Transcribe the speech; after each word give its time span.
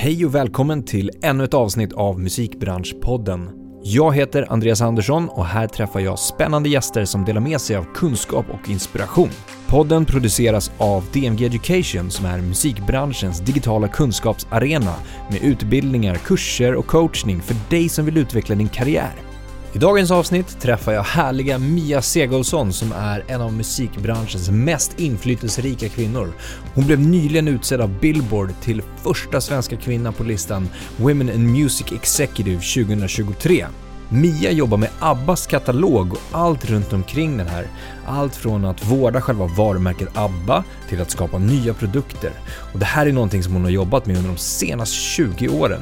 Hej 0.00 0.26
och 0.26 0.34
välkommen 0.34 0.82
till 0.82 1.10
ännu 1.22 1.44
ett 1.44 1.54
avsnitt 1.54 1.92
av 1.92 2.20
Musikbranschpodden. 2.20 3.50
Jag 3.82 4.14
heter 4.14 4.52
Andreas 4.52 4.80
Andersson 4.80 5.28
och 5.28 5.46
här 5.46 5.66
träffar 5.66 6.00
jag 6.00 6.18
spännande 6.18 6.68
gäster 6.68 7.04
som 7.04 7.24
delar 7.24 7.40
med 7.40 7.60
sig 7.60 7.76
av 7.76 7.86
kunskap 7.94 8.46
och 8.50 8.68
inspiration. 8.68 9.30
Podden 9.66 10.04
produceras 10.04 10.72
av 10.78 11.04
DMG 11.12 11.46
Education 11.46 12.10
som 12.10 12.26
är 12.26 12.38
musikbranschens 12.38 13.40
digitala 13.40 13.88
kunskapsarena 13.88 14.94
med 15.30 15.42
utbildningar, 15.42 16.14
kurser 16.14 16.74
och 16.74 16.86
coachning 16.86 17.42
för 17.42 17.56
dig 17.70 17.88
som 17.88 18.04
vill 18.04 18.18
utveckla 18.18 18.54
din 18.54 18.68
karriär. 18.68 19.27
I 19.72 19.78
dagens 19.78 20.10
avsnitt 20.10 20.60
träffar 20.60 20.92
jag 20.92 21.02
härliga 21.02 21.58
Mia 21.58 22.02
Segolsson 22.02 22.72
som 22.72 22.92
är 22.92 23.24
en 23.28 23.40
av 23.40 23.52
musikbranschens 23.52 24.50
mest 24.50 25.00
inflytelserika 25.00 25.88
kvinnor. 25.88 26.32
Hon 26.74 26.86
blev 26.86 27.00
nyligen 27.00 27.48
utsedd 27.48 27.80
av 27.80 28.00
Billboard 28.00 28.50
till 28.62 28.82
första 29.02 29.40
svenska 29.40 29.76
kvinna 29.76 30.12
på 30.12 30.24
listan 30.24 30.68
Women 30.96 31.30
in 31.30 31.52
Music 31.52 31.92
Executive 31.92 32.60
2023. 32.60 33.66
Mia 34.08 34.50
jobbar 34.50 34.76
med 34.76 34.90
Abbas 34.98 35.46
katalog 35.46 36.12
och 36.12 36.18
allt 36.32 36.70
runt 36.70 36.92
omkring 36.92 37.36
den 37.36 37.48
här. 37.48 37.66
Allt 38.06 38.36
från 38.36 38.64
att 38.64 38.84
vårda 38.84 39.20
själva 39.20 39.46
varumärket 39.46 40.16
ABBA 40.16 40.64
till 40.88 41.00
att 41.00 41.10
skapa 41.10 41.38
nya 41.38 41.74
produkter. 41.74 42.32
Och 42.72 42.78
det 42.78 42.84
här 42.84 43.06
är 43.06 43.12
någonting 43.12 43.42
som 43.42 43.52
hon 43.52 43.64
har 43.64 43.70
jobbat 43.70 44.06
med 44.06 44.16
under 44.16 44.30
de 44.30 44.38
senaste 44.38 44.96
20 44.96 45.48
åren. 45.48 45.80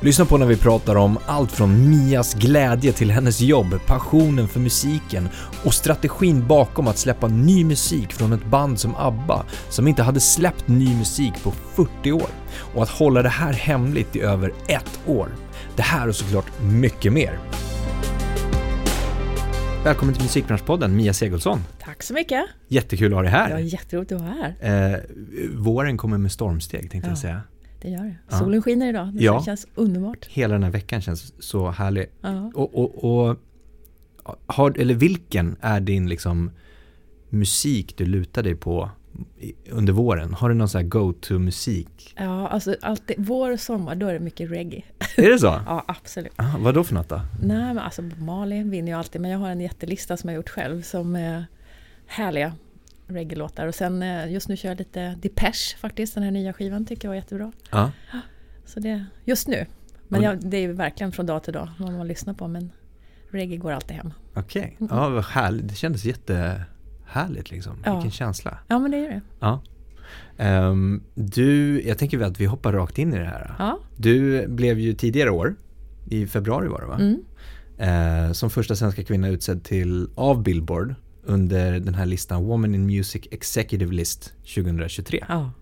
Lyssna 0.00 0.24
på 0.24 0.38
när 0.38 0.46
vi 0.46 0.56
pratar 0.56 0.96
om 0.96 1.18
allt 1.26 1.52
från 1.52 1.90
Mias 1.90 2.34
glädje 2.34 2.92
till 2.92 3.10
hennes 3.10 3.40
jobb, 3.40 3.80
passionen 3.86 4.48
för 4.48 4.60
musiken 4.60 5.28
och 5.64 5.74
strategin 5.74 6.46
bakom 6.46 6.88
att 6.88 6.98
släppa 6.98 7.28
ny 7.28 7.64
musik 7.64 8.12
från 8.12 8.32
ett 8.32 8.44
band 8.46 8.80
som 8.80 8.96
ABBA 8.96 9.44
som 9.68 9.88
inte 9.88 10.02
hade 10.02 10.20
släppt 10.20 10.68
ny 10.68 10.96
musik 10.96 11.32
på 11.42 11.50
40 11.50 12.12
år 12.12 12.28
och 12.74 12.82
att 12.82 12.88
hålla 12.88 13.22
det 13.22 13.28
här 13.28 13.52
hemligt 13.52 14.16
i 14.16 14.20
över 14.20 14.52
ett 14.68 15.00
år. 15.06 15.28
Det 15.76 15.82
här 15.82 16.08
och 16.08 16.16
såklart 16.16 16.62
mycket 16.62 17.12
mer. 17.12 17.38
Välkommen 19.84 20.14
till 20.14 20.22
Musikbranschpodden, 20.22 20.96
Mia 20.96 21.12
Segelsson. 21.12 21.60
Tack 21.84 22.02
så 22.02 22.14
mycket. 22.14 22.44
Jättekul 22.68 23.12
att 23.12 23.16
ha 23.16 23.22
dig 23.22 23.30
här. 23.30 23.50
Ja, 23.50 23.60
jätteroligt 23.60 24.12
att 24.12 24.20
vara 24.20 24.34
här. 24.60 24.92
Eh, 24.92 24.98
våren 25.54 25.96
kommer 25.96 26.18
med 26.18 26.32
stormsteg 26.32 26.90
tänkte 26.90 27.08
Ja. 27.08 27.10
jag 27.10 27.18
säga. 27.18 27.40
Det 27.80 27.88
gör 27.90 28.04
det. 28.04 28.16
Ja. 28.30 28.38
Solen 28.38 28.62
skiner 28.62 28.88
idag. 28.88 29.12
Det 29.14 29.24
Ja. 29.24 29.42
känns 29.44 29.66
underbart. 29.74 30.26
Hela 30.26 30.54
den 30.54 30.62
här 30.62 30.70
veckan 30.70 31.00
känns 31.00 31.34
så 31.44 31.70
härlig. 31.70 32.06
Ja. 32.20 32.50
Och, 32.54 32.74
och, 32.74 33.04
och 33.28 33.36
har, 34.46 34.78
eller 34.78 34.94
vilken 34.94 35.56
är 35.60 35.80
din 35.80 36.08
liksom 36.08 36.50
musik 37.28 37.94
du 37.96 38.06
lutar 38.06 38.42
dig 38.42 38.54
på 38.54 38.90
under 39.70 39.92
våren? 39.92 40.34
Har 40.34 40.48
du 40.48 40.54
någon 40.54 40.68
sån 40.68 40.80
här 40.80 40.88
go-to-musik? 40.88 42.14
ja, 42.18 42.48
alltså 42.48 42.76
alltid, 42.82 43.16
vår 43.18 43.50
och 43.52 43.60
sommar, 43.60 43.94
då 43.94 44.06
är 44.06 44.12
det 44.12 44.20
mycket 44.20 44.50
reggae. 44.50 44.82
Är 45.16 45.30
det 45.30 45.38
så? 45.38 45.46
Ja, 45.66 45.84
absolut. 45.88 46.32
Ah, 46.36 46.58
vad 46.58 46.74
då 46.74 46.84
för 46.84 46.94
något 46.94 47.08
då? 47.08 47.20
Nej, 47.42 47.56
men 47.74 47.78
alltså 47.78 48.02
Marley 48.02 48.62
vinner 48.62 48.92
ju 48.92 48.98
alltid, 48.98 49.20
men 49.20 49.30
jag 49.30 49.38
har 49.38 49.48
en 49.50 49.60
jättelista 49.60 50.16
som 50.16 50.30
jag 50.30 50.36
gjort 50.36 50.48
själv 50.48 50.82
som 50.82 51.16
är 51.16 51.46
härliga 52.06 52.52
reggae-låtar. 53.06 53.66
Och 53.66 53.74
sen 53.74 54.02
eh, 54.02 54.32
just 54.32 54.48
nu 54.48 54.56
kör 54.56 54.68
jag 54.68 54.78
lite 54.78 55.18
Depeche 55.22 55.76
faktiskt, 55.78 56.14
den 56.14 56.22
här 56.22 56.30
nya 56.30 56.52
skivan 56.52 56.86
tycker 56.86 57.08
jag 57.08 57.10
var 57.10 57.16
jättebra. 57.16 57.52
Ja. 57.70 57.90
Så 58.64 58.80
det, 58.80 59.04
just 59.24 59.48
nu. 59.48 59.66
Men 60.08 60.22
jag, 60.22 60.50
det 60.50 60.56
är 60.56 60.68
verkligen 60.68 61.12
från 61.12 61.26
dag 61.26 61.42
till 61.44 61.52
dag 61.52 61.70
vad 61.78 61.92
man 61.92 62.08
lyssnar 62.08 62.34
på, 62.34 62.48
men 62.48 62.72
reggae 63.30 63.56
går 63.56 63.72
alltid 63.72 63.96
hem. 63.96 64.12
Okej. 64.34 64.76
Mm. 64.80 64.96
Ja, 64.96 65.08
vad 65.08 65.24
härligt. 65.24 65.68
Det 65.68 65.74
kändes 65.74 66.04
jättehärligt 66.04 67.50
liksom. 67.50 67.76
Ja. 67.84 67.94
Vilken 67.94 68.10
känsla. 68.10 68.58
Ja, 68.68 68.78
men 68.78 68.90
det 68.90 68.96
är 68.96 69.10
det. 69.10 69.20
Ja. 69.40 69.62
Ehm, 70.36 71.02
du, 71.14 71.82
jag 71.82 71.98
tänker 71.98 72.20
att 72.20 72.40
vi 72.40 72.46
hoppar 72.46 72.72
rakt 72.72 72.98
in 72.98 73.14
i 73.14 73.18
det 73.18 73.24
här. 73.24 73.54
Ja. 73.58 73.78
Du 73.96 74.46
blev 74.48 74.78
ju 74.78 74.92
tidigare 74.92 75.30
år, 75.30 75.54
i 76.06 76.26
februari 76.26 76.68
var 76.68 76.80
det 76.80 76.86
va? 76.86 76.98
Mm. 77.00 78.26
eh, 78.26 78.32
som 78.32 78.50
första 78.50 78.76
svenska 78.76 79.04
kvinna 79.04 79.28
utsedd 79.28 79.64
till 79.64 80.08
av 80.14 80.42
Billboard 80.42 80.94
under 81.26 81.80
den 81.80 81.94
här 81.94 82.06
listan 82.06 82.44
Woman 82.44 82.74
in 82.74 82.86
Music 82.86 83.22
Executive 83.30 83.92
List 83.94 84.32
2023. 84.54 85.24
ja. 85.28 85.52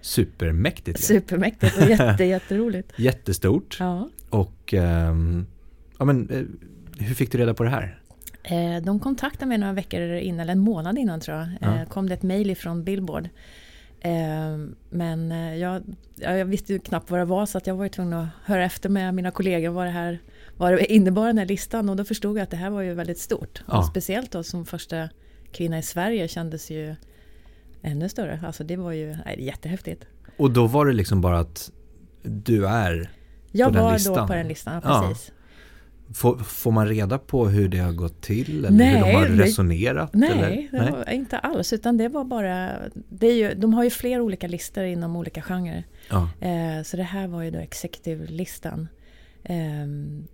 Supermäktigt. 0.00 1.00
Supermäktigt 1.04 1.76
och 1.82 1.88
jätte, 1.88 2.24
jätteroligt. 2.34 2.92
Jättestort. 2.96 3.76
Ja. 3.80 4.08
Och 4.30 4.74
ehm, 4.74 5.46
ja, 5.98 6.04
men, 6.04 6.30
eh, 6.30 6.42
hur 7.06 7.14
fick 7.14 7.32
du 7.32 7.38
reda 7.38 7.54
på 7.54 7.62
det 7.64 7.70
här? 7.70 8.00
Eh, 8.42 8.82
De 8.82 9.00
kontaktade 9.00 9.46
mig 9.46 9.58
några 9.58 9.72
veckor 9.72 10.00
innan, 10.00 10.40
eller 10.40 10.52
en 10.52 10.58
månad 10.58 10.98
innan 10.98 11.20
tror 11.20 11.36
jag. 11.38 11.48
Ja. 11.60 11.76
Eh, 11.80 11.88
kom 11.88 12.08
det 12.08 12.14
ett 12.14 12.22
mejl 12.22 12.50
ifrån 12.50 12.84
Billboard. 12.84 13.28
Eh, 14.00 14.58
Men 14.90 15.30
jag, 15.58 15.82
ja, 16.16 16.36
jag 16.36 16.44
visste 16.44 16.72
ju 16.72 16.78
knappt 16.78 17.10
vad 17.10 17.20
det 17.20 17.24
var 17.24 17.46
så 17.46 17.58
att 17.58 17.66
jag 17.66 17.74
var 17.74 17.88
tvungen 17.88 18.12
att 18.12 18.28
höra 18.44 18.64
efter 18.64 18.88
med 18.88 19.14
mina 19.14 19.30
kollegor 19.30 19.70
vad 19.70 19.86
det 19.86 19.90
här 19.90 20.18
vad 20.60 20.72
det 20.72 20.92
innebar 20.92 21.26
den 21.26 21.38
här 21.38 21.46
listan 21.46 21.88
och 21.88 21.96
då 21.96 22.04
förstod 22.04 22.36
jag 22.38 22.42
att 22.42 22.50
det 22.50 22.56
här 22.56 22.70
var 22.70 22.80
ju 22.82 22.94
väldigt 22.94 23.18
stort. 23.18 23.62
Ja. 23.68 23.82
Speciellt 23.82 24.30
då 24.30 24.42
som 24.42 24.66
första 24.66 25.08
kvinna 25.52 25.78
i 25.78 25.82
Sverige 25.82 26.28
kändes 26.28 26.70
ju 26.70 26.94
ännu 27.82 28.08
större. 28.08 28.40
Alltså 28.46 28.64
det 28.64 28.76
var 28.76 28.92
ju 28.92 29.16
nej, 29.24 29.44
jättehäftigt. 29.44 30.04
Och 30.36 30.50
då 30.50 30.66
var 30.66 30.86
det 30.86 30.92
liksom 30.92 31.20
bara 31.20 31.38
att 31.38 31.70
du 32.22 32.66
är, 32.66 33.10
Jag 33.52 33.72
den 33.72 33.84
var 33.84 33.92
listan? 33.92 34.14
då 34.14 34.26
på 34.26 34.34
den 34.34 34.48
listan, 34.48 34.80
Ja. 34.84 35.06
precis. 35.08 35.32
får, 36.14 36.38
får 36.38 36.70
man 36.70 36.88
reda 36.88 37.18
på 37.18 37.48
hur 37.48 37.68
det 37.68 37.78
har 37.78 37.92
gått 37.92 38.22
till? 38.22 38.58
Eller 38.64 38.70
Nej, 38.78 38.94
hur 38.94 39.00
de 39.06 39.12
har 39.14 39.28
nej. 39.28 39.38
resonerat? 39.46 40.10
Nej, 40.14 40.68
var 40.72 41.10
inte 41.10 41.38
alls. 41.38 41.72
Utan 41.72 41.96
det 41.96 42.08
var 42.08 42.24
bara... 42.24 42.70
Det 43.08 43.26
är 43.26 43.34
ju, 43.34 43.54
de 43.54 43.74
har 43.74 43.84
ju 43.84 43.90
flera 43.90 44.22
olika 44.22 44.46
listor 44.48 44.84
inom 44.84 45.16
olika 45.16 45.42
genrer. 45.42 45.84
Ja. 46.10 46.28
Eh, 46.40 46.82
så 46.82 46.96
det 46.96 47.02
här 47.02 47.26
var 47.28 47.42
ju 47.42 47.50
då 47.50 47.58
executive-listan. 47.58 48.88
Eh, 49.44 49.56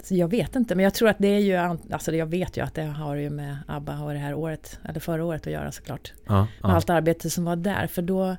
så 0.02 0.14
jag 0.14 0.28
vet 0.28 0.56
inte, 0.56 0.74
men 0.74 0.84
jag 0.84 0.94
tror 0.94 1.08
att 1.08 1.18
det 1.18 1.28
är 1.28 1.38
ju... 1.38 1.54
Alltså 1.90 2.14
jag 2.14 2.26
vet 2.26 2.56
ju 2.56 2.64
att 2.64 2.74
det 2.74 2.82
har 2.82 3.14
ju 3.16 3.30
med 3.30 3.56
ABBA 3.68 4.00
och 4.00 4.12
det 4.12 4.18
här 4.18 4.34
året, 4.34 4.78
eller 4.84 5.00
förra 5.00 5.24
året 5.24 5.46
att 5.46 5.52
göra 5.52 5.72
såklart. 5.72 6.12
Ja, 6.26 6.40
Med 6.40 6.48
ja. 6.62 6.68
allt 6.72 6.90
arbete 6.90 7.30
som 7.30 7.44
var 7.44 7.56
där. 7.56 7.86
För 7.86 8.02
då... 8.02 8.36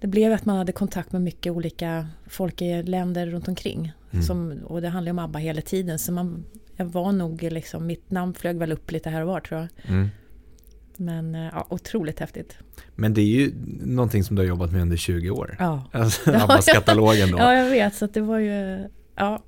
Det 0.00 0.06
blev 0.08 0.32
att 0.32 0.44
man 0.44 0.56
hade 0.56 0.72
kontakt 0.72 1.12
med 1.12 1.22
mycket 1.22 1.52
olika 1.52 2.06
folk 2.26 2.62
i 2.62 2.82
länder 2.82 3.26
runt 3.26 3.48
omkring. 3.48 3.92
Mm. 4.10 4.22
Som, 4.22 4.58
och 4.64 4.82
det 4.82 4.88
handlar 4.88 5.08
ju 5.08 5.12
om 5.12 5.18
ABBA 5.18 5.38
hela 5.38 5.60
tiden. 5.60 5.98
Så 5.98 6.12
man, 6.12 6.44
jag 6.76 6.86
var 6.86 7.12
nog 7.12 7.42
liksom... 7.42 7.86
Mitt 7.86 8.10
namn 8.10 8.34
flög 8.34 8.56
väl 8.56 8.72
upp 8.72 8.90
lite 8.92 9.10
här 9.10 9.20
och 9.20 9.26
var 9.28 9.40
tror 9.40 9.60
jag. 9.60 9.90
Mm. 9.94 10.08
Men 10.96 11.34
eh, 11.34 11.48
ja, 11.52 11.66
otroligt 11.70 12.20
häftigt. 12.20 12.58
Men 12.94 13.14
det 13.14 13.20
är 13.20 13.24
ju 13.26 13.52
någonting 13.84 14.24
som 14.24 14.36
du 14.36 14.42
har 14.42 14.46
jobbat 14.46 14.72
med 14.72 14.82
under 14.82 14.96
20 14.96 15.30
år. 15.30 15.56
Ja, 15.58 15.84
Alltså, 15.92 16.30
Ja, 16.32 16.44
Abbas-katalogen 16.44 17.30
då. 17.30 17.38
ja 17.38 17.54
jag 17.54 17.70
vet. 17.70 17.94
Så 17.94 18.06
det 18.06 18.20
var 18.20 18.38
ju... 18.38 18.88
Ja, 19.16 19.42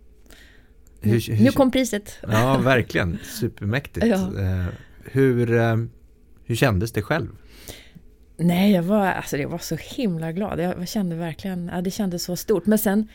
Hur- 1.01 1.33
hur- 1.35 1.45
nu 1.45 1.51
kom 1.51 1.71
priset. 1.71 2.19
Ja, 2.23 2.59
verkligen. 2.59 3.19
Supermäktigt. 3.41 4.07
Ja. 4.07 4.15
Eh, 4.41 4.65
Hur, 5.13 5.55
eh, 5.59 5.77
hur 6.45 6.55
kändes 6.57 6.93
det 6.93 7.03
själv? 7.03 7.29
Nej, 8.37 8.73
jag 8.73 8.83
var, 8.83 9.07
alltså, 9.07 9.37
jag 9.37 9.49
var 9.49 9.59
så 9.59 9.77
himla 9.77 10.33
glad. 10.33 10.61
Jag 10.61 10.89
kände 10.89 11.17
verkligen... 11.17 11.71
Ja, 11.75 11.81
det 11.81 11.91
kändes 11.91 12.25
så 12.25 12.37
stort. 12.37 12.67
Men 12.67 12.79
sen, 12.79 13.09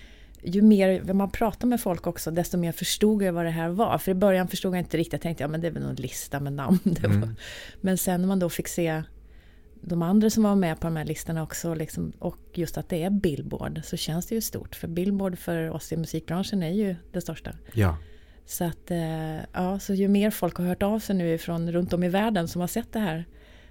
ju 0.44 0.62
mer 0.62 1.14
man 1.14 1.32
pratar 1.32 1.68
med 1.68 1.82
folk 1.82 2.08
också, 2.08 2.32
desto 2.32 2.58
mer 2.58 2.72
förstod 2.72 3.24
jag 3.24 3.34
vad 3.34 3.46
det 3.46 3.52
här 3.52 3.70
var. 3.70 3.98
För 3.98 4.12
i 4.12 4.14
början 4.16 4.48
förstod 4.48 4.74
jag 4.76 4.80
inte 4.80 4.98
riktigt. 4.98 5.14
Jag 5.14 5.22
tänkte, 5.22 5.44
ja 5.44 5.48
men 5.48 5.62
det 5.62 5.68
är 5.68 5.72
väl 5.72 5.84
någon 5.84 5.96
lista 5.96 6.40
med 6.40 6.54
namn. 6.54 6.80
Mm. 7.04 7.36
Men 7.82 7.98
sen 7.98 8.22
när 8.22 8.28
man 8.28 8.40
då 8.40 8.50
fick 8.50 8.68
se 8.68 9.04
de 9.82 10.02
andra 10.02 10.30
som 10.30 10.44
var 10.44 10.56
med 10.56 10.80
på 10.80 10.88
de 10.88 10.96
här 10.96 11.06
listorna 11.06 11.44
också, 11.44 11.74
liksom, 11.74 12.12
och 12.20 12.38
just 12.54 12.78
att 12.78 12.90
det 12.90 13.04
är 13.04 13.10
Billboard, 13.10 13.82
så 13.84 13.98
känns 13.98 14.26
det 14.26 14.36
ju 14.36 14.42
stort. 14.42 14.76
För 14.76 14.88
Billboard 14.88 15.38
för 15.38 15.70
oss 15.70 15.92
i 15.92 15.98
musikbranschen 15.98 16.64
är 16.64 16.72
ju 16.72 16.96
det 17.12 17.22
största. 17.22 17.52
Ja, 17.74 17.98
Så 18.46 18.64
att, 18.64 18.92
eh, 18.92 19.36
ja, 19.54 19.80
så 19.80 19.94
ju 19.94 20.08
mer 20.08 20.32
folk 20.32 20.58
har 20.58 20.66
hört 20.66 20.84
av 20.84 21.00
sig 21.00 21.16
nu 21.16 21.34
ifrån 21.34 21.72
runt 21.72 21.94
om 21.94 22.04
i 22.04 22.10
världen 22.10 22.48
som 22.48 22.62
har 22.62 22.68
sett 22.68 22.94
det 22.94 23.00
här, 23.00 23.26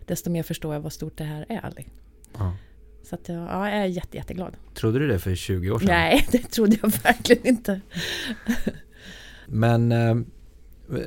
desto 0.07 0.31
mer 0.31 0.43
förstår 0.43 0.75
jag 0.75 0.81
vad 0.81 0.93
stort 0.93 1.17
det 1.17 1.25
här 1.25 1.47
är. 1.49 1.73
liksom. 1.77 1.95
ja. 2.39 2.57
Så 3.03 3.15
att, 3.15 3.29
ja, 3.29 3.69
jag 3.69 3.79
är 3.79 3.87
jätte, 3.87 4.17
jätteglad. 4.17 4.57
Trodde 4.75 4.99
du 4.99 5.09
det 5.09 5.19
för 5.19 5.35
20 5.35 5.71
år 5.71 5.79
sedan? 5.79 5.89
Nej, 5.89 6.27
det 6.33 6.39
trodde 6.39 6.77
jag 6.83 6.93
verkligen 7.03 7.47
inte. 7.47 7.81
Men 9.47 9.93
eh, 9.93 10.17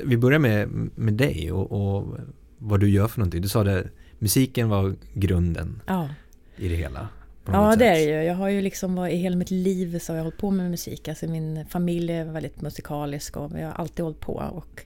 vi 0.04 0.18
börjar 0.18 0.40
med, 0.40 0.70
med 0.96 1.14
dig 1.14 1.52
och, 1.52 1.72
och 1.72 2.18
vad 2.58 2.80
du 2.80 2.90
gör 2.90 3.08
för 3.08 3.20
någonting. 3.20 3.42
Du 3.42 3.48
sa 3.50 3.64
det, 3.64 3.90
musiken 4.20 4.70
var 4.70 4.96
grunden 5.14 5.82
Ja, 5.88 6.10
i 6.58 6.68
det 6.68 6.76
hela. 6.76 7.08
ja 7.46 7.70
något 7.70 7.80
det 7.80 7.86
är 7.88 7.96
sätt. 7.96 8.06
det 8.08 8.22
ju. 8.22 8.24
Jag 8.28 8.36
har 8.36 8.50
ju 8.50 8.62
liksom 8.62 9.06
i 9.06 9.16
hela 9.16 9.36
mitt 9.36 9.52
liv 9.52 10.00
så 10.00 10.12
har 10.14 10.18
jag 10.18 10.24
hållit 10.24 10.38
på 10.40 10.52
med 10.52 10.72
musik. 10.72 11.08
Alltså 11.08 11.28
min 11.28 11.66
familj 11.70 12.12
är 12.14 12.26
väldigt 12.26 12.62
musikalisk 12.62 13.38
och 13.38 13.52
jag 13.60 13.68
har 13.68 13.74
alltid 13.74 14.04
hållit 14.04 14.20
på. 14.20 14.34
Och 14.34 14.86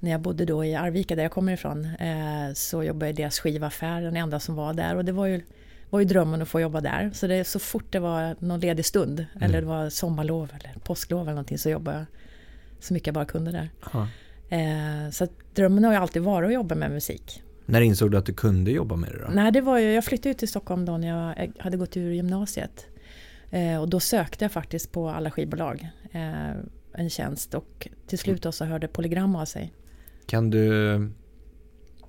när 0.00 0.10
jag 0.10 0.20
bodde 0.20 0.44
då 0.44 0.64
i 0.64 0.74
Arvika 0.74 1.16
där 1.16 1.22
jag 1.22 1.32
kommer 1.32 1.52
ifrån 1.52 1.84
eh, 1.84 2.52
så 2.54 2.82
jobbade 2.84 3.06
jag 3.06 3.12
i 3.14 3.16
deras 3.16 3.38
skivaffär, 3.40 4.00
den 4.02 4.16
enda 4.16 4.40
som 4.40 4.54
var 4.54 4.74
där. 4.74 4.96
Och 4.96 5.04
det 5.04 5.12
var 5.12 5.26
ju, 5.26 5.42
var 5.90 6.00
ju 6.00 6.04
drömmen 6.06 6.42
att 6.42 6.48
få 6.48 6.60
jobba 6.60 6.80
där. 6.80 7.10
Så 7.14 7.26
det, 7.26 7.44
så 7.44 7.58
fort 7.58 7.84
det 7.92 7.98
var 7.98 8.36
någon 8.38 8.60
ledig 8.60 8.84
stund, 8.84 9.26
eller 9.40 9.60
det 9.60 9.66
var 9.66 9.90
sommarlov 9.90 10.50
eller 10.60 10.74
påsklov 10.84 11.20
eller 11.22 11.32
någonting, 11.32 11.58
så 11.58 11.70
jobbade 11.70 11.96
jag 11.98 12.06
så 12.80 12.94
mycket 12.94 13.06
jag 13.06 13.14
bara 13.14 13.24
kunde 13.24 13.50
där. 13.52 13.68
Eh, 14.48 15.10
så 15.10 15.26
drömmen 15.54 15.84
har 15.84 15.92
ju 15.92 15.98
alltid 15.98 16.22
varit 16.22 16.46
att 16.46 16.54
jobba 16.54 16.74
med 16.74 16.90
musik. 16.90 17.42
När 17.66 17.80
insåg 17.80 18.10
du 18.10 18.16
att 18.16 18.26
du 18.26 18.34
kunde 18.34 18.70
jobba 18.70 18.96
med 18.96 19.10
det 19.10 19.18
då? 19.18 19.28
Nej, 19.32 19.52
det 19.52 19.60
var 19.60 19.78
ju, 19.78 19.92
jag 19.92 20.04
flyttade 20.04 20.30
ut 20.30 20.38
till 20.38 20.48
Stockholm 20.48 20.84
då 20.84 20.98
när 20.98 21.08
jag 21.08 21.52
hade 21.58 21.76
gått 21.76 21.96
ur 21.96 22.12
gymnasiet. 22.12 22.86
Eh, 23.50 23.80
och 23.80 23.88
då 23.88 24.00
sökte 24.00 24.44
jag 24.44 24.52
faktiskt 24.52 24.92
på 24.92 25.08
alla 25.08 25.30
skivbolag 25.30 25.88
eh, 26.12 26.50
en 26.92 27.10
tjänst 27.10 27.54
och 27.54 27.88
till 28.06 28.18
slut 28.18 28.42
då 28.42 28.52
så 28.52 28.64
hörde 28.64 28.88
Polygram 28.88 29.36
av 29.36 29.44
sig. 29.44 29.72
Kan 30.26 30.50
du, 30.50 31.10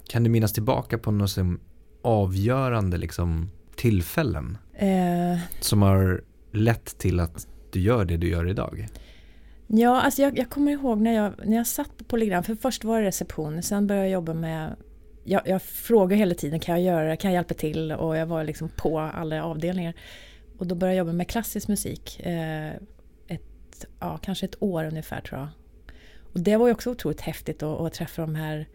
kan 0.08 0.24
du 0.24 0.30
minnas 0.30 0.54
tillbaka 0.54 0.98
på 0.98 1.12
något 1.12 1.30
som 1.30 1.60
avgörande 2.02 2.98
liksom, 2.98 3.50
tillfällen 3.76 4.58
Eh, 4.74 5.40
som 5.60 5.82
har 5.82 6.24
lett 6.52 6.98
till 6.98 7.20
att 7.20 7.48
du 7.72 7.80
gör 7.80 8.06
det 8.06 8.18
du 8.18 8.30
gör 8.30 8.50
idag? 8.50 8.88
Ja, 9.68 10.02
alltså 10.02 10.22
jag, 10.22 10.38
jag 10.38 10.50
kommer 10.50 10.72
ihåg 10.72 11.02
när 11.02 11.14
jag, 11.14 11.34
när 11.46 11.58
jag 11.58 11.68
satt 11.68 11.98
på 11.98 12.04
Polygram, 12.04 12.44
för 12.44 12.56
först 12.56 12.84
var 12.84 13.02
det 13.02 13.08
reception, 13.08 13.64
sen 13.64 13.88
började 13.88 14.08
jag 14.08 14.14
jobba 14.14 14.34
med 14.34 14.76
jag, 15.24 15.42
jag 15.46 15.62
frågade 15.62 16.16
hela 16.20 16.36
tiden, 16.36 16.60
kan 16.60 16.84
jag 16.84 16.94
göra 16.94 17.10
det, 17.10 17.18
kan 17.18 17.32
jag 17.32 17.36
hjälpa 17.38 17.54
till? 17.54 17.92
Och 17.92 18.18
jag 18.18 18.26
var 18.26 18.44
liksom 18.44 18.70
på 18.70 19.00
alla 19.00 19.44
avdelningar. 19.44 19.94
Och 20.58 20.68
då 20.68 20.76
började 20.76 20.96
jag 20.96 21.06
jobba 21.06 21.14
med 21.14 21.28
klassisk 21.28 21.68
musik. 21.68 22.20
Eh, 22.20 22.74
ett, 23.28 23.86
ja, 24.00 24.18
kanske 24.18 24.46
ett 24.46 24.64
år 24.64 24.84
ungefär 24.86 25.22
tror 25.22 25.40
jag. 25.40 25.50
Och 26.34 26.40
det 26.40 26.58
var 26.58 26.68
ju 26.68 26.74
också 26.74 26.92
otroligt 26.92 27.22
häftigt 27.22 27.64
att, 27.64 27.80
att 27.80 27.94
träffa 27.94 28.22
de 28.22 28.36
här 28.36 28.68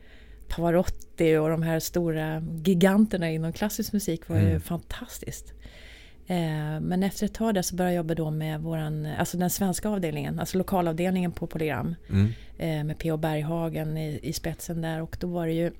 Pavarotti 0.49 1.37
och 1.37 1.49
de 1.49 1.63
här 1.63 1.81
stora 1.81 2.43
giganterna 2.65 3.31
inom 3.31 3.53
klassisk 3.53 3.93
musik 3.93 4.29
var 4.29 4.37
ju 4.37 4.49
Mm. 4.49 4.61
fantastiskt. 4.61 5.53
Eh, 6.27 6.81
men 6.81 7.03
efter 7.03 7.27
ett 7.27 7.35
tag 7.35 7.55
där 7.55 7.63
så 7.63 7.77
började 7.77 7.95
jag 7.95 8.01
jobba 8.03 8.15
då 8.15 8.31
med 8.31 8.61
våran, 8.61 9.07
alltså 9.07 9.37
den 9.39 9.51
svenska 9.51 9.89
avdelningen, 9.89 10.41
alltså 10.41 10.59
lokalavdelningen 10.59 11.33
på 11.33 11.47
Polygram. 11.47 11.95
Mm. 12.11 12.33
Eh, 12.59 12.85
med 12.85 12.99
P.O. 12.99 13.17
Berghagen 13.17 13.97
i, 13.97 14.21
i 14.23 14.33
spetsen 14.33 14.81
där 14.83 15.03
och 15.03 15.17
då 15.21 15.27
var 15.27 15.47
det 15.47 15.53
ju 15.53 15.73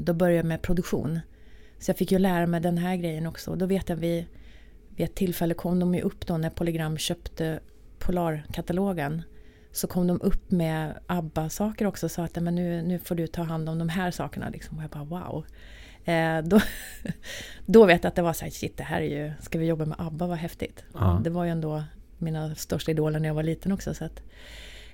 Då 0.00 0.12
började 0.12 0.36
jag 0.36 0.46
med 0.46 0.62
produktion. 0.62 1.20
Så 1.78 1.90
jag 1.90 1.96
fick 1.96 2.12
ju 2.12 2.18
lära 2.18 2.46
mig 2.46 2.60
den 2.60 2.78
här 2.78 2.96
grejen 2.96 3.26
också. 3.26 3.54
Då 3.54 3.66
vet 3.66 3.88
jag 3.88 3.96
vid, 3.96 4.24
vid 4.96 5.04
ett 5.04 5.14
tillfälle 5.14 5.54
kom 5.54 5.78
de 5.78 5.94
ju 5.94 6.00
upp 6.00 6.26
då 6.26 6.36
när 6.36 6.50
Polygram 6.50 6.98
köpte 6.98 7.60
Polarkatalogen. 7.98 9.22
Så 9.72 9.86
kom 9.86 10.06
de 10.06 10.20
upp 10.20 10.50
med 10.50 10.98
ABBA-saker 11.06 11.86
också 11.86 12.06
och 12.06 12.10
sa 12.10 12.24
att 12.24 12.42
men 12.42 12.54
nu, 12.54 12.82
nu 12.82 12.98
får 12.98 13.14
du 13.14 13.26
ta 13.26 13.42
hand 13.42 13.68
om 13.68 13.78
de 13.78 13.88
här 13.88 14.10
sakerna. 14.10 14.48
Liksom. 14.48 14.78
Och 14.78 14.82
jag 14.82 14.90
bara 14.90 15.04
wow. 15.04 15.44
Eh, 16.04 16.42
då, 16.42 16.60
då 17.66 17.86
vet 17.86 18.04
jag 18.04 18.08
att 18.08 18.16
det 18.16 18.22
var 18.22 18.32
så 18.32 18.44
här, 18.44 18.50
shit 18.50 18.76
det 18.76 18.84
här 18.84 19.00
är 19.00 19.24
ju, 19.24 19.32
ska 19.40 19.58
vi 19.58 19.66
jobba 19.66 19.84
med 19.84 20.00
ABBA, 20.00 20.26
vad 20.26 20.38
häftigt. 20.38 20.84
Ja. 20.94 21.20
Det 21.24 21.30
var 21.30 21.44
ju 21.44 21.50
ändå 21.50 21.84
mina 22.18 22.54
största 22.54 22.90
idoler 22.90 23.20
när 23.20 23.28
jag 23.28 23.34
var 23.34 23.42
liten 23.42 23.72
också. 23.72 23.94
Så 23.94 24.04
att, 24.04 24.18
eh, 24.18 24.24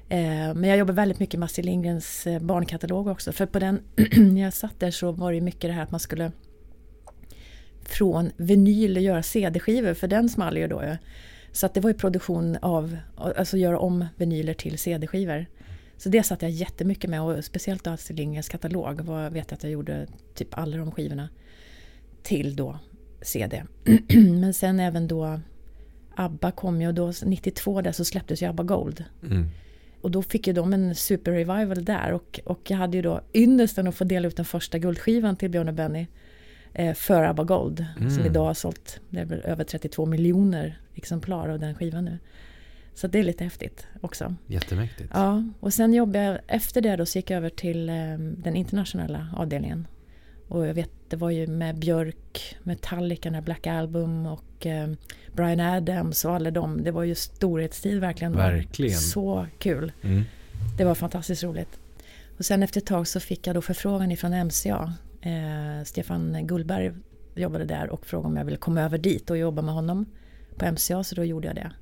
Eh, 0.08 0.54
men 0.54 0.64
jag 0.64 0.78
jobbar 0.78 0.94
väldigt 0.94 1.20
mycket 1.20 1.40
med 1.40 1.46
Astrid 1.46 1.66
Lindgrens 1.66 2.26
eh, 2.26 2.42
barnkatalog 2.42 3.06
också. 3.06 3.32
För 3.32 3.46
på 3.46 3.58
den, 3.58 3.82
när 4.16 4.40
jag 4.40 4.52
satt 4.52 4.80
där 4.80 4.90
så 4.90 5.12
var 5.12 5.32
det 5.32 5.40
mycket 5.40 5.60
det 5.60 5.72
här 5.72 5.82
att 5.82 5.90
man 5.90 6.00
skulle 6.00 6.32
från 7.82 8.30
vinyl 8.36 8.96
göra 8.96 9.22
CD-skivor, 9.22 9.94
för 9.94 10.08
den 10.08 10.28
small 10.28 10.56
ju 10.56 10.68
då. 10.68 10.96
Så 11.52 11.66
att 11.66 11.74
det 11.74 11.80
var 11.80 11.90
ju 11.90 11.96
produktion 11.96 12.56
av, 12.56 12.96
alltså 13.16 13.56
göra 13.56 13.78
om 13.78 14.06
vinyler 14.16 14.54
till 14.54 14.78
CD-skivor. 14.78 15.46
Så 15.96 16.08
det 16.08 16.22
satt 16.22 16.42
jag 16.42 16.50
jättemycket 16.50 17.10
med 17.10 17.22
och 17.22 17.44
speciellt 17.44 17.84
då 17.84 17.90
Astrid 17.90 18.18
Lindgrens 18.18 18.48
katalog. 18.48 19.00
Var, 19.00 19.22
jag 19.22 19.30
vet 19.30 19.52
att 19.52 19.62
jag 19.62 19.72
gjorde 19.72 20.06
typ 20.34 20.58
alla 20.58 20.76
de 20.76 20.92
skivorna 20.92 21.28
till 22.22 22.56
då 22.56 22.78
CD. 23.22 23.62
Men 24.40 24.54
sen 24.54 24.80
även 24.80 25.08
då 25.08 25.40
ABBA 26.14 26.50
kom 26.50 26.82
ju 26.82 26.88
och 26.88 26.94
då 26.94 27.12
92 27.24 27.80
där 27.80 27.92
så 27.92 28.04
släpptes 28.04 28.42
ju 28.42 28.46
ABBA 28.46 28.62
Gold. 28.62 29.04
Mm. 29.22 29.48
Och 30.00 30.10
då 30.10 30.22
fick 30.22 30.46
ju 30.46 30.52
de 30.52 30.72
en 30.72 30.94
super-revival 30.94 31.84
där 31.84 32.12
och, 32.12 32.40
och 32.44 32.60
jag 32.70 32.76
hade 32.76 32.96
ju 32.96 33.02
då 33.02 33.20
ynnesten 33.34 33.86
att 33.88 33.94
få 33.94 34.04
dela 34.04 34.28
ut 34.28 34.36
den 34.36 34.44
första 34.44 34.78
guldskivan 34.78 35.36
till 35.36 35.50
Björn 35.50 35.68
och 35.68 35.74
Benny 35.74 36.06
eh, 36.72 36.94
för 36.94 37.24
ABBA 37.24 37.44
Gold. 37.44 37.86
Mm. 37.98 38.10
Som 38.10 38.26
idag 38.26 38.44
har 38.44 38.54
sålt 38.54 39.00
det 39.10 39.20
är 39.20 39.24
väl 39.24 39.40
över 39.40 39.64
32 39.64 40.06
miljoner 40.06 40.80
exemplar 40.94 41.48
av 41.48 41.58
den 41.58 41.74
skivan 41.74 42.04
nu. 42.04 42.18
Så 42.94 43.06
det 43.06 43.18
är 43.18 43.22
lite 43.22 43.44
häftigt 43.44 43.86
också. 44.00 44.34
Jättemäktigt. 44.46 45.10
Ja, 45.14 45.44
och 45.60 45.74
sen 45.74 45.94
jobbade 45.94 46.24
jag, 46.24 46.38
efter 46.46 46.80
det 46.80 46.96
då 46.96 47.06
så 47.06 47.18
gick 47.18 47.30
jag 47.30 47.36
över 47.36 47.50
till 47.50 47.88
eh, 47.88 47.94
den 48.18 48.56
internationella 48.56 49.28
avdelningen. 49.36 49.86
Och 50.48 50.66
jag 50.66 50.74
vet, 50.74 50.90
det 51.08 51.16
var 51.16 51.30
ju 51.30 51.46
med 51.46 51.78
Björk, 51.78 52.56
Metallica, 52.62 53.30
när 53.30 53.40
Black 53.40 53.66
Album 53.66 54.26
och 54.26 54.66
eh, 54.66 54.88
Brian 55.32 55.60
Adams 55.60 56.24
och 56.24 56.34
alla 56.34 56.50
dem. 56.50 56.84
Det 56.84 56.90
var 56.90 57.02
ju 57.04 57.14
storhetstid 57.14 58.00
verkligen. 58.00 58.36
Verkligen. 58.36 58.98
Så 58.98 59.46
kul. 59.58 59.92
Mm. 60.02 60.24
Det 60.78 60.84
var 60.84 60.94
fantastiskt 60.94 61.42
roligt. 61.42 61.78
Och 62.38 62.44
sen 62.44 62.62
efter 62.62 62.80
ett 62.80 62.86
tag 62.86 63.08
så 63.08 63.20
fick 63.20 63.46
jag 63.46 63.56
då 63.56 63.62
förfrågan 63.62 64.10
ifrån 64.10 64.46
MCA. 64.46 64.92
Eh, 65.20 65.84
Stefan 65.84 66.46
Gullberg 66.46 66.92
jobbade 67.34 67.64
där 67.64 67.90
och 67.90 68.06
frågade 68.06 68.28
om 68.28 68.36
jag 68.36 68.44
ville 68.44 68.56
komma 68.56 68.82
över 68.82 68.98
dit 68.98 69.30
och 69.30 69.38
jobba 69.38 69.62
med 69.62 69.74
honom 69.74 70.06
på 70.56 70.72
MCA, 70.72 71.04
så 71.04 71.14
då 71.14 71.24
gjorde 71.24 71.46
jag 71.46 71.56
det. 71.56 71.72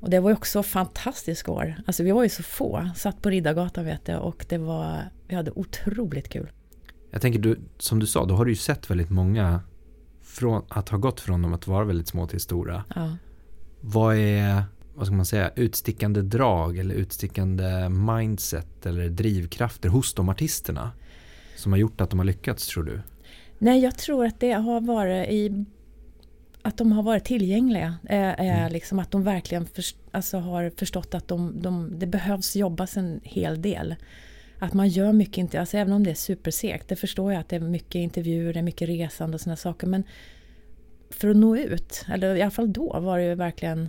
Och 0.00 0.10
det 0.10 0.20
var 0.20 0.30
ju 0.30 0.36
också 0.36 0.62
fantastiska 0.62 1.52
år. 1.52 1.74
Alltså 1.86 2.02
vi 2.02 2.10
var 2.10 2.22
ju 2.22 2.28
så 2.28 2.42
få, 2.42 2.90
satt 2.96 3.22
på 3.22 3.30
Riddargatan 3.30 3.84
vet 3.84 4.08
jag 4.08 4.22
och 4.22 4.46
det 4.48 4.58
var, 4.58 5.00
vi 5.28 5.34
hade 5.34 5.50
otroligt 5.50 6.28
kul. 6.28 6.50
Jag 7.18 7.22
tänker, 7.22 7.38
du, 7.38 7.58
som 7.78 7.98
du 7.98 8.06
sa, 8.06 8.24
då 8.24 8.34
har 8.34 8.44
du 8.44 8.50
ju 8.50 8.56
sett 8.56 8.90
väldigt 8.90 9.10
många 9.10 9.60
från, 10.22 10.62
att 10.68 10.88
ha 10.88 10.98
gått 10.98 11.20
från 11.20 11.42
dem 11.42 11.54
att 11.54 11.66
vara 11.66 11.84
väldigt 11.84 12.08
små 12.08 12.26
till 12.26 12.40
stora. 12.40 12.84
Ja. 12.94 13.16
Vad 13.80 14.16
är, 14.16 14.62
vad 14.94 15.06
ska 15.06 15.16
man 15.16 15.26
säga, 15.26 15.50
utstickande 15.56 16.22
drag 16.22 16.78
eller 16.78 16.94
utstickande 16.94 17.88
mindset 17.88 18.86
eller 18.86 19.08
drivkrafter 19.08 19.88
hos 19.88 20.14
de 20.14 20.28
artisterna 20.28 20.90
som 21.56 21.72
har 21.72 21.78
gjort 21.78 22.00
att 22.00 22.10
de 22.10 22.18
har 22.18 22.26
lyckats 22.26 22.66
tror 22.66 22.84
du? 22.84 23.00
Nej, 23.58 23.82
jag 23.82 23.98
tror 23.98 24.26
att 24.26 24.40
det 24.40 24.52
har 24.52 24.80
varit 24.80 25.28
i 25.28 25.64
att 26.62 26.78
de 26.78 26.92
har 26.92 27.02
varit 27.02 27.24
tillgängliga. 27.24 27.94
Är 28.04 28.58
Mm. 28.58 28.72
liksom 28.72 28.98
att 28.98 29.10
de 29.10 29.22
verkligen 29.22 29.66
först, 29.66 29.96
alltså 30.10 30.38
har 30.38 30.72
förstått 30.76 31.14
att 31.14 31.28
de, 31.28 31.62
de, 31.62 31.98
det 31.98 32.06
behövs 32.06 32.56
jobbas 32.56 32.96
en 32.96 33.20
hel 33.24 33.62
del. 33.62 33.94
Att 34.58 34.74
man 34.74 34.88
gör 34.88 35.12
mycket, 35.12 35.38
inte, 35.38 35.60
alltså 35.60 35.76
även 35.76 35.92
om 35.92 36.04
det 36.04 36.10
är 36.10 36.14
supersegt. 36.14 36.88
Det 36.88 36.96
förstår 36.96 37.32
jag 37.32 37.40
att 37.40 37.48
det 37.48 37.56
är 37.56 37.60
mycket 37.60 37.94
intervjuer, 37.94 38.52
det 38.52 38.58
är 38.58 38.62
mycket 38.62 38.88
resande 38.88 39.34
och 39.34 39.40
sådana 39.40 39.56
saker. 39.56 39.86
Men 39.86 40.02
för 41.10 41.28
att 41.28 41.36
nå 41.36 41.56
ut, 41.56 42.04
eller 42.12 42.34
i 42.36 42.42
alla 42.42 42.50
fall 42.50 42.72
då 42.72 43.00
var 43.00 43.18
det 43.18 43.24
ju 43.24 43.34
verkligen 43.34 43.88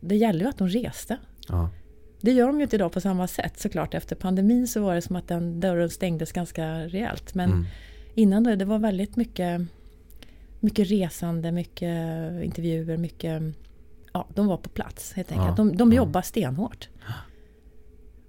Det 0.00 0.16
gäller 0.16 0.40
ju 0.40 0.46
att 0.48 0.58
de 0.58 0.68
reste. 0.68 1.16
Ja. 1.48 1.70
Det 2.20 2.32
gör 2.32 2.46
de 2.46 2.56
ju 2.56 2.62
inte 2.62 2.76
idag 2.76 2.92
på 2.92 3.00
samma 3.00 3.26
sätt 3.26 3.58
såklart. 3.58 3.94
Efter 3.94 4.16
pandemin 4.16 4.66
så 4.68 4.80
var 4.82 4.94
det 4.94 5.02
som 5.02 5.16
att 5.16 5.28
den 5.28 5.60
dörren 5.60 5.90
stängdes 5.90 6.32
ganska 6.32 6.66
rejält. 6.86 7.34
Men 7.34 7.50
Mm. 7.50 7.66
innan 8.14 8.42
då, 8.44 8.54
det 8.54 8.64
var 8.64 8.78
väldigt 8.78 9.16
mycket, 9.16 9.60
mycket 10.60 10.90
resande, 10.90 11.52
mycket 11.52 11.98
intervjuer, 12.44 12.96
mycket... 12.96 13.42
Ja, 14.12 14.26
de 14.34 14.46
var 14.46 14.56
på 14.56 14.68
plats 14.68 15.12
helt 15.12 15.32
enkelt. 15.32 15.48
Ja, 15.48 15.54
De, 15.64 15.76
de 15.76 15.92
ja. 15.92 15.96
jobbade 15.96 16.26
stenhårt. 16.26 16.88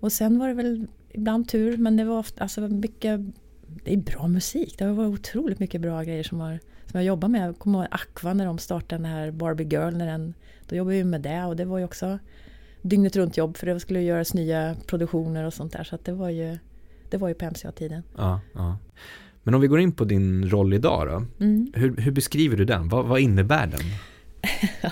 Och 0.02 0.12
sen 0.12 0.40
var 0.40 0.48
det 0.48 0.54
väl 0.54 0.88
ibland 1.10 1.50
tur, 1.50 1.78
men 1.78 1.98
det 1.98 2.04
var 2.04 2.20
ofta, 2.20 2.44
alltså 2.44 2.62
mycket... 2.62 3.22
Det 3.84 3.94
är 3.94 3.98
bra 3.98 4.28
musik. 4.28 4.76
Det 4.78 4.86
har 4.86 4.94
varit 4.94 5.20
otroligt 5.20 5.60
mycket 5.60 5.82
bra 5.82 6.04
grejer 6.04 6.24
som, 6.24 6.40
har, 6.40 6.60
som 6.86 7.00
jag 7.00 7.04
jobbar 7.04 7.28
med. 7.28 7.48
Jag 7.48 7.60
kommer 7.60 7.80
ihåg 7.80 7.88
Aqua 7.92 8.34
när 8.34 8.46
de 8.46 8.58
startade 8.58 9.04
den 9.04 9.12
här 9.12 9.32
Barbie 9.32 9.64
Girl. 9.64 9.94
När 9.94 10.06
den, 10.06 10.34
då 10.70 10.76
jobbade 10.76 10.98
vi 10.98 11.04
med 11.04 11.22
det 11.22 11.44
och 11.44 11.56
det 11.56 11.66
var 11.66 11.78
ju 11.78 11.86
också 11.86 12.20
dygnet 12.82 13.16
runt 13.16 13.38
jobb 13.38 13.58
för 13.58 13.68
det 13.68 13.80
skulle 13.80 14.02
göras 14.02 14.34
nya 14.34 14.76
produktioner 14.88 15.46
och 15.46 15.54
sånt 15.54 15.74
där. 15.74 15.84
Så 15.84 15.98
det 16.04 16.12
var 16.12 16.30
ju, 16.30 16.58
det 17.10 17.18
var 17.18 17.28
ju 17.28 17.34
på 17.34 17.46
MCA-tiden. 17.46 18.04
Ja, 18.18 18.40
ja. 18.54 18.78
Men 19.44 19.54
om 19.54 19.62
vi 19.62 19.68
går 19.68 19.80
in 19.80 19.92
på 19.92 20.06
din 20.06 20.50
roll 20.50 20.74
idag 20.74 21.08
då. 21.08 21.46
Mm. 21.46 21.72
Hur, 21.76 21.96
hur 21.96 22.12
beskriver 22.12 22.58
du 22.58 22.66
den? 22.66 22.90
Vad, 22.90 23.06
vad 23.06 23.20
innebär 23.20 23.68
den? 23.68 23.82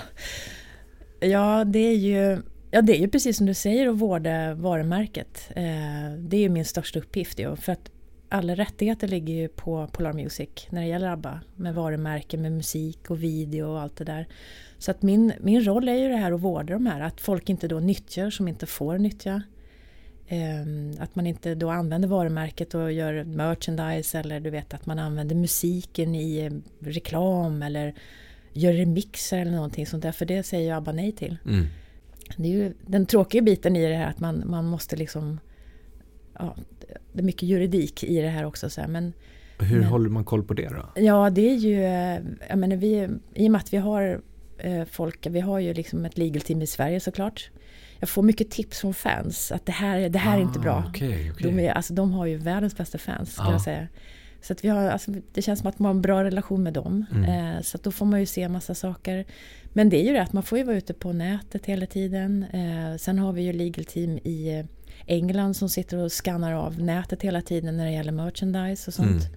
Ja, 1.22 1.64
det 1.64 1.78
är 1.78 1.96
ju 1.96 2.42
Ja, 2.70 2.82
det 2.82 2.96
är 2.96 3.00
ju 3.00 3.08
precis 3.08 3.36
som 3.36 3.46
du 3.46 3.54
säger 3.54 3.88
att 3.88 3.96
vårda 3.96 4.54
varumärket. 4.54 5.50
Eh, 5.56 6.12
det 6.18 6.36
är 6.36 6.40
ju 6.40 6.48
min 6.48 6.64
största 6.64 6.98
uppgift. 6.98 7.40
För 7.56 7.72
att 7.72 7.90
alla 8.28 8.54
rättigheter 8.54 9.08
ligger 9.08 9.34
ju 9.34 9.48
på 9.48 9.86
Polar 9.92 10.12
Music 10.12 10.48
när 10.70 10.80
det 10.80 10.86
gäller 10.86 11.08
ABBA. 11.08 11.40
Med 11.56 11.74
varumärken, 11.74 12.42
med 12.42 12.52
musik 12.52 13.10
och 13.10 13.22
video 13.22 13.66
och 13.66 13.80
allt 13.80 13.96
det 13.96 14.04
där. 14.04 14.28
Så 14.78 14.90
att 14.90 15.02
min, 15.02 15.32
min 15.40 15.64
roll 15.64 15.88
är 15.88 15.94
ju 15.94 16.08
det 16.08 16.16
här 16.16 16.32
att 16.32 16.40
vårda 16.40 16.72
de 16.72 16.86
här. 16.86 17.00
Att 17.00 17.20
folk 17.20 17.48
inte 17.48 17.68
då 17.68 17.80
nyttjar 17.80 18.30
som 18.30 18.48
inte 18.48 18.66
får 18.66 18.98
nyttja. 18.98 19.42
Ehm, 20.28 20.92
att 20.98 21.14
man 21.14 21.26
inte 21.26 21.54
då 21.54 21.70
använder 21.70 22.08
varumärket 22.08 22.74
och 22.74 22.92
gör 22.92 23.24
merchandise 23.24 24.18
eller 24.18 24.40
du 24.40 24.50
vet 24.50 24.74
att 24.74 24.86
man 24.86 24.98
använder 24.98 25.34
musiken 25.34 26.14
i 26.14 26.38
eh, 26.38 26.86
reklam 26.88 27.62
eller 27.62 27.94
gör 28.52 28.72
remixer 28.72 29.38
eller 29.38 29.52
någonting 29.52 29.86
sånt 29.86 30.02
där. 30.02 30.12
För 30.12 30.24
det 30.24 30.42
säger 30.42 30.64
ju 30.64 30.76
ABBA 30.76 30.92
nej 30.92 31.12
till. 31.12 31.36
Mm. 31.46 31.66
Det 32.36 32.48
är 32.48 32.52
ju 32.52 32.74
den 32.86 33.06
tråkiga 33.06 33.42
biten 33.42 33.76
i 33.76 33.88
det 33.88 33.94
här 33.96 34.08
att 34.10 34.20
man, 34.20 34.42
man 34.46 34.64
måste 34.64 34.96
liksom... 34.96 35.40
Ja, 36.38 36.56
det 37.12 37.18
är 37.20 37.24
mycket 37.24 37.42
juridik 37.42 38.04
i 38.04 38.20
det 38.20 38.28
här 38.28 38.44
också. 38.44 38.70
Så 38.70 38.80
här, 38.80 38.88
men 38.88 39.12
Hur 39.58 39.78
Men- 39.80 39.88
håller 39.88 40.08
man 40.10 40.24
koll 40.24 40.42
på 40.44 40.54
det 40.54 40.68
då? 40.68 41.00
ja, 41.02 41.30
det 41.30 41.50
är 41.50 41.56
ju... 41.56 41.80
Jag 42.48 42.58
menar, 42.58 42.76
vi, 42.76 43.08
I 43.34 43.46
och 43.48 43.50
med 43.52 43.58
att 43.58 43.72
vi 43.72 43.76
har 43.76 44.20
eh, 44.58 44.84
folk, 44.84 45.26
vi 45.30 45.40
har 45.40 45.58
ju 45.58 45.74
liksom 45.74 46.04
ett 46.04 46.18
legal 46.18 46.40
team 46.42 46.62
i 46.62 46.66
Sverige 46.66 47.00
såklart. 47.00 47.50
Jag 47.98 48.08
får 48.08 48.22
mycket 48.22 48.50
tips 48.50 48.80
från 48.80 48.94
fans 48.94 49.52
att 49.52 49.66
det 49.66 49.72
här, 49.72 50.08
det 50.08 50.18
här 50.18 50.38
är 50.38 50.42
inte 50.42 50.58
bra. 50.58 50.72
Ah, 50.72 50.88
Okej, 50.88 51.30
okej. 51.34 51.52
De, 51.52 51.58
är, 51.60 51.72
alltså, 51.72 51.94
de 51.94 52.12
har 52.12 52.26
ju 52.26 52.36
världens 52.36 52.76
bästa 52.76 52.98
fans, 52.98 53.32
ska 53.34 53.44
Ja. 53.44 53.52
jag 53.52 53.60
säga. 53.60 53.88
Så 54.42 54.52
att 54.52 54.64
vi 54.64 54.68
har, 54.68 54.88
alltså, 54.88 55.12
det 55.32 55.42
känns 55.42 55.60
som 55.60 55.68
att 55.68 55.78
man 55.78 55.86
har 55.86 55.94
en 55.94 56.02
bra 56.02 56.24
relation 56.24 56.62
med 56.62 56.72
dem. 56.72 57.04
Mm. 57.12 57.56
Eh, 57.56 57.62
så 57.62 57.76
att 57.76 57.82
då 57.82 57.90
får 57.92 58.06
man 58.06 58.20
ju 58.20 58.26
se 58.26 58.48
massa 58.48 58.74
saker. 58.74 59.24
Men 59.72 59.88
det 59.88 59.96
är 60.00 60.04
ju 60.06 60.12
det 60.12 60.22
att 60.22 60.32
man 60.32 60.42
får 60.42 60.58
ju 60.58 60.64
vara 60.64 60.76
ute 60.76 60.94
på 60.94 61.12
nätet 61.12 61.66
hela 61.66 61.86
tiden. 61.86 62.44
Eh, 62.52 62.96
sen 62.96 63.18
har 63.18 63.32
vi 63.32 63.42
ju 63.42 63.52
legal 63.52 63.84
team 63.84 64.10
i 64.18 64.64
England 65.06 65.54
som 65.54 65.68
sitter 65.68 65.96
och 65.98 66.12
skannar 66.12 66.52
av 66.52 66.80
nätet 66.82 67.22
hela 67.22 67.42
tiden 67.42 67.76
när 67.76 67.84
det 67.86 67.92
gäller 67.92 68.12
merchandise 68.12 68.90
och 68.90 68.94
sånt. 68.94 69.10
Mm. 69.10 69.34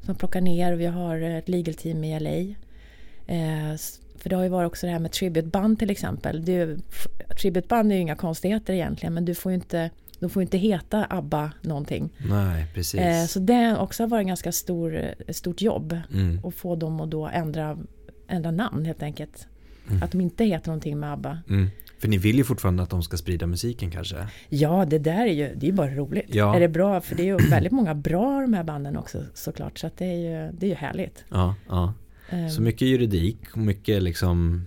Som 0.00 0.14
plockar 0.14 0.40
ner. 0.40 0.72
Vi 0.72 0.86
har 0.86 1.20
ett 1.20 1.48
legal 1.48 1.74
team 1.74 2.04
i 2.04 2.20
LA. 2.20 2.54
Eh, 3.34 3.76
för 4.16 4.28
det 4.30 4.36
har 4.36 4.42
ju 4.42 4.48
varit 4.48 4.66
också 4.66 4.86
det 4.86 4.92
här 4.92 4.98
med 4.98 5.12
tributeband 5.12 5.78
till 5.78 5.90
exempel. 5.90 6.44
F- 6.88 7.36
tributeband 7.40 7.92
är 7.92 7.96
ju 7.96 8.00
inga 8.02 8.16
konstigheter 8.16 8.72
egentligen 8.74 9.14
men 9.14 9.24
du 9.24 9.34
får 9.34 9.52
ju 9.52 9.56
inte, 9.56 9.90
de 10.22 10.30
får 10.30 10.42
inte 10.42 10.58
heta 10.58 11.06
ABBA 11.10 11.52
någonting. 11.62 12.10
Nej, 12.28 12.66
precis. 12.74 13.00
Eh, 13.00 13.24
så 13.26 13.38
det 13.38 13.54
har 13.54 13.78
också 13.78 14.06
varit 14.06 14.20
en 14.22 14.26
ganska 14.28 14.52
stor, 14.52 14.96
eh, 14.96 15.32
stort 15.32 15.60
jobb 15.62 15.96
Mm. 16.12 16.40
att 16.44 16.54
få 16.54 16.76
dem 16.76 17.00
att 17.00 17.10
då 17.10 17.26
ändra, 17.26 17.78
ändra 18.28 18.50
namn 18.50 18.84
helt 18.84 19.02
enkelt. 19.02 19.46
Mm. 19.90 20.02
Att 20.02 20.12
de 20.12 20.20
inte 20.20 20.44
heter 20.44 20.66
någonting 20.68 20.98
med 21.00 21.12
ABBA. 21.12 21.38
Mm. 21.48 21.68
För 21.98 22.08
ni 22.08 22.18
vill 22.18 22.36
ju 22.36 22.44
fortfarande 22.44 22.82
att 22.82 22.90
de 22.90 23.02
ska 23.02 23.16
sprida 23.16 23.46
musiken 23.46 23.90
kanske? 23.90 24.16
Ja, 24.48 24.84
det 24.84 24.98
där 24.98 25.26
är 25.26 25.32
ju, 25.32 25.54
det 25.54 25.66
är 25.66 25.70
ju 25.70 25.72
bara 25.72 25.90
roligt. 25.94 26.34
Ja. 26.34 26.56
Är 26.56 26.60
det 26.60 26.68
bra? 26.68 27.00
För 27.00 27.16
det 27.16 27.22
är 27.22 27.26
ju 27.26 27.36
väldigt 27.50 27.72
många 27.72 27.94
bra 27.94 28.40
de 28.40 28.54
här 28.54 28.64
banden 28.64 28.96
också 28.96 29.18
såklart. 29.34 29.78
Så 29.78 29.86
att 29.86 29.96
det 29.96 30.04
är 30.04 30.16
ju, 30.46 30.52
det 30.52 30.66
är 30.66 30.70
ju 30.70 30.76
härligt. 30.76 31.24
Ja, 31.28 31.54
ja. 31.68 31.92
Så 32.56 32.62
mycket 32.62 32.88
juridik 32.88 33.38
och 33.52 33.58
mycket 33.58 34.02
liksom 34.02 34.64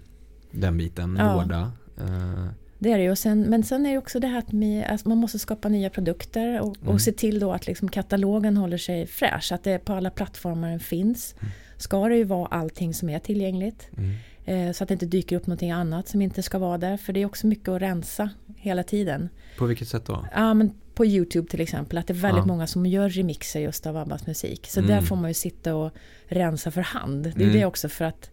den 0.52 0.78
biten, 0.78 1.16
Ja. 1.20 1.36
vårda. 1.36 1.72
Eh, 1.98 2.46
Det 2.86 2.92
är 2.92 2.98
det 2.98 3.04
ju. 3.04 3.16
Sen, 3.16 3.42
men 3.42 3.64
sen 3.64 3.86
är 3.86 3.92
det 3.92 3.98
också 3.98 4.20
det 4.20 4.28
här 4.28 4.38
att 4.40 4.90
alltså 4.92 5.10
man 5.10 5.18
måste 5.18 5.40
skapa 5.40 5.70
nya 5.70 5.90
produkter 5.90 6.62
och, 6.62 6.78
Mm. 6.82 6.94
och 6.94 7.02
se 7.02 7.12
till 7.12 7.40
då 7.40 7.52
att 7.54 7.68
liksom 7.68 7.90
katalogen 7.90 8.58
håller 8.58 8.78
sig 8.78 9.08
fräsch. 9.08 9.52
Att 9.52 9.64
det 9.64 9.80
på 9.80 9.94
alla 9.94 10.10
plattformar 10.10 10.70
den 10.70 10.80
finns. 10.80 11.36
Ska 11.78 12.08
det 12.10 12.18
ju 12.18 12.24
vara 12.24 12.48
allting 12.48 12.94
som 12.94 13.10
är 13.10 13.20
tillgängligt. 13.20 13.90
mm. 13.98 14.16
Eh, 14.48 14.72
så 14.74 14.84
att 14.84 14.88
det 14.88 14.94
inte 14.94 15.06
dyker 15.06 15.36
upp 15.36 15.48
någonting 15.48 15.72
annat 15.72 16.08
som 16.08 16.22
inte 16.22 16.44
ska 16.44 16.58
vara 16.60 16.78
där. 16.78 16.98
För 16.98 17.14
det 17.14 17.22
är 17.22 17.26
också 17.26 17.48
mycket 17.48 17.70
att 17.70 17.82
rensa 17.82 18.30
hela 18.58 18.84
tiden. 18.84 19.30
På 19.58 19.66
vilket 19.66 19.88
sätt 19.88 20.06
då? 20.06 20.26
Ja, 20.36 20.54
men 20.54 20.74
på 20.94 21.06
Youtube 21.06 21.48
till 21.50 21.62
exempel. 21.62 21.98
Att 21.98 22.08
det 22.08 22.14
är 22.14 22.16
väldigt 22.16 22.42
Ja. 22.42 22.46
många 22.46 22.68
som 22.68 22.86
gör 22.86 23.10
remixer 23.10 23.60
just 23.60 23.86
av 23.88 23.98
Abbas 23.98 24.28
musik. 24.28 24.68
Så 24.68 24.80
Mm. 24.80 24.92
där 24.92 25.02
får 25.02 25.16
man 25.16 25.30
ju 25.30 25.34
sitta 25.34 25.76
och 25.76 25.92
rensa 26.28 26.72
för 26.72 26.82
hand. 26.82 27.24
Det 27.24 27.30
är 27.44 27.48
Mm. 27.48 27.54
det 27.54 27.66
också 27.66 27.90
för 27.90 28.06
att 28.06 28.30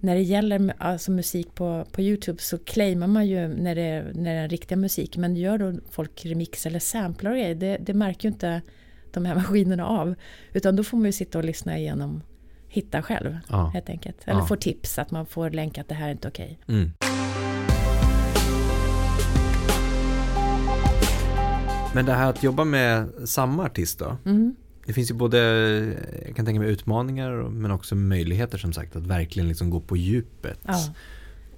när 0.00 0.14
det 0.14 0.22
gäller 0.22 0.72
alltså 0.78 1.10
musik 1.10 1.54
på, 1.54 1.84
på 1.92 2.00
Youtube 2.02 2.42
så 2.42 2.58
claimar 2.58 3.06
man 3.06 3.26
ju 3.26 3.48
när 3.48 3.74
det, 3.74 3.82
är, 3.82 4.12
när 4.14 4.34
det 4.34 4.40
är 4.40 4.48
riktiga 4.48 4.76
musik. 4.78 5.16
Men 5.16 5.36
gör 5.36 5.58
då 5.58 5.72
folk 5.90 6.26
remix 6.26 6.66
eller 6.66 6.78
samplar 6.78 7.30
och 7.30 7.36
grejer, 7.36 7.54
det, 7.54 7.76
det 7.80 7.94
märker 7.94 8.28
ju 8.28 8.32
inte 8.32 8.62
de 9.12 9.24
här 9.24 9.34
maskinerna 9.40 9.86
av. 9.86 10.14
Utan 10.52 10.76
då 10.76 10.84
får 10.84 10.96
man 10.96 11.06
ju 11.06 11.12
sitta 11.12 11.38
och 11.38 11.44
lyssna 11.44 11.78
igenom, 11.78 12.22
hitta 12.68 13.02
själv 13.02 13.38
Ja. 13.48 13.70
helt 13.74 13.88
enkelt. 13.88 14.16
Eller 14.24 14.40
Ja. 14.40 14.46
få 14.46 14.56
tips 14.56 14.98
att 14.98 15.10
man 15.10 15.26
får 15.26 15.50
länka 15.50 15.80
att 15.80 15.88
det 15.88 15.94
här 15.94 16.08
är 16.08 16.12
inte 16.12 16.28
okej. 16.28 16.58
Mm. 16.68 16.90
Men 21.94 22.06
det 22.06 22.12
här 22.12 22.30
att 22.30 22.42
jobba 22.42 22.64
med 22.64 23.08
samma 23.24 23.64
artist 23.64 23.98
då? 23.98 24.16
Mm. 24.24 24.56
Det 24.86 24.92
finns 24.92 25.10
ju 25.10 25.14
både, 25.14 25.38
jag 26.26 26.36
kan 26.36 26.44
tänka 26.44 26.60
mig 26.60 26.70
utmaningar 26.70 27.32
men 27.32 27.70
också 27.70 27.94
möjligheter 27.94 28.58
som 28.58 28.72
sagt 28.72 28.96
att 28.96 29.06
verkligen 29.06 29.48
liksom 29.48 29.70
gå 29.70 29.80
på 29.80 29.96
djupet. 29.96 30.58
Ja. 30.62 30.94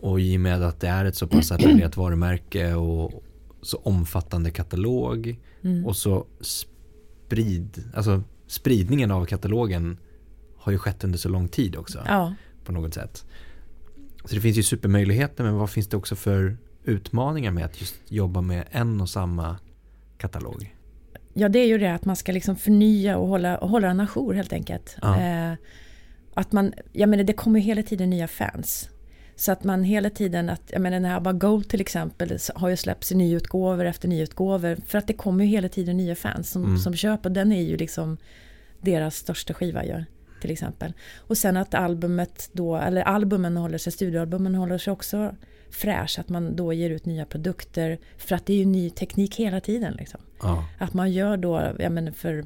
Och 0.01 0.21
i 0.21 0.37
och 0.37 0.41
med 0.41 0.63
att 0.63 0.81
det 0.81 0.89
är 0.89 1.05
ett 1.05 1.17
så 1.17 1.27
pass 1.27 1.53
etablerat 1.53 1.97
varumärke 1.97 2.75
och 2.75 3.25
så 3.63 3.77
omfattande 3.77 4.51
katalog 4.51 5.39
Mm. 5.63 5.87
och 5.87 5.97
så 5.97 6.27
sprid, 6.41 7.85
alltså 7.95 8.23
spridningen 8.47 9.11
av 9.11 9.25
katalogen 9.25 9.99
har 10.57 10.73
ju 10.73 10.79
skett 10.79 11.05
under 11.05 11.19
så 11.19 11.29
lång 11.29 11.49
tid 11.49 11.77
också 11.77 11.99
ja. 12.07 12.35
på 12.65 12.73
något 12.73 12.95
sätt. 12.95 13.27
Så 14.25 14.35
det 14.35 14.41
finns 14.41 14.59
ju 14.59 14.63
supermöjligheter 14.63 15.45
men 15.45 15.55
vad 15.55 15.71
finns 15.71 15.89
det 15.89 15.97
också 15.97 16.17
för 16.17 16.57
utmaningar 16.85 17.51
med 17.51 17.65
att 17.65 17.81
just 17.81 17.97
jobba 18.09 18.41
med 18.41 18.65
en 18.71 19.01
och 19.01 19.09
samma 19.09 19.57
katalog? 20.19 20.75
Ja, 21.39 21.49
det 21.49 21.59
är 21.59 21.67
ju 21.67 21.79
det 21.79 21.95
att 21.95 22.05
man 22.05 22.17
ska 22.17 22.33
liksom 22.33 22.57
förnya 22.57 23.17
och 23.19 23.29
hålla, 23.29 23.59
och 23.59 23.69
hålla 23.69 23.89
en 23.89 24.01
ajour 24.01 24.35
helt 24.35 24.53
enkelt. 24.53 24.97
Ja. 25.03 25.21
Eh, 25.21 25.53
att 26.35 26.53
man, 26.53 26.73
jag 26.93 27.09
menar 27.09 27.25
det 27.25 27.33
kommer 27.33 27.61
ju 27.61 27.67
hela 27.67 27.83
tiden 27.83 28.11
nya 28.11 28.29
fans. 28.29 28.89
Så 29.37 29.53
att 29.53 29.65
man 29.65 29.85
hela 29.85 30.11
tiden, 30.11 30.51
att, 30.51 30.63
jag 30.73 30.81
menar 30.83 30.97
den 30.97 31.05
här 31.05 31.17
ABBA 31.17 31.33
Gold 31.33 31.69
till 31.69 31.81
exempel 31.81 32.39
har 32.55 32.69
ju 32.69 32.77
släppts 32.77 33.13
i 33.13 33.15
nyutgåvor 33.15 33.85
efter 33.85 34.09
nyutgåvor. 34.09 34.77
För 34.87 34.99
att 34.99 35.07
det 35.07 35.13
kommer 35.13 35.45
ju 35.45 35.51
hela 35.51 35.69
tiden 35.69 35.97
nya 35.97 36.15
fans 36.15 36.51
som, 36.51 36.65
Mm. 36.65 36.79
som 36.79 36.95
köper. 36.97 37.31
Den 37.31 37.53
är 37.53 37.63
ju 37.63 37.77
liksom 37.77 38.17
deras 38.81 39.17
största 39.17 39.55
skiva 39.55 39.85
ju, 39.85 40.05
till 40.41 40.51
exempel. 40.51 40.93
Och 41.17 41.39
sen 41.39 41.57
att 41.57 41.75
albumet 41.75 42.51
då, 42.53 42.77
eller 42.77 43.03
albumen 43.03 43.57
håller 43.57 43.79
sig, 43.79 43.93
studioalbumen 43.93 44.55
håller 44.55 44.79
sig 44.79 44.93
också 44.93 45.35
fräsch. 45.71 46.19
Att 46.19 46.29
man 46.29 46.57
då 46.57 46.73
ger 46.73 46.91
ut 46.91 47.07
nya 47.07 47.25
produkter. 47.25 47.99
För 48.17 48.35
att 48.35 48.47
det 48.47 48.53
är 48.53 48.57
ju 48.57 48.65
ny 48.65 48.91
teknik 48.91 49.37
hela 49.37 49.61
tiden 49.61 49.93
liksom. 49.93 50.21
Ja, 50.43 50.65
Att 50.79 50.95
man 50.95 51.13
gör 51.13 51.37
då, 51.37 51.73
jag 51.79 51.93
menar 51.93 52.13
för, 52.13 52.45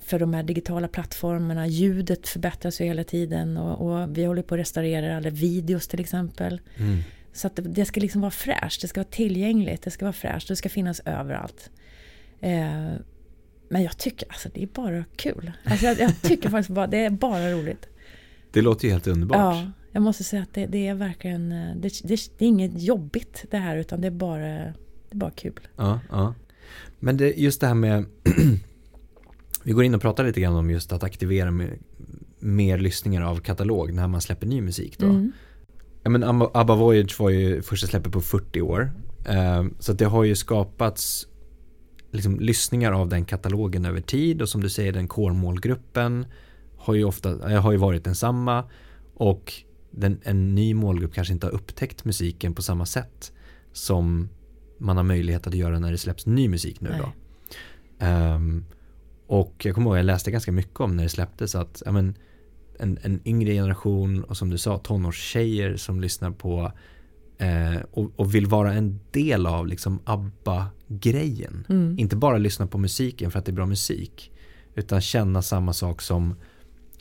för 0.00 0.18
de 0.18 0.34
här 0.34 0.42
digitala 0.42 0.88
plattformarna, 0.88 1.66
ljudet 1.66 2.28
förbättras 2.28 2.80
ju 2.80 2.84
hela 2.84 3.04
tiden 3.04 3.56
och, 3.56 4.02
och 4.02 4.18
vi 4.18 4.24
håller 4.24 4.42
på 4.42 4.54
att 4.54 4.60
restaurera 4.60 5.16
alla 5.16 5.30
videos 5.30 5.88
till 5.88 6.00
exempel. 6.00 6.60
mm. 6.76 6.98
Så 7.32 7.46
att 7.46 7.56
det, 7.56 7.62
det 7.62 7.84
ska 7.84 8.00
liksom 8.00 8.20
vara 8.20 8.30
fräscht, 8.30 8.80
det 8.80 8.88
ska 8.88 9.00
vara 9.00 9.10
tillgängligt, 9.10 9.82
det 9.82 9.90
ska 9.90 10.04
vara 10.04 10.12
fräscht, 10.12 10.48
det 10.48 10.56
ska 10.56 10.68
finnas 10.68 11.00
överallt. 11.04 11.70
Eh, 12.40 12.92
men 13.74 13.82
jag 13.82 13.98
tycker 13.98 14.28
alltså 14.28 14.48
det 14.54 14.62
är 14.62 14.66
bara 14.66 15.04
kul. 15.16 15.52
Alltså 15.64 15.86
jag, 15.86 16.00
jag 16.00 16.22
tycker 16.22 16.50
faktiskt 16.50 16.70
bara 16.70 16.86
det 16.86 16.98
är 16.98 17.10
bara 17.10 17.52
roligt. 17.52 17.88
det 18.50 18.62
låter 18.62 18.84
ju 18.84 18.92
helt 18.92 19.06
underbart. 19.06 19.36
Ja, 19.36 19.70
jag 19.92 20.02
måste 20.02 20.24
säga 20.24 20.42
att 20.42 20.54
det, 20.54 20.66
det 20.66 20.86
är 20.86 20.94
verkligen, 20.94 21.52
eh, 21.52 21.76
det, 21.76 22.00
det, 22.02 22.20
det 22.38 22.44
är 22.44 22.48
inget 22.48 22.82
jobbigt 22.82 23.44
det 23.50 23.56
här 23.56 23.76
utan 23.76 24.00
det 24.00 24.06
är 24.06 24.10
bara, 24.10 24.38
det 24.38 24.74
är 25.10 25.16
bara 25.16 25.30
kul. 25.30 25.60
Ja, 25.76 26.00
ja. 26.10 26.34
Men 26.98 27.16
det, 27.16 27.32
just 27.32 27.60
det 27.60 27.66
här 27.66 27.74
med 27.74 28.06
Vi 29.62 29.72
går 29.72 29.84
in 29.84 29.94
och 29.94 30.00
pratar 30.00 30.24
lite 30.24 30.40
grann 30.40 30.56
om 30.56 30.70
just 30.70 30.92
att 30.92 31.02
aktivera 31.02 31.50
med, 31.50 31.78
mer 32.38 32.78
lyssningar 32.78 33.22
av 33.22 33.36
katalog 33.36 33.92
när 33.92 34.08
man 34.08 34.20
släpper 34.20 34.46
ny 34.46 34.60
musik 34.60 34.98
då. 34.98 35.06
Mm. 35.06 35.32
Ja, 36.02 36.10
men 36.10 36.22
Abba, 36.54 36.74
Voyage 36.74 37.20
var 37.20 37.30
ju 37.30 37.62
första 37.62 37.86
släppet 37.86 38.12
på 38.12 38.20
40 38.20 38.60
år. 38.60 38.92
Eh, 39.24 39.64
så 39.78 39.92
det 39.92 40.04
har 40.04 40.24
ju 40.24 40.36
skapats 40.36 41.26
liksom, 42.14 42.40
lyssningar 42.40 42.92
av 42.92 43.08
den 43.08 43.24
katalogen 43.24 43.84
över 43.84 44.00
tid 44.00 44.42
och 44.42 44.48
som 44.48 44.60
du 44.60 44.70
säger 44.70 44.92
den 44.92 45.08
core-målgruppen 45.08 46.26
har 46.76 46.94
ju 46.94 47.04
ofta, 47.04 47.52
eh, 47.52 47.62
har 47.62 47.72
ju 47.72 47.78
varit 47.78 48.04
densamma 48.04 48.64
och 49.14 49.52
den, 49.90 50.20
en 50.22 50.54
ny 50.54 50.74
målgrupp 50.74 51.14
kanske 51.14 51.34
inte 51.34 51.46
har 51.46 51.52
upptäckt 51.52 52.04
musiken 52.04 52.54
på 52.54 52.62
samma 52.62 52.86
sätt 52.86 53.32
som 53.72 54.28
man 54.78 54.96
har 54.96 55.04
möjlighet 55.04 55.46
att 55.46 55.54
göra 55.54 55.78
när 55.78 55.92
det 55.92 55.98
släpps 55.98 56.26
ny 56.26 56.48
musik 56.48 56.80
nu 56.80 56.94
då. 56.98 57.12
Ehm, 57.98 58.64
och 59.26 59.54
jag 59.64 59.74
kommer 59.74 59.90
ihåg 59.90 59.98
jag 59.98 60.06
läste 60.06 60.30
ganska 60.30 60.52
mycket 60.52 60.80
om 60.80 60.96
när 60.96 61.02
det 61.02 61.08
släpptes 61.08 61.54
att 61.54 61.82
men, 61.86 62.14
en, 62.78 62.98
en 63.02 63.20
yngre 63.24 63.52
generation 63.52 64.24
och 64.24 64.36
som 64.36 64.50
du 64.50 64.58
sa 64.58 64.78
tonårstjejer 64.78 65.76
som 65.76 66.00
lyssnar 66.00 66.30
på 66.30 66.72
eh, 67.44 67.80
och, 67.90 68.12
och 68.16 68.34
vill 68.34 68.46
vara 68.46 68.72
en 68.72 69.00
del 69.10 69.46
av 69.46 69.66
liksom 69.66 70.00
ABBA-grejen. 70.04 71.66
Mm. 71.68 71.98
Inte 71.98 72.16
bara 72.16 72.38
lyssna 72.38 72.66
på 72.66 72.78
musiken 72.78 73.30
för 73.30 73.38
att 73.38 73.44
det 73.44 73.50
är 73.50 73.54
bra 73.54 73.66
musik 73.66 74.32
utan 74.74 75.00
känna 75.00 75.42
samma 75.42 75.72
sak 75.72 76.02
som 76.02 76.34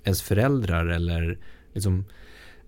ens 0.04 0.22
föräldrar 0.22 0.86
eller 0.86 1.40
liksom 1.74 2.06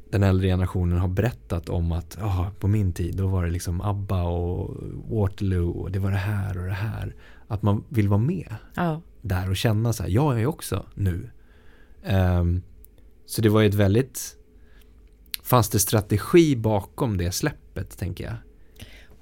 den 0.10 0.24
äldre 0.24 0.48
generationen 0.48 0.98
har 0.98 1.08
berättat 1.08 1.70
om 1.70 1.92
att 1.92 2.18
ah, 2.22 2.52
på 2.60 2.68
min 2.68 2.94
tid 2.94 3.16
då 3.16 3.28
var 3.28 3.46
det 3.46 3.52
liksom 3.52 3.82
ABBA 3.82 4.24
och 4.24 4.78
Waterloo 5.10 5.72
och 5.72 5.92
det 5.92 6.00
var 6.00 6.12
det 6.12 6.18
här 6.18 6.58
och 6.58 6.66
det 6.66 6.74
här. 6.74 7.16
Att 7.48 7.62
man 7.62 7.84
vill 7.90 8.08
vara 8.10 8.20
med 8.20 8.56
Ja. 8.76 9.02
där 9.22 9.50
och 9.50 9.58
känna 9.58 9.94
så 9.94 10.04
här, 10.04 10.10
jag 10.10 10.42
är 10.42 10.46
också 10.46 10.86
nu. 10.94 11.30
Ehm, 12.04 12.62
så 13.26 13.42
det 13.42 13.50
var 13.50 13.62
ju 13.62 13.68
ett 13.68 13.74
väldigt, 13.74 14.38
fanns 15.44 15.70
det 15.70 15.80
strategi 15.80 16.56
bakom 16.56 17.18
det 17.18 17.32
släppet 17.32 17.65
tänker 17.84 18.24
jag? 18.24 18.36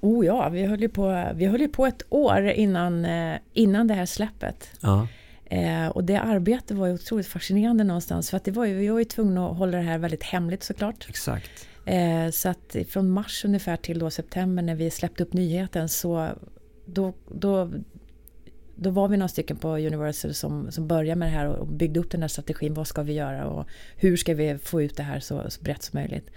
Oh 0.00 0.26
ja, 0.26 0.48
vi 0.48 0.64
höll 0.64 0.80
ju 0.80 0.88
på, 0.88 1.32
vi 1.34 1.46
höll 1.46 1.68
på 1.68 1.86
ett 1.86 2.02
år 2.08 2.46
innan, 2.46 3.04
eh, 3.04 3.38
innan 3.52 3.86
det 3.86 3.94
här 3.94 4.06
släppet. 4.06 4.70
Ja. 4.80 5.08
Eh, 5.44 5.86
och 5.86 6.04
det 6.04 6.16
arbetet 6.16 6.76
var 6.76 6.86
ju 6.86 6.94
otroligt 6.94 7.26
fascinerande 7.26 7.84
någonstans. 7.84 8.30
För 8.30 8.36
att 8.36 8.44
det 8.44 8.50
var 8.50 8.64
ju, 8.64 8.74
vi 8.74 8.88
var 8.88 8.98
ju 8.98 9.04
tvungna 9.04 9.50
att 9.50 9.56
hålla 9.56 9.76
det 9.76 9.82
här 9.82 9.98
väldigt 9.98 10.22
hemligt 10.22 10.62
såklart. 10.62 11.06
Exakt. 11.08 11.68
Eh, 11.84 12.30
så 12.30 12.48
att 12.48 12.76
från 12.88 13.10
mars 13.10 13.44
ungefär 13.44 13.76
till 13.76 13.98
då 13.98 14.10
september 14.10 14.62
när 14.62 14.74
vi 14.74 14.90
släppte 14.90 15.22
upp 15.22 15.32
nyheten 15.32 15.88
så 15.88 16.28
då, 16.86 17.12
då, 17.28 17.72
då 18.76 18.90
var 18.90 19.08
vi 19.08 19.16
några 19.16 19.28
stycken 19.28 19.56
på 19.56 19.68
Universal 19.68 20.34
som, 20.34 20.72
som 20.72 20.88
började 20.88 21.18
med 21.18 21.28
det 21.28 21.32
här 21.32 21.46
och 21.46 21.66
byggde 21.66 22.00
upp 22.00 22.10
den 22.10 22.20
här 22.20 22.28
strategin. 22.28 22.74
Vad 22.74 22.86
ska 22.86 23.02
vi 23.02 23.12
göra 23.12 23.46
och 23.46 23.66
hur 23.96 24.16
ska 24.16 24.34
vi 24.34 24.58
få 24.58 24.82
ut 24.82 24.96
det 24.96 25.02
här 25.02 25.20
så, 25.20 25.50
så 25.50 25.62
brett 25.62 25.82
som 25.82 26.00
möjligt. 26.00 26.30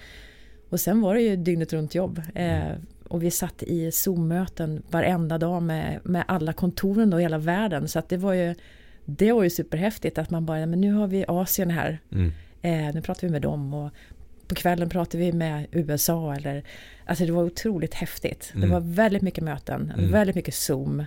Och 0.69 0.79
sen 0.79 1.01
var 1.01 1.15
det 1.15 1.21
ju 1.21 1.35
dygnet 1.35 1.73
runt 1.73 1.95
jobb. 1.95 2.21
Eh, 2.35 2.71
och 3.07 3.23
vi 3.23 3.31
satt 3.31 3.63
i 3.63 3.91
Zoom-möten 3.91 4.83
varenda 4.89 5.37
dag 5.37 5.63
med, 5.63 5.99
med 6.03 6.23
alla 6.27 6.53
kontoren 6.53 7.13
i 7.13 7.21
hela 7.21 7.37
världen. 7.37 7.87
Så 7.87 7.99
att 7.99 8.09
det 8.09 8.17
var 8.17 8.33
ju 8.33 8.55
det 9.05 9.31
var 9.31 9.43
ju 9.43 9.49
superhäftigt 9.49 10.17
att 10.17 10.29
man 10.29 10.45
bara, 10.45 10.65
men 10.65 10.81
nu 10.81 10.93
har 10.93 11.07
vi 11.07 11.25
Asien 11.27 11.69
här. 11.71 11.99
Mm. 12.11 12.31
Eh, 12.61 12.95
nu 12.95 13.01
pratar 13.01 13.27
vi 13.27 13.31
med 13.31 13.41
dem 13.41 13.73
och 13.73 13.91
på 14.47 14.55
kvällen 14.55 14.89
pratar 14.89 15.19
vi 15.19 15.31
med 15.31 15.65
USA. 15.71 16.35
Eller, 16.35 16.63
alltså 17.05 17.25
det 17.25 17.31
var 17.31 17.43
otroligt 17.43 17.93
häftigt. 17.93 18.51
Mm. 18.55 18.67
Det 18.69 18.73
var 18.73 18.79
väldigt 18.81 19.21
mycket 19.21 19.43
möten, 19.43 19.93
Mm. 19.97 20.11
väldigt 20.11 20.35
mycket 20.35 20.53
Zoom. 20.53 21.03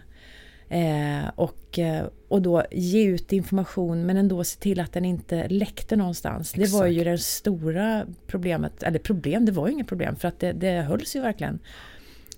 Eh, 0.71 1.31
och, 1.35 1.79
eh, 1.79 2.07
och 2.29 2.43
då 2.43 2.65
ge 2.71 3.05
ut 3.05 3.33
information 3.33 4.07
men 4.07 4.17
ändå 4.17 4.45
se 4.45 4.61
till 4.61 4.81
att 4.81 4.93
den 4.93 5.05
inte 5.05 5.49
läckte 5.49 5.97
någonstans. 5.97 6.53
Det 6.53 6.69
var 6.69 6.87
ju 6.87 7.01
Exakt. 7.01 7.11
det 7.11 7.19
stora 7.19 8.07
problemet, 8.27 8.83
eller 8.83 8.99
problem, 8.99 9.47
det 9.47 9.53
var 9.53 9.67
ju 9.67 9.73
inget 9.73 9.87
problem 9.87 10.17
för 10.17 10.29
att 10.29 10.41
det, 10.41 10.53
det 10.53 10.71
hölls 10.71 11.17
ju 11.17 11.21
verkligen. 11.21 11.59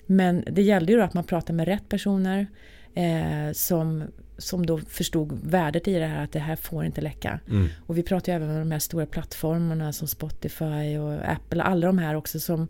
Men 0.07 0.45
det 0.51 0.63
gällde 0.63 0.93
ju 0.93 0.99
då 0.99 1.05
att 1.05 1.15
man 1.15 1.25
pratade 1.25 1.53
med 1.53 1.69
rätt 1.69 1.89
personer 1.89 2.47
eh, 2.95 3.53
som, 3.53 4.05
som 4.39 4.67
då 4.67 4.79
förstod 4.79 5.39
värdet 5.45 5.89
i 5.89 5.95
det 5.95 6.07
här 6.07 6.25
att 6.25 6.33
det 6.33 6.39
här 6.39 6.57
får 6.57 6.85
inte 6.85 7.01
läcka. 7.01 7.41
Mm. 7.49 7.69
Och 7.87 7.99
vi 7.99 8.03
pratar 8.03 8.33
ju 8.33 8.37
även 8.37 8.49
med 8.49 8.61
de 8.61 8.71
här 8.71 8.79
stora 8.79 9.07
plattformarna 9.07 9.93
som 9.93 10.09
Spotify 10.09 10.99
och 10.99 11.31
Apple, 11.31 11.63
alla 11.63 11.87
de 11.87 11.99
här 11.99 12.15
också 12.15 12.41
som 12.41 12.69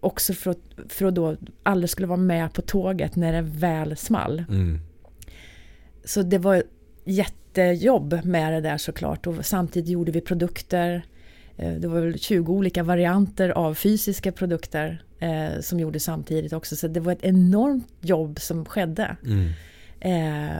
också 0.00 0.34
för 0.34 0.50
att, 0.50 0.58
för 0.88 1.06
att 1.06 1.14
då 1.14 1.36
alla 1.62 1.86
skulle 1.86 2.06
vara 2.06 2.16
med 2.20 2.52
på 2.52 2.62
tåget 2.62 3.16
när 3.16 3.32
det 3.32 3.42
väl 3.42 3.96
small. 3.96 4.44
Mm. 4.48 4.80
Så 6.04 6.22
det 6.22 6.38
var 6.38 6.62
jättejobb 7.04 8.20
med 8.24 8.52
det 8.52 8.60
där 8.60 8.76
såklart 8.78 9.26
och 9.26 9.46
samtidigt 9.46 9.88
gjorde 9.90 10.12
vi 10.12 10.20
produkter. 10.20 11.02
Eh, 11.56 11.72
Det 11.72 11.88
var 11.88 12.00
väl 12.00 12.18
20 12.18 12.52
olika 12.52 12.82
varianter 12.82 13.48
av 13.48 13.74
fysiska 13.74 14.32
produkter 14.32 15.02
eh, 15.18 15.60
som 15.60 15.80
gjordes 15.80 16.04
samtidigt 16.04 16.52
också. 16.52 16.76
Så 16.76 16.88
det 16.88 17.00
var 17.00 17.12
ett 17.12 17.24
enormt 17.24 17.92
jobb 18.00 18.40
som 18.40 18.64
skedde. 18.64 19.16
Mm. 19.24 19.52
Eh, 20.00 20.56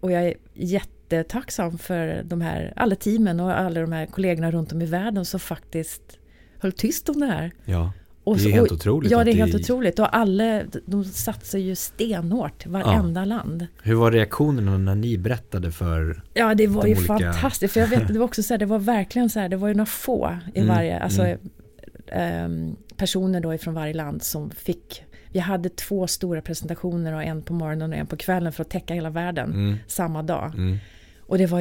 och 0.00 0.12
jag 0.12 0.22
är 0.26 0.34
jättetacksam 0.54 1.78
för 1.78 2.22
de 2.24 2.40
här, 2.40 2.72
alla 2.76 2.94
teamen 2.94 3.40
och 3.40 3.58
alla 3.58 3.80
de 3.80 3.92
här 3.92 4.06
kollegorna 4.06 4.50
runt 4.50 4.72
om 4.72 4.82
i 4.82 4.86
världen 4.86 5.24
som 5.24 5.40
faktiskt 5.40 6.18
höll 6.58 6.72
tyst 6.72 7.08
om 7.08 7.20
det 7.20 7.26
här. 7.26 7.52
Ja, 7.64 7.92
Och 8.28 8.36
det 8.38 8.48
är 8.48 8.52
helt 8.52 8.70
och, 8.70 8.76
otroligt. 8.76 9.10
Ja, 9.10 9.24
det 9.24 9.30
är 9.30 9.34
helt 9.34 9.54
otroligt. 9.54 9.98
Och 9.98 10.16
alla, 10.16 10.62
de 10.86 11.04
satsar 11.04 11.58
ju 11.58 11.74
stenhårt, 11.74 12.66
varenda 12.66 13.24
land. 13.24 13.66
Hur 13.82 13.94
var 13.94 14.12
reaktionerna 14.12 14.78
när 14.78 14.94
ni 14.94 15.18
berättade 15.18 15.72
för... 15.72 16.22
Ja, 16.34 16.54
det 16.54 16.66
var 16.66 16.82
De 16.82 16.88
ju 16.88 16.96
olika- 16.96 17.06
fantastiskt. 17.32 17.74
För 17.74 17.80
jag 17.80 17.88
vet, 17.88 18.08
det 18.08 18.18
var 18.18 18.24
också 18.26 18.42
så 18.42 18.54
här, 18.54 18.58
det 18.58 18.66
var 18.66 18.78
verkligen 18.78 19.30
så 19.30 19.40
här, 19.40 19.48
det 19.48 19.56
var 19.56 19.68
ju 19.68 19.74
några 19.74 19.86
få 19.86 20.38
i 20.54 20.58
Mm, 20.60 20.74
varje, 20.76 20.98
alltså 20.98 21.22
mm. 21.22 22.76
personer 22.96 23.40
då 23.40 23.54
ifrån 23.54 23.74
varje 23.74 23.94
land 23.94 24.22
som 24.22 24.50
fick, 24.50 25.02
vi 25.32 25.38
hade 25.38 25.68
två 25.68 26.06
stora 26.06 26.40
presentationer 26.40 27.12
och 27.14 27.22
en 27.22 27.42
på 27.42 27.52
morgonen 27.52 27.92
och 27.92 27.98
en 27.98 28.06
på 28.06 28.16
kvällen 28.16 28.52
för 28.52 28.62
att 28.62 28.70
täcka 28.70 28.94
hela 28.94 29.10
världen 29.10 29.50
Mm. 29.52 29.76
samma 29.86 30.22
dag. 30.22 30.54
Mm. 30.54 30.78
Och 31.20 31.38
det 31.38 31.46
var 31.46 31.60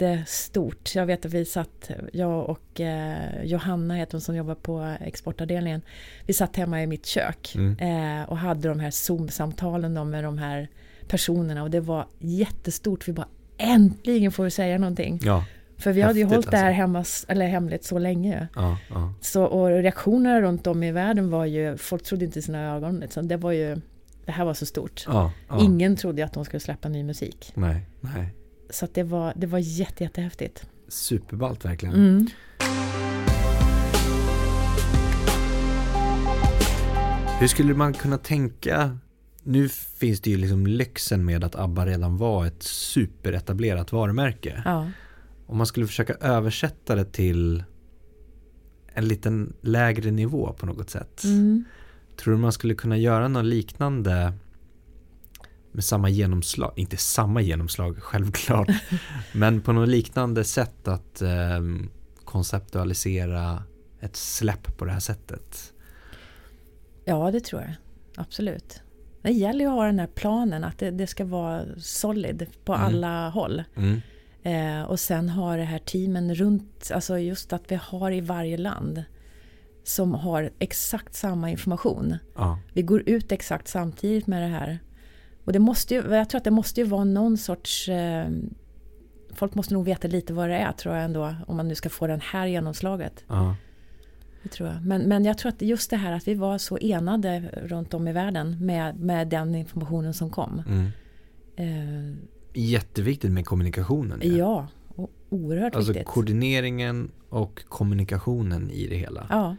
jättestort. 0.00 0.94
Jag 0.94 1.06
vet 1.06 1.26
att 1.26 1.32
vi 1.34 1.44
satt, 1.44 1.90
jag 2.12 2.48
och 2.50 2.80
eh, 2.80 3.44
Johanna 3.44 3.94
heter 3.94 4.12
hon 4.12 4.20
som 4.20 4.36
jobbar 4.36 4.54
på 4.54 4.96
exportavdelningen. 5.00 5.82
Vi 6.26 6.32
satt 6.32 6.56
hemma 6.56 6.82
i 6.82 6.86
mitt 6.86 7.06
kök 7.06 7.52
Mm. 7.56 7.76
eh, 8.20 8.28
och 8.28 8.38
hade 8.38 8.68
de 8.68 8.80
här 8.80 8.90
Zoom-samtalen 8.90 10.10
med 10.10 10.24
de 10.24 10.38
här 10.38 10.68
personerna 11.08 11.62
och 11.62 11.70
det 11.70 11.80
var 11.80 12.06
jättestort. 12.18 13.08
Vi 13.08 13.12
bara 13.12 13.28
äntligen 13.58 14.32
får 14.32 14.44
vi 14.44 14.50
säga 14.50 14.78
någonting. 14.78 15.20
Ja, 15.22 15.44
För 15.78 15.92
vi 15.92 16.02
hade 16.02 16.18
ju 16.18 16.24
Häftigt, 16.24 16.36
hållit 16.36 16.50
det 16.50 16.56
här 16.56 16.66
alltså. 16.96 17.26
hemma, 17.26 17.38
eller 17.40 17.46
hemligt 17.46 17.84
så 17.84 17.98
länge. 17.98 18.48
ja, 18.54 18.78
ja. 18.90 19.14
Så, 19.20 19.44
och 19.44 19.68
reaktionerna 19.68 20.40
runt 20.40 20.66
om 20.66 20.82
i 20.82 20.92
världen 20.92 21.30
var 21.30 21.44
ju, 21.44 21.76
folk 21.76 22.02
trodde 22.02 22.24
inte 22.24 22.42
sina 22.42 22.74
ögon. 22.76 23.00
Liksom. 23.00 23.28
Det 23.28 23.36
var 23.36 23.52
ju, 23.52 23.76
det 24.24 24.32
här 24.32 24.44
var 24.44 24.54
så 24.54 24.66
stort. 24.66 25.04
ja. 25.06 25.32
Ingen 25.60 25.96
trodde 25.96 26.24
att 26.24 26.32
de 26.32 26.44
skulle 26.44 26.60
släppa 26.60 26.88
ny 26.88 27.02
musik. 27.02 27.52
Nej, 27.54 27.86
nej. 28.00 28.28
Så 28.74 28.88
det 28.94 29.02
var, 29.02 29.32
det 29.36 29.46
var 29.46 29.58
jätte, 29.58 30.04
jättehäftigt. 30.04 30.66
Superballt 30.88 31.64
verkligen. 31.64 31.94
Mm. 31.94 32.26
Hur 37.40 37.46
skulle 37.46 37.74
man 37.74 37.92
kunna 37.92 38.18
tänka? 38.18 38.98
Nu 39.42 39.68
finns 39.68 40.20
det 40.20 40.30
ju 40.30 40.36
liksom 40.36 40.66
lyxen 40.66 41.24
med 41.24 41.44
att 41.44 41.56
ABBA 41.56 41.86
redan 41.86 42.16
var 42.16 42.46
ett 42.46 42.62
superetablerat 42.62 43.92
varumärke. 43.92 44.62
Ja. 44.64 44.90
Om 45.46 45.56
man 45.56 45.66
skulle 45.66 45.86
försöka 45.86 46.14
översätta 46.14 46.94
det 46.94 47.04
till 47.04 47.64
en 48.94 49.08
liten 49.08 49.52
lägre 49.60 50.10
nivå 50.10 50.52
på 50.58 50.66
något 50.66 50.90
sätt. 50.90 51.24
Mm. 51.24 51.64
Tror 52.16 52.34
du 52.34 52.40
man 52.40 52.52
skulle 52.52 52.74
kunna 52.74 52.96
göra 52.96 53.28
något 53.28 53.44
liknande 53.44 54.32
med 55.74 55.84
samma 55.84 56.08
genomslag, 56.08 56.72
inte 56.76 56.96
samma 56.96 57.40
genomslag 57.40 57.96
självklart, 58.02 58.68
men 59.32 59.60
på 59.60 59.72
något 59.72 59.88
liknande 59.88 60.44
sätt 60.44 60.88
att 60.88 61.22
ehm, 61.22 61.90
konceptualisera 62.24 63.62
ett 64.00 64.16
släpp 64.16 64.76
på 64.76 64.84
det 64.84 64.92
här 64.92 65.00
sättet. 65.00 65.72
ja, 67.04 67.30
det 67.30 67.40
tror 67.44 67.62
jag. 67.62 67.70
Absolut. 68.16 68.80
Det 69.22 69.30
gäller 69.32 69.60
ju 69.60 69.66
att 69.70 69.76
ha 69.76 69.84
den 69.86 69.98
här 69.98 70.06
planen, 70.06 70.64
att 70.64 70.78
det, 70.78 70.90
det 70.90 71.06
ska 71.06 71.24
vara 71.24 71.64
solid 71.78 72.46
på 72.64 72.74
Mm. 72.74 72.86
alla 72.86 73.28
håll. 73.28 73.62
Mm. 73.76 74.00
Eh, 74.42 74.82
och 74.86 75.00
sen 75.00 75.28
ha 75.28 75.56
det 75.56 75.64
här 75.64 75.78
teamen 75.78 76.34
runt, 76.34 76.90
alltså 76.94 77.18
just 77.18 77.52
att 77.52 77.62
vi 77.68 77.74
har 77.82 78.10
i 78.12 78.20
varje 78.20 78.56
land 78.56 79.04
som 79.84 80.14
har 80.14 80.50
exakt 80.58 81.14
samma 81.14 81.50
information. 81.50 82.16
Ja, 82.34 82.58
Vi 82.72 82.82
går 82.82 83.02
ut 83.08 83.32
exakt 83.32 83.68
samtidigt 83.68 84.26
med 84.26 84.42
det 84.42 84.48
här. 84.58 84.78
Och 85.44 85.52
det 85.52 85.58
måste 85.58 85.94
ju, 85.94 86.14
jag 86.14 86.28
tror 86.28 86.38
att 86.38 86.44
det 86.44 86.50
måste 86.50 86.80
ju 86.80 86.86
vara 86.86 87.04
någon 87.04 87.36
sorts... 87.36 87.88
Eh, 87.88 88.28
folk 89.32 89.54
måste 89.54 89.74
nog 89.74 89.84
veta 89.84 90.08
lite 90.08 90.32
vad 90.32 90.48
det 90.48 90.56
är 90.56 90.72
tror 90.72 90.94
jag 90.94 91.04
ändå, 91.04 91.34
om 91.46 91.56
man 91.56 91.68
nu 91.68 91.74
ska 91.74 91.88
få 91.88 92.06
den 92.06 92.20
här 92.20 92.46
genomslaget. 92.46 93.24
ja, 93.28 93.56
Det 94.42 94.48
tror 94.48 94.68
jag. 94.68 94.82
Men, 94.86 95.02
men 95.02 95.24
jag 95.24 95.38
tror 95.38 95.48
att 95.52 95.62
just 95.62 95.90
det 95.90 95.96
här 95.96 96.12
att 96.12 96.28
vi 96.28 96.34
var 96.34 96.58
så 96.58 96.78
enade 96.80 97.42
runt 97.64 97.94
om 97.94 98.08
i 98.08 98.12
världen 98.12 98.66
med, 98.66 99.00
med 99.00 99.28
den 99.28 99.54
informationen 99.54 100.14
som 100.14 100.30
kom. 100.30 100.62
mm. 100.68 100.86
Eh, 101.56 102.16
Jätteviktigt 102.56 103.30
med 103.32 103.46
kommunikationen. 103.46 104.20
ju. 104.22 104.36
ja, 104.36 104.68
och 104.88 105.10
oerhört 105.30 105.74
Alltså 105.74 105.92
viktigt. 105.92 106.08
koordineringen 106.08 107.10
och 107.28 107.64
kommunikationen 107.68 108.70
i 108.70 108.86
det 108.86 108.96
hela. 108.96 109.26
Ja, 109.30 109.56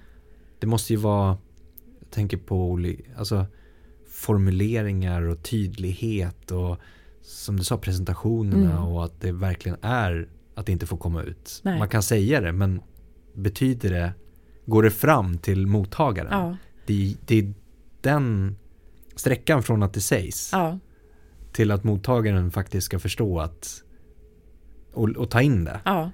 Det 0.59 0.67
måste 0.67 0.93
ju 0.93 0.97
vara, 0.97 1.37
jag 1.99 2.09
tänker 2.09 2.37
på 2.37 2.79
alltså, 3.17 3.45
formuleringar 4.15 5.21
och 5.21 5.43
tydlighet 5.43 6.51
och 6.51 6.77
som 7.21 7.57
du 7.57 7.63
sa 7.63 7.77
presentationerna 7.77 8.71
Mm. 8.71 8.83
och 8.83 9.05
att 9.05 9.21
det 9.21 9.31
verkligen 9.31 9.77
är 9.81 10.27
att 10.55 10.65
det 10.65 10.71
inte 10.71 10.85
får 10.85 10.97
komma 10.97 11.23
ut. 11.23 11.61
Nej. 11.63 11.79
Man 11.79 11.89
kan 11.89 12.03
säga 12.03 12.41
det 12.41 12.51
men 12.51 12.81
betyder 13.33 13.89
det, 13.89 14.13
går 14.65 14.83
det 14.83 14.91
fram 14.91 15.37
till 15.37 15.67
mottagaren? 15.67 16.29
ja, 16.31 16.57
Det, 16.85 17.15
det 17.25 17.39
är 17.39 17.53
den 18.01 18.55
sträckan 19.15 19.63
från 19.63 19.83
att 19.83 19.93
det 19.93 20.01
sägs 20.01 20.49
ja, 20.53 20.79
till 21.51 21.71
att 21.71 21.83
mottagaren 21.83 22.51
faktiskt 22.51 22.85
ska 22.85 22.99
förstå 22.99 23.39
att 23.39 23.81
och, 24.93 25.09
och 25.09 25.29
ta 25.29 25.41
in 25.41 25.63
det. 25.63 25.79
ja, 25.85 26.11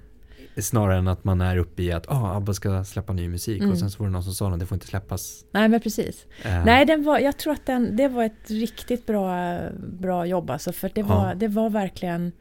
Snarare 0.58 0.98
än 0.98 1.08
att 1.08 1.24
man 1.24 1.42
är 1.42 1.58
uppe 1.58 1.84
i 1.84 1.92
att 1.92 2.06
ah, 2.12 2.36
ABBA 2.36 2.54
ska 2.54 2.84
släppa 2.84 3.14
ny 3.14 3.28
musik 3.28 3.60
Mm. 3.62 3.72
och 3.72 3.78
sen 3.80 3.92
så 3.92 4.00
var 4.00 4.08
det 4.08 4.14
någon 4.14 4.24
som 4.24 4.34
sa 4.34 4.52
att 4.54 4.60
det 4.60 4.66
får 4.66 4.76
inte 4.76 4.88
släppas. 4.88 5.46
nej 5.52 5.68
men 5.70 5.80
precis. 5.82 6.26
Eh, 6.46 6.66
Nej, 6.66 6.86
den 6.86 7.04
var, 7.04 7.20
jag 7.20 7.38
tror 7.38 7.54
att 7.54 7.66
den, 7.66 7.96
det 7.96 8.08
var 8.08 8.24
ett 8.24 8.50
riktigt 8.50 9.06
bra, 9.06 9.60
bra 10.00 10.26
jobb 10.26 10.50
alltså, 10.50 10.72
för 10.72 10.92
det 10.96 11.04
var, 11.04 11.28
Ja. 11.30 11.36
det 11.36 11.48
var 11.48 11.70
verkligen 11.70 12.32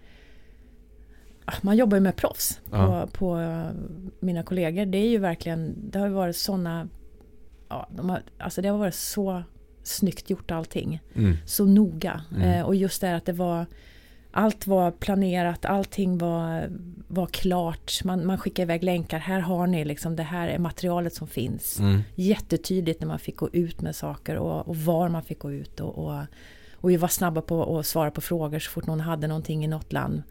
Ah, 1.45 1.53
man 1.63 1.77
jobbar 1.77 1.97
ju 1.97 2.01
med 2.01 2.17
proffs 2.17 2.61
på, 2.71 2.77
Ja. 2.77 3.09
på 3.13 3.37
mina 4.21 4.43
kollegor. 4.43 4.87
Det 4.87 4.99
är 4.99 5.09
ju 5.09 5.19
verkligen, 5.19 5.91
det 5.91 5.99
har 5.99 6.07
ju 6.07 6.13
varit 6.13 6.37
sådana, 6.37 6.89
ja, 7.69 7.89
de 7.97 8.11
har, 8.11 8.23
alltså 8.39 8.63
det 8.63 8.69
har 8.69 8.79
varit 8.79 8.95
så 8.95 9.43
snyggt 9.83 10.31
gjort 10.31 10.51
allting. 10.51 11.01
Mm. 11.15 11.37
Så 11.47 11.65
noga. 11.65 12.21
Mm. 12.37 12.43
Eh, 12.43 12.63
och 12.67 12.75
just 12.75 13.01
det 13.01 13.07
här 13.07 13.15
att 13.15 13.27
det 13.27 13.33
var, 13.33 13.67
allt 14.33 14.67
var 14.67 14.91
planerat, 14.91 15.65
allting 15.65 16.19
var, 16.19 16.71
var 17.09 17.27
klart. 17.27 18.05
Man, 18.05 18.27
man 18.27 18.39
skickar 18.39 18.63
iväg 18.63 18.85
länkar, 18.85 19.19
här 19.19 19.41
har 19.41 19.67
ni 19.67 19.85
liksom, 19.85 20.17
det 20.17 20.23
här 20.23 20.49
är 20.49 20.59
materialet 20.59 21.15
som 21.15 21.27
finns 21.27 21.79
Mm. 21.79 22.03
jättetydligt 22.15 23.01
när 23.01 23.09
man 23.09 23.19
fick 23.19 23.37
gå 23.37 23.49
ut 23.53 23.81
med 23.81 23.97
saker 23.97 24.37
och, 24.37 24.69
och 24.69 24.77
var 24.77 25.09
man 25.09 25.23
fick 25.23 25.39
gå 25.39 25.53
ut. 25.53 25.81
Och, 25.81 25.99
och, 25.99 26.21
och 26.75 26.91
vi 26.91 26.97
var 26.97 27.09
snabba 27.09 27.41
på 27.41 27.79
att 27.79 27.87
svara 27.87 28.11
på 28.11 28.21
frågor 28.21 28.59
så 28.59 28.71
fort 28.71 28.87
någon 28.87 29.01
hade 29.01 29.27
någonting 29.27 29.65
i 29.65 29.69
något 29.69 29.93
land. 29.93 30.23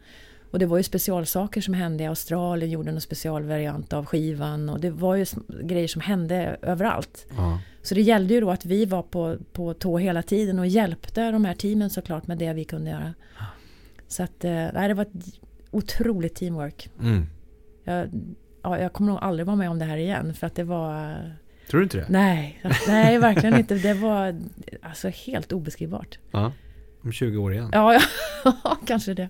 Och 0.50 0.58
det 0.58 0.66
var 0.66 0.76
ju 0.76 0.82
specialsaker 0.82 1.60
som 1.60 1.74
hände 1.74 2.04
i 2.04 2.06
Australien, 2.06 2.70
gjorde 2.70 2.90
en 2.90 3.00
specialvariant 3.00 3.92
av 3.92 4.06
skivan 4.06 4.68
och 4.68 4.80
det 4.80 4.90
var 4.90 5.14
ju 5.16 5.26
grejer 5.62 5.88
som 5.88 6.00
hände 6.00 6.56
överallt. 6.62 7.26
Ja. 7.36 7.58
Så 7.82 7.94
det 7.94 8.00
gällde 8.00 8.34
ju 8.34 8.40
då 8.40 8.50
att 8.50 8.64
vi 8.64 8.84
var 8.84 9.02
på, 9.02 9.36
på 9.52 9.74
tå 9.74 9.98
hela 9.98 10.22
tiden 10.22 10.58
och 10.58 10.66
hjälpte 10.66 11.30
de 11.30 11.44
här 11.44 11.54
teamen 11.54 11.90
såklart 11.90 12.26
med 12.26 12.38
det 12.38 12.52
vi 12.52 12.64
kunde 12.64 12.90
göra. 12.90 13.14
Så 14.10 14.22
att, 14.22 14.44
eh, 14.44 14.50
nej, 14.50 14.88
det 14.88 14.94
var 14.94 15.02
ett 15.02 15.40
otroligt 15.70 16.34
teamwork. 16.34 16.90
Mm. 17.00 17.26
Jag, 17.84 18.10
ja, 18.62 18.78
jag 18.78 18.92
kommer 18.92 19.12
nog 19.12 19.22
aldrig 19.22 19.46
vara 19.46 19.56
med 19.56 19.70
om 19.70 19.78
det 19.78 19.84
här 19.84 19.96
igen 19.96 20.34
för 20.34 20.46
att 20.46 20.54
det 20.54 20.64
var 20.64 21.16
Tror 21.70 21.80
du 21.80 21.84
inte 21.84 21.96
det? 21.96 22.06
Nej, 22.08 22.62
nej 22.88 23.18
verkligen 23.18 23.58
inte. 23.58 23.74
Det 23.74 23.94
var 23.94 24.40
alltså 24.82 25.08
helt 25.08 25.52
obeskrivbart. 25.52 26.18
Ja. 26.30 26.52
om 27.02 27.12
20 27.12 27.38
år 27.38 27.52
igen. 27.52 27.68
Ja, 27.72 28.00
ja 28.44 28.76
kanske 28.86 29.14
det. 29.14 29.28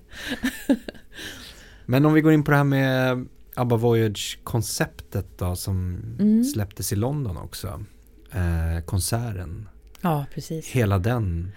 Men 1.86 2.06
om 2.06 2.12
vi 2.12 2.20
går 2.20 2.32
in 2.32 2.44
på 2.44 2.50
det 2.50 2.56
här 2.56 2.64
med 2.64 3.26
ABBA 3.54 3.76
Voyage-konceptet 3.76 5.38
då 5.38 5.56
som 5.56 6.02
mm. 6.18 6.44
släpptes 6.44 6.92
i 6.92 6.96
London 6.96 7.36
också. 7.36 7.84
Eh, 8.32 8.84
konserten. 8.84 9.68
Ja, 10.00 10.26
precis. 10.34 10.68
Hela 10.68 10.98
den 10.98 11.52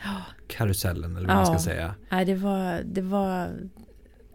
karusellen 0.54 1.18
eller 1.18 1.28
vad 1.28 1.36
ja. 1.36 1.42
man 1.42 1.60
ska 1.60 1.70
säga. 1.70 1.96
Nej, 2.12 2.26
det 2.26 2.36
var, 2.36 2.82
det 2.86 3.02
var, 3.02 3.50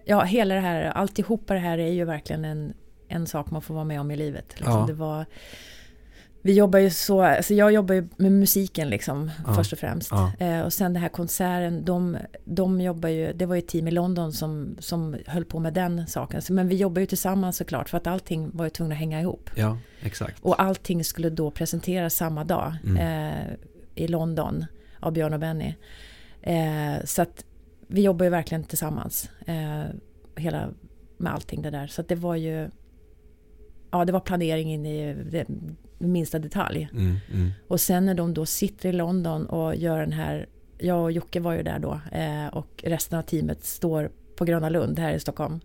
ja 0.05 0.23
hela 0.23 0.55
det 0.55 0.61
här, 0.61 0.83
alltihopa 0.85 1.55
det 1.55 1.61
här 1.61 1.79
är 1.79 1.93
ju 1.93 2.05
verkligen 2.05 2.45
en, 2.45 2.75
en 3.09 3.27
sak 3.27 3.51
man 3.51 3.63
får 3.63 3.75
vara 3.75 3.85
med 3.85 4.01
om 4.01 4.11
i 4.11 4.17
livet. 4.17 4.47
Liksom. 4.49 4.81
Ja. 4.81 4.87
Det 4.87 4.93
var, 4.93 5.27
vi 6.43 6.55
jobbar 6.55 6.79
ju 6.79 6.91
så, 6.91 7.23
alltså 7.23 7.55
jag 7.55 7.73
jobbar 7.73 7.95
ju 7.95 8.09
med 8.17 8.33
musiken 8.33 8.89
liksom 8.89 9.31
ja. 9.47 9.55
först 9.55 9.73
och 9.73 9.79
främst. 9.79 10.11
Ja. 10.11 10.33
Eh, 10.39 10.61
och 10.61 10.73
sen 10.73 10.93
den 10.93 11.03
här 11.03 11.09
konserten, 11.09 11.85
de, 11.85 12.17
de 12.45 12.81
jobbar 12.81 13.09
ju, 13.09 13.33
det 13.33 13.47
var 13.47 13.55
ju 13.55 13.59
ett 13.59 13.69
team 13.69 13.89
i 13.89 13.91
London 13.91 14.33
som, 14.33 14.77
som 14.79 15.17
höll 15.27 15.45
på 15.45 15.59
med 15.59 15.75
den 15.75 16.07
saken. 16.07 16.43
Så, 16.43 16.53
men 16.53 16.69
vi 16.69 16.77
jobbar 16.77 17.01
ju 17.01 17.07
tillsammans 17.07 17.57
såklart 17.57 17.89
för 17.89 17.97
att 17.97 18.07
allting 18.07 18.51
var 18.53 18.65
ju 18.65 18.71
tvungna 18.71 18.93
att 18.93 18.99
hänga 18.99 19.21
ihop. 19.21 19.51
Ja, 19.55 19.79
exakt. 20.01 20.43
Och 20.43 20.63
allting 20.63 21.05
skulle 21.05 21.31
då 21.31 21.51
presenteras 21.51 22.15
samma 22.15 22.45
dag 22.45 22.77
mm. 22.85 22.97
eh, 22.97 23.45
i 23.95 24.09
London 24.09 24.65
av 25.01 25.13
Björn 25.13 25.35
och 25.35 25.41
Benny. 25.41 25.75
Eh, 26.49 27.05
så 27.05 27.23
att 27.23 27.45
vi 27.87 28.03
jobbar 28.03 28.25
ju 28.25 28.31
verkligen 28.31 28.65
tillsammans. 28.65 29.31
Eh, 29.47 29.85
hela, 30.37 30.69
med 31.17 31.35
allting 31.35 31.63
det 31.63 31.71
där. 31.71 31.87
Så 31.87 32.01
att 32.01 32.09
det 32.09 32.15
var 32.15 32.37
ju 32.37 32.71
ja, 33.91 34.05
det 34.05 34.13
var 34.13 34.21
planering 34.21 34.73
in 34.73 34.87
i 34.87 35.15
det, 35.15 35.47
minsta 35.99 36.39
detalj. 36.39 36.89
Mm, 36.93 37.17
mm. 37.33 37.51
Och 37.69 37.81
sen 37.81 38.07
när 38.07 38.15
de 38.15 38.35
då 38.35 38.47
sitter 38.47 38.89
i 38.89 38.93
London 38.93 39.47
och 39.47 39.77
gör 39.77 40.01
den 40.01 40.13
här, 40.13 40.47
jag 40.79 41.03
och 41.03 41.13
Jocke 41.13 41.41
var 41.41 41.53
ju 41.53 41.63
där 41.63 41.79
då 41.79 42.01
eh, 42.13 42.47
och 42.47 42.85
resten 42.87 43.19
av 43.19 43.23
teamet 43.23 43.65
står 43.65 44.11
på 44.37 44.45
Gröna 44.45 44.69
Lund 44.69 44.99
här 44.99 45.13
i 45.13 45.21
Stockholm. 45.21 45.61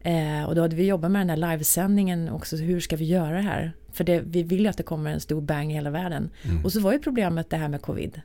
Eh, 0.00 0.44
och 0.44 0.54
då 0.54 0.62
hade 0.62 0.76
vi 0.76 0.86
jobbat 0.86 1.10
med 1.10 1.20
den 1.20 1.30
här 1.30 1.50
livesändningen 1.50 2.28
också, 2.28 2.56
hur 2.56 2.80
ska 2.80 2.96
vi 2.96 3.04
göra 3.04 3.36
det 3.36 3.42
här? 3.42 3.72
För 3.92 4.04
det, 4.04 4.20
vi 4.20 4.42
vill 4.42 4.60
ju 4.60 4.68
att 4.68 4.76
det 4.76 4.82
kommer 4.82 5.12
en 5.12 5.20
stor 5.20 5.40
bang 5.40 5.70
i 5.70 5.74
hela 5.74 5.90
världen. 5.90 6.30
Mm. 6.44 6.64
Och 6.64 6.72
så 6.72 6.80
var 6.80 6.92
ju 6.92 6.98
problemet 6.98 7.50
det 7.50 7.56
här 7.56 7.68
med 7.68 7.82
covid. 7.82 8.20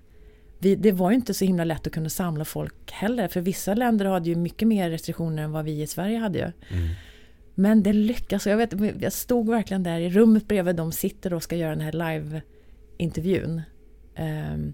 Vi, 0.64 0.76
det 0.76 0.92
var 0.92 1.10
ju 1.12 1.16
inte 1.16 1.34
så 1.34 1.46
himla 1.46 1.64
lätt 1.64 1.88
att 1.88 1.94
kunna 1.94 2.10
samla 2.10 2.46
folk 2.46 2.92
heller, 2.92 3.28
för 3.28 3.42
vissa 3.42 3.74
länder 3.74 4.06
hade 4.06 4.30
ju 4.30 4.36
mycket 4.36 4.68
mer 4.68 4.90
restriktioner 4.90 5.44
än 5.44 5.52
vad 5.52 5.66
vi 5.66 5.82
i 5.82 5.88
Sverige 5.88 6.18
hade 6.18 6.40
ju. 6.40 6.78
Mm. 6.78 6.90
Men 7.56 7.84
det 7.84 7.94
lyckas. 7.94 8.48
Jag, 8.48 8.58
vet, 8.58 9.02
jag 9.02 9.14
stod 9.14 9.50
verkligen 9.50 9.84
där 9.84 10.00
i 10.00 10.10
rummet 10.10 10.48
bredvid 10.48 10.76
de 10.76 10.92
sitter 10.92 11.34
och 11.34 11.44
ska 11.44 11.56
göra 11.56 11.76
den 11.76 11.82
här 11.82 11.92
live-intervjun. 11.92 13.62
Um, 14.18 14.74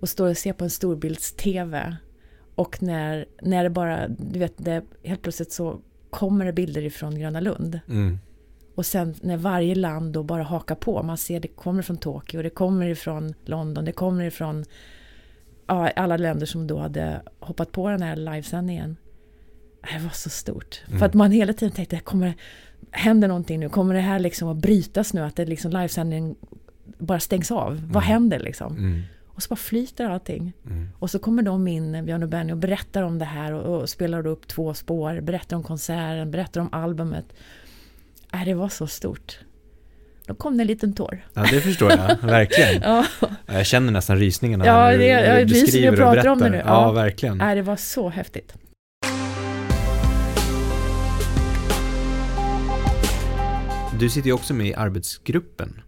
och 0.00 0.08
står 0.08 0.30
och 0.30 0.36
ser 0.36 0.52
på 0.52 0.64
en 0.64 0.70
storbilds-TV. 0.70 1.96
Och 2.54 2.82
när, 2.82 3.26
när 3.42 3.64
det 3.64 3.70
bara, 3.70 4.08
du 4.08 4.38
vet, 4.38 4.54
det, 4.56 4.84
helt 5.04 5.22
plötsligt 5.22 5.52
så 5.52 5.80
kommer 6.10 6.44
det 6.44 6.52
bilder 6.52 6.82
ifrån 6.82 7.18
Gröna 7.18 7.40
Lund. 7.40 7.80
Mm. 7.88 8.18
Och 8.74 8.86
sen 8.86 9.14
när 9.20 9.36
varje 9.36 9.74
land 9.74 10.12
då 10.12 10.22
bara 10.22 10.42
hakar 10.42 10.74
på. 10.74 11.02
Man 11.02 11.16
ser 11.16 11.40
det 11.40 11.48
kommer 11.48 11.82
från 11.82 11.96
Tokyo, 11.96 12.42
det 12.42 12.50
kommer 12.50 12.86
ifrån 12.86 13.34
London, 13.44 13.84
det 13.84 13.92
kommer 13.92 14.24
ifrån 14.24 14.64
alla 15.66 16.16
länder 16.16 16.46
som 16.46 16.66
då 16.66 16.78
hade 16.78 17.22
hoppat 17.40 17.72
på 17.72 17.88
den 17.88 18.02
här 18.02 18.16
livesändningen. 18.16 18.96
Det 19.92 19.98
var 19.98 20.10
så 20.10 20.30
stort. 20.30 20.82
Mm. 20.86 20.98
För 20.98 21.06
att 21.06 21.14
man 21.14 21.30
hela 21.30 21.52
tiden 21.52 21.74
tänkte, 21.74 22.00
kommer 22.00 22.34
händer 22.90 23.28
någonting 23.28 23.60
nu? 23.60 23.68
Kommer 23.68 23.94
det 23.94 24.00
här 24.00 24.18
liksom 24.18 24.48
att 24.48 24.56
brytas 24.56 25.14
nu? 25.14 25.20
Att 25.20 25.36
det 25.36 25.44
liksom 25.44 25.70
livesändningen 25.70 26.34
bara 26.98 27.20
stängs 27.20 27.50
av? 27.50 27.72
Mm. 27.72 27.92
Vad 27.92 28.02
händer 28.02 28.38
liksom? 28.38 28.76
Mm. 28.76 29.02
Och 29.26 29.42
så 29.42 29.48
bara 29.48 29.56
flyter 29.56 30.10
allting. 30.10 30.52
Mm. 30.66 30.88
Och 30.98 31.10
så 31.10 31.18
kommer 31.18 31.42
de 31.42 31.68
in, 31.68 32.04
Björn 32.04 32.22
och 32.22 32.28
Benny, 32.28 32.52
och 32.52 32.58
berättar 32.58 33.02
om 33.02 33.18
det 33.18 33.24
här 33.24 33.52
och, 33.52 33.80
och 33.80 33.88
spelar 33.88 34.26
upp 34.26 34.48
två 34.48 34.74
spår, 34.74 35.20
berättar 35.20 35.56
om 35.56 35.62
konserten, 35.62 36.30
berättar 36.30 36.60
om 36.60 36.68
albumet. 36.72 37.26
Äh, 38.32 38.44
det 38.44 38.54
var 38.54 38.68
så 38.68 38.86
stort. 38.86 39.38
Då 40.26 40.34
kom 40.34 40.56
det 40.56 40.62
en 40.62 40.66
liten 40.66 40.92
tår. 40.92 41.26
Ja, 41.34 41.46
det 41.50 41.60
förstår 41.60 41.90
jag. 41.90 42.16
Verkligen. 42.22 42.82
ja. 42.82 43.06
Jag 43.46 43.66
känner 43.66 43.92
nästan 43.92 44.18
rysningarna 44.18 44.66
ja, 44.66 44.74
när 44.74 44.98
du, 44.98 45.04
jag, 45.04 45.48
du 45.48 45.54
skriver 45.54 46.02
och 46.02 46.10
berättar. 46.10 46.30
Om 46.30 46.38
det 46.38 46.50
nu. 46.50 46.56
Ja, 46.56 46.64
ja 46.64 46.92
verkligen. 46.92 47.40
Äh, 47.40 47.54
det 47.54 47.62
var 47.62 47.76
så 47.76 48.08
häftigt. 48.08 48.54
Du 54.00 54.08
sitter 54.10 54.26
ju 54.26 54.32
också 54.32 54.54
med 54.54 54.66
i 54.66 54.74
arbetsgruppen 54.74 55.80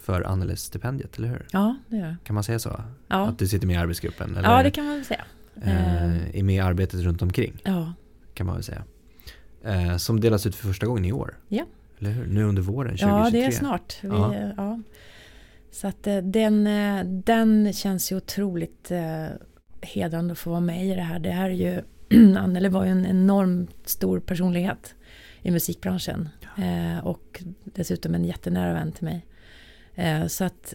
för 0.00 0.22
Anneli-stipendiet, 0.22 1.18
eller 1.18 1.28
hur? 1.28 1.46
Ja, 1.50 1.76
det 1.88 1.96
gör 1.96 2.06
jag. 2.06 2.16
Kan 2.24 2.34
man 2.34 2.44
säga 2.44 2.58
så? 2.58 2.80
Ja. 3.08 3.28
Att 3.28 3.38
du 3.38 3.48
sitter 3.48 3.66
med 3.66 3.74
i 3.74 3.78
arbetsgruppen? 3.78 4.36
Eller, 4.36 4.50
ja, 4.50 4.62
det 4.62 4.70
kan 4.70 4.84
man 4.84 4.94
väl 4.94 5.04
säga. 5.04 5.24
Eh, 5.62 6.38
är 6.38 6.42
med 6.42 6.56
i 6.56 6.60
arbetet 6.60 7.00
runt 7.00 7.22
omkring? 7.22 7.62
Ja. 7.64 7.92
Kan 8.34 8.46
man 8.46 8.54
väl 8.54 8.64
säga. 8.64 8.82
Eh, 9.64 9.96
som 9.96 10.20
delas 10.20 10.46
ut 10.46 10.54
för 10.54 10.68
första 10.68 10.86
gången 10.86 11.04
i 11.04 11.12
år? 11.12 11.34
Ja. 11.48 11.64
Eller 12.02 12.12
hur? 12.12 12.26
Nu 12.26 12.44
under 12.44 12.62
våren 12.62 12.96
2023? 12.96 13.08
Ja, 13.08 13.30
det 13.30 13.44
är 13.44 13.50
snart. 13.50 13.98
Vi, 14.02 14.08
ja. 14.08 14.52
ja. 14.56 14.80
Så 15.70 15.88
att 15.88 16.06
eh, 16.06 16.16
den, 16.16 16.66
eh, 16.66 17.04
den 17.04 17.72
känns 17.72 18.12
ju 18.12 18.16
otroligt 18.16 18.90
eh, 18.90 19.26
hedrande 19.80 20.32
att 20.32 20.38
få 20.38 20.50
vara 20.50 20.60
med 20.60 20.86
i 20.86 20.94
det 20.94 21.02
här. 21.02 21.18
Det 21.18 21.30
här 21.30 21.50
är 21.50 21.54
ju, 21.54 21.82
Anneli 22.38 22.68
var 22.68 22.84
ju 22.84 22.90
en 22.90 23.06
enormt 23.06 23.88
stor 23.88 24.20
personlighet 24.20 24.94
i 25.42 25.50
musikbranschen. 25.50 26.28
Eh, 26.58 27.06
och 27.06 27.42
dessutom 27.64 28.14
en 28.14 28.24
jättenära 28.24 28.72
vän 28.72 28.92
till 28.92 29.04
mig. 29.04 29.26
Så 30.28 30.44
att 30.44 30.74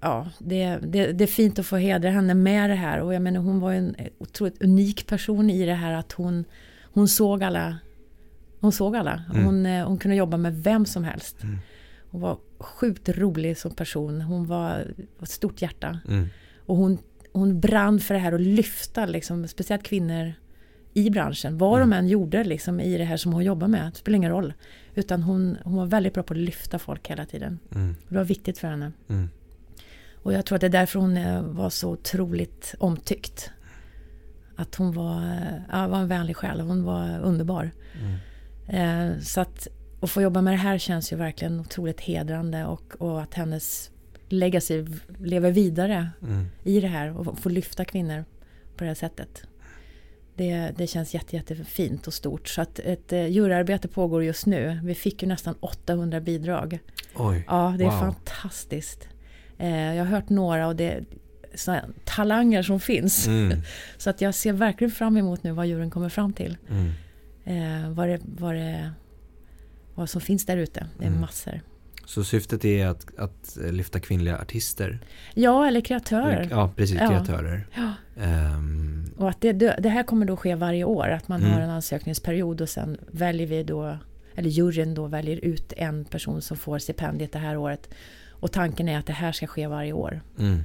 ja, 0.00 0.28
det, 0.38 0.78
det, 0.82 1.12
det, 1.12 1.24
är 1.24 1.28
fint 1.28 1.58
att 1.58 1.66
få 1.66 1.76
hedra 1.76 2.10
henne 2.10 2.34
med 2.34 2.70
det 2.70 2.76
här. 2.76 3.00
Och 3.00 3.14
jag 3.14 3.22
menar 3.22 3.40
hon 3.40 3.60
var 3.60 3.72
ju 3.72 3.78
en 3.78 3.96
otroligt 4.18 4.62
unik 4.62 5.06
person 5.06 5.50
i 5.50 5.66
det 5.66 5.74
här 5.74 5.92
att 5.92 6.12
hon, 6.12 6.44
hon 6.92 7.08
såg 7.08 7.42
alla. 7.42 7.78
Hon 8.62 8.72
såg 8.72 8.96
alla. 8.96 9.22
Mm. 9.32 9.44
Hon, 9.44 9.66
eh, 9.66 9.86
hon 9.86 9.98
kunde 9.98 10.16
jobba 10.16 10.36
med 10.36 10.62
vem 10.62 10.86
som 10.86 11.04
helst. 11.04 11.42
Mm. 11.42 11.58
Hon 12.10 12.20
var 12.20 12.38
sjukt 12.58 13.08
rolig 13.08 13.58
som 13.58 13.74
person. 13.74 14.20
Hon 14.20 14.46
var, 14.46 14.94
ett 15.22 15.28
stort 15.28 15.62
hjärta. 15.62 15.98
Mm. 16.08 16.28
Och 16.66 16.76
hon, 16.76 16.98
hon 17.32 17.60
brann 17.60 18.00
för 18.00 18.14
det 18.14 18.20
här 18.20 18.32
att 18.32 18.40
lyfta 18.40 19.06
liksom, 19.06 19.48
speciellt 19.48 19.82
kvinnor 19.82 20.32
i 20.94 21.10
branschen. 21.10 21.58
Vad 21.58 21.78
mm. 21.78 21.90
de 21.90 21.96
än 21.96 22.08
gjorde 22.08 22.44
liksom, 22.44 22.80
i 22.80 22.98
det 22.98 23.04
här 23.04 23.16
som 23.16 23.32
hon 23.32 23.44
jobbar 23.44 23.68
med, 23.68 23.90
det 23.92 23.98
spelar 23.98 24.16
ingen 24.16 24.30
roll. 24.30 24.54
Utan 24.94 25.22
hon, 25.22 25.56
hon 25.64 25.76
var 25.76 25.86
väldigt 25.86 26.14
bra 26.14 26.22
på 26.22 26.34
att 26.34 26.40
lyfta 26.40 26.78
folk 26.78 27.10
hela 27.10 27.24
tiden. 27.24 27.58
Mm. 27.74 27.96
Det 28.08 28.14
var 28.14 28.24
viktigt 28.24 28.58
för 28.58 28.68
henne. 28.68 28.92
Mm. 29.08 29.28
Och 30.22 30.32
jag 30.32 30.46
tror 30.46 30.56
att 30.56 30.60
det 30.60 30.66
är 30.66 30.70
därför 30.80 30.98
hon 30.98 31.16
eh, 31.16 31.42
var 31.42 31.70
så 31.70 31.90
otroligt 31.90 32.74
omtyckt. 32.78 33.50
Att 34.56 34.74
hon 34.74 34.92
var, 34.92 35.22
ja, 35.72 35.88
var 35.88 35.98
en 35.98 36.08
vänlig 36.08 36.36
själ, 36.36 36.60
hon 36.60 36.84
var 36.84 37.20
underbar. 37.20 37.70
Mm. 38.00 38.18
Eh, 38.72 39.18
så 39.20 39.40
att, 39.40 39.68
att 40.00 40.10
få 40.10 40.22
jobba 40.22 40.40
med 40.40 40.52
det 40.52 40.58
här 40.58 40.78
känns 40.78 41.12
ju 41.12 41.16
verkligen 41.16 41.60
otroligt 41.60 42.00
hedrande 42.00 42.64
och, 42.64 42.94
och 42.98 43.22
att 43.22 43.34
hennes 43.34 43.90
legacy 44.28 44.86
lever 45.18 45.50
vidare 45.50 46.10
mm. 46.22 46.46
i 46.64 46.80
det 46.80 46.88
här 46.88 47.18
och 47.18 47.38
få 47.38 47.48
lyfta 47.48 47.84
kvinnor 47.84 48.24
på 48.76 48.84
det 48.84 48.88
här 48.88 48.94
sättet. 48.94 49.42
Det, 50.34 50.72
det 50.76 50.86
känns 50.86 51.14
jätte, 51.14 51.36
jättefint 51.36 52.06
och 52.06 52.14
stort. 52.14 52.48
Så 52.48 52.62
att 52.62 52.78
ett 52.78 53.12
eh, 53.12 53.26
juryarbete 53.26 53.88
pågår 53.88 54.24
just 54.24 54.46
nu. 54.46 54.80
Vi 54.84 54.94
fick 54.94 55.22
ju 55.22 55.28
nästan 55.28 55.54
800 55.60 56.20
bidrag. 56.20 56.78
Oj, 57.14 57.44
ja, 57.48 57.74
det 57.78 57.84
är 57.84 57.90
wow. 57.90 58.00
fantastiskt. 58.00 59.08
Eh, 59.58 59.94
jag 59.94 60.04
har 60.04 60.10
hört 60.10 60.28
några 60.28 60.66
och 60.66 60.76
det 60.76 60.90
är 60.90 61.04
talanger 62.04 62.62
som 62.62 62.80
finns. 62.80 63.26
Mm. 63.26 63.58
Så 63.96 64.10
att 64.10 64.20
jag 64.20 64.34
ser 64.34 64.52
verkligen 64.52 64.90
fram 64.90 65.16
emot 65.16 65.42
nu 65.42 65.52
vad 65.52 65.66
juryn 65.66 65.90
kommer 65.90 66.08
fram 66.08 66.32
till. 66.32 66.56
Mm. 66.70 66.92
Eh, 67.44 67.90
vad, 67.90 68.08
det, 68.08 68.20
vad, 68.24 68.54
det, 68.54 68.92
vad 69.94 70.10
som 70.10 70.20
finns 70.20 70.46
där 70.46 70.56
ute. 70.56 70.86
Det 70.98 71.04
är 71.04 71.08
mm. 71.08 71.20
massor. 71.20 71.60
Så 72.06 72.24
syftet 72.24 72.64
är 72.64 72.86
att, 72.86 73.18
att 73.18 73.58
lyfta 73.70 74.00
kvinnliga 74.00 74.38
artister? 74.38 75.00
Ja, 75.34 75.66
eller 75.66 75.80
kreatörer. 75.80 76.48
Ja, 76.50 76.72
precis. 76.76 76.98
Kreatörer. 76.98 77.66
Ja. 77.74 77.92
Um. 78.56 79.12
Och 79.16 79.28
att 79.28 79.40
det, 79.40 79.52
det 79.52 79.88
här 79.88 80.02
kommer 80.02 80.26
då 80.26 80.36
ske 80.36 80.54
varje 80.54 80.84
år. 80.84 81.08
Att 81.08 81.28
man 81.28 81.40
mm. 81.40 81.52
har 81.52 81.60
en 81.60 81.70
ansökningsperiod 81.70 82.60
och 82.60 82.68
sen 82.68 82.98
väljer 83.10 83.46
vi 83.46 83.62
då, 83.62 83.98
eller 84.34 84.50
juryn 84.50 84.94
då 84.94 85.06
väljer 85.06 85.36
ut 85.36 85.72
en 85.76 86.04
person 86.04 86.42
som 86.42 86.56
får 86.56 86.78
stipendiet 86.78 87.32
det 87.32 87.38
här 87.38 87.56
året. 87.56 87.88
Och 88.30 88.52
tanken 88.52 88.88
är 88.88 88.98
att 88.98 89.06
det 89.06 89.12
här 89.12 89.32
ska 89.32 89.46
ske 89.46 89.66
varje 89.66 89.92
år. 89.92 90.20
Mm. 90.38 90.62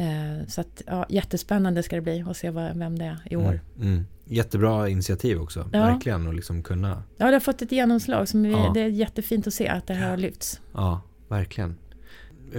Uh, 0.00 0.46
så 0.46 0.60
att, 0.60 0.82
ja, 0.86 1.06
jättespännande 1.08 1.82
ska 1.82 1.96
det 1.96 2.02
bli 2.02 2.24
att 2.28 2.36
se 2.36 2.50
vem 2.50 2.98
det 2.98 3.04
är 3.04 3.18
i 3.30 3.36
år. 3.36 3.60
Mm. 3.76 3.92
mm 3.92 4.04
jättebra 4.30 4.88
initiativ 4.88 5.40
också. 5.40 5.70
Ja. 5.72 5.80
Verkligen 5.80 6.28
att 6.28 6.34
liksom 6.34 6.62
kunna. 6.62 7.02
Ja, 7.16 7.26
det 7.26 7.32
har 7.32 7.40
fått 7.40 7.62
ett 7.62 7.72
genomslag. 7.72 8.28
Som 8.28 8.42
vi, 8.42 8.50
ja. 8.50 8.70
Det 8.74 8.80
är 8.80 8.88
jättefint 8.88 9.46
att 9.46 9.54
se 9.54 9.68
att 9.68 9.86
det 9.86 9.94
här 9.94 10.10
har 10.10 10.16
lyfts. 10.16 10.60
Ja, 10.72 11.00
verkligen. 11.28 11.74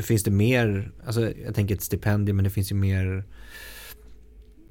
Finns 0.02 0.24
det 0.24 0.32
mer, 0.32 0.92
alltså 1.06 1.32
jag 1.46 1.56
tänker 1.56 1.76
ett 1.76 1.82
stipendium, 1.82 2.36
men 2.36 2.44
det 2.44 2.50
finns 2.50 2.72
ju 2.72 2.76
mer 2.76 3.24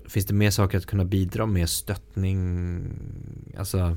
Finns 0.09 0.27
det 0.27 0.35
mer 0.35 0.51
saker 0.51 0.79
att 0.79 0.87
kunna 0.87 1.05
bidra 1.05 1.47
med? 1.47 1.69
Stöttning, 1.69 2.83
alltså 3.59 3.97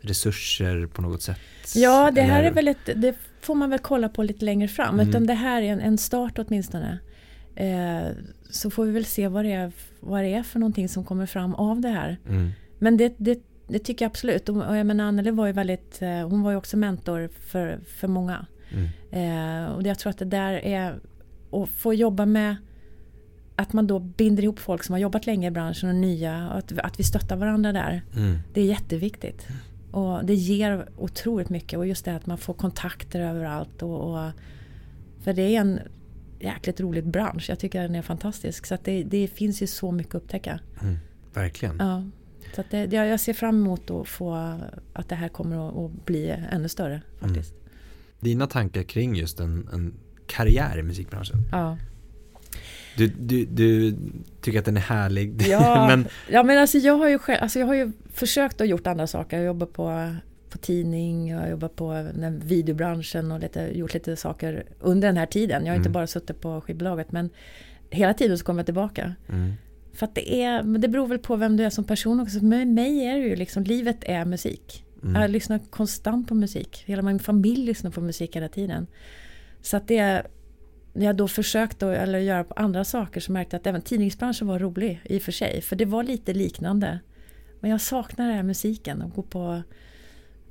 resurser 0.00 0.86
på 0.86 1.02
något 1.02 1.22
sätt? 1.22 1.38
Ja, 1.74 2.10
det 2.10 2.22
här 2.22 2.38
Eller? 2.38 2.50
är 2.50 2.54
väl 2.54 2.68
ett, 2.68 2.90
det 2.96 3.14
får 3.40 3.54
man 3.54 3.70
väl 3.70 3.78
kolla 3.78 4.08
på 4.08 4.22
lite 4.22 4.44
längre 4.44 4.68
fram. 4.68 4.94
Mm. 4.94 5.08
Utan 5.08 5.26
det 5.26 5.34
här 5.34 5.62
är 5.62 5.72
en, 5.72 5.80
en 5.80 5.98
start 5.98 6.38
åtminstone. 6.38 6.98
Eh, 7.58 8.08
så 8.50 8.70
får 8.70 8.84
vi 8.84 8.92
väl 8.92 9.04
se 9.04 9.28
vad 9.28 9.44
det, 9.44 9.52
är, 9.52 9.72
vad 10.00 10.22
det 10.22 10.34
är 10.34 10.42
för 10.42 10.58
någonting 10.58 10.88
som 10.88 11.04
kommer 11.04 11.26
fram 11.26 11.54
av 11.54 11.80
det 11.80 11.88
här. 11.88 12.18
Mm. 12.28 12.50
Men 12.78 12.96
det, 12.96 13.14
det, 13.16 13.42
det 13.68 13.78
tycker 13.78 14.04
jag 14.04 14.10
absolut. 14.10 14.48
Och 14.48 14.76
jag 14.76 14.86
menar, 14.86 15.04
Anneli 15.04 15.30
var 15.30 15.46
ju 15.46 15.52
väldigt, 15.52 16.02
eh, 16.02 16.28
hon 16.28 16.42
var 16.42 16.50
ju 16.50 16.56
också 16.56 16.76
mentor 16.76 17.28
för, 17.40 17.80
för 17.86 18.08
många. 18.08 18.46
Mm. 18.70 18.88
Eh, 19.10 19.72
och 19.72 19.82
jag 19.82 19.98
tror 19.98 20.10
att 20.10 20.18
det 20.18 20.24
där 20.24 20.52
är 20.52 21.00
att 21.52 21.68
få 21.68 21.94
jobba 21.94 22.26
med 22.26 22.56
att 23.56 23.72
man 23.72 23.86
då 23.86 23.98
binder 23.98 24.42
ihop 24.42 24.58
folk 24.58 24.84
som 24.84 24.92
har 24.92 25.00
jobbat 25.00 25.26
länge 25.26 25.48
i 25.48 25.50
branschen 25.50 25.88
och 25.88 25.94
nya. 25.94 26.50
Och 26.50 26.58
att, 26.58 26.78
att 26.78 27.00
vi 27.00 27.04
stöttar 27.04 27.36
varandra 27.36 27.72
där. 27.72 28.02
Mm. 28.16 28.38
Det 28.54 28.60
är 28.60 28.64
jätteviktigt. 28.64 29.46
Och 29.90 30.24
det 30.24 30.34
ger 30.34 30.88
otroligt 30.96 31.50
mycket. 31.50 31.78
Och 31.78 31.86
just 31.86 32.04
det 32.04 32.16
att 32.16 32.26
man 32.26 32.38
får 32.38 32.54
kontakter 32.54 33.20
överallt. 33.20 33.82
Och, 33.82 34.10
och, 34.10 34.30
för 35.20 35.32
det 35.32 35.42
är 35.42 35.60
en 35.60 35.80
jäkligt 36.40 36.80
rolig 36.80 37.06
bransch. 37.06 37.48
Jag 37.48 37.58
tycker 37.58 37.82
den 37.82 37.94
är 37.94 38.02
fantastisk. 38.02 38.66
Så 38.66 38.78
det, 38.84 39.02
det 39.02 39.28
finns 39.28 39.62
ju 39.62 39.66
så 39.66 39.92
mycket 39.92 40.14
att 40.14 40.22
upptäcka. 40.22 40.60
Mm. 40.82 40.98
Verkligen. 41.34 41.76
Ja. 41.78 42.04
Så 42.56 42.64
det, 42.70 42.92
jag 42.92 43.20
ser 43.20 43.32
fram 43.32 43.56
emot 43.56 43.90
att 43.90 44.08
få 44.08 44.58
att 44.92 45.08
det 45.08 45.14
här 45.14 45.28
kommer 45.28 45.86
att, 45.86 46.04
bli 46.04 46.34
ännu 46.50 46.68
större 46.68 47.02
faktiskt. 47.20 47.54
Dina 48.20 48.46
tankar 48.46 48.82
kring 48.82 49.14
just 49.14 49.40
en, 49.40 49.68
en 49.72 49.94
karriär 50.26 50.78
i 50.78 50.82
musikbranschen? 50.82 51.38
Ja. 51.52 51.78
Du, 52.96 53.06
du, 53.06 53.44
du 53.44 53.96
tycker 54.40 54.58
att 54.58 54.64
den 54.64 54.76
är 54.76 54.80
härlig. 54.80 55.42
Ja, 55.42 55.86
men, 55.88 56.08
ja 56.30 56.42
men 56.42 56.58
alltså 56.58 56.78
jag 56.78 56.98
har 56.98 57.08
ju 57.08 57.18
själv, 57.18 57.42
alltså 57.42 57.58
jag 57.58 57.66
har 57.66 57.74
ju 57.74 57.92
försökt 58.12 58.60
att 58.60 58.68
gjort 58.68 58.86
andra 58.86 59.06
saker. 59.06 59.36
Jag 59.36 59.46
jobbar 59.46 59.66
på, 59.66 60.14
på 60.50 60.58
tidning, 60.58 61.28
jag 61.28 61.50
jobbar 61.50 61.68
på 61.68 61.92
den 62.14 62.40
videobranschen 62.44 63.32
och 63.32 63.40
lite, 63.40 63.78
gjort 63.78 63.94
lite 63.94 64.16
saker 64.16 64.64
under 64.80 65.08
den 65.08 65.16
här 65.16 65.26
tiden. 65.26 65.66
Jag 65.66 65.72
har 65.72 65.76
inte 65.76 65.88
Mm. 65.88 65.92
bara 65.92 66.06
suttit 66.06 66.40
på 66.40 66.60
skivbolaget 66.60 67.12
men 67.12 67.30
hela 67.90 68.14
tiden 68.14 68.38
så 68.38 68.44
kommer 68.44 68.58
jag 68.60 68.66
tillbaka. 68.66 69.14
mm, 69.28 69.52
För 69.92 70.06
att 70.06 70.14
det 70.14 70.42
är, 70.42 70.62
men 70.62 70.80
det 70.80 70.88
beror 70.88 71.06
väl 71.06 71.18
på 71.18 71.36
vem 71.36 71.56
du 71.56 71.64
är 71.64 71.70
som 71.70 71.84
person 71.84 72.20
också. 72.20 72.44
Med 72.44 72.68
mig 72.68 73.04
är 73.06 73.14
det 73.14 73.24
ju 73.24 73.36
liksom, 73.36 73.62
livet 73.64 73.96
är 74.02 74.24
musik. 74.24 74.84
mm, 75.02 75.22
Jag 75.22 75.30
lyssnar 75.30 75.58
konstant 75.70 76.28
på 76.28 76.34
musik. 76.34 76.82
Hela 76.86 77.02
min 77.02 77.18
familj 77.18 77.64
lyssnar 77.66 77.90
på 77.90 78.00
musik 78.00 78.36
hela 78.36 78.48
tiden. 78.48 78.86
Så 79.62 79.76
att 79.76 79.88
det 79.88 80.22
när 80.92 81.06
jag 81.06 81.16
då 81.16 81.28
försökte 81.28 81.86
eller 81.86 82.18
göra 82.18 82.44
på 82.44 82.54
andra 82.54 82.84
saker 82.84 83.20
så 83.20 83.32
märkte 83.32 83.54
jag 83.56 83.60
att 83.60 83.66
även 83.66 83.82
tidningsbranschen 83.82 84.46
var 84.46 84.58
rolig 84.58 85.00
i 85.04 85.18
och 85.18 85.22
för 85.22 85.32
sig. 85.32 85.60
För 85.60 85.76
det 85.76 85.84
var 85.84 86.02
lite 86.02 86.34
liknande. 86.34 86.98
Men 87.60 87.70
jag 87.70 87.80
saknar 87.80 88.26
den 88.26 88.34
här 88.36 88.42
musiken. 88.42 89.02
Och 89.02 89.10
gå 89.14 89.22
på, 89.22 89.62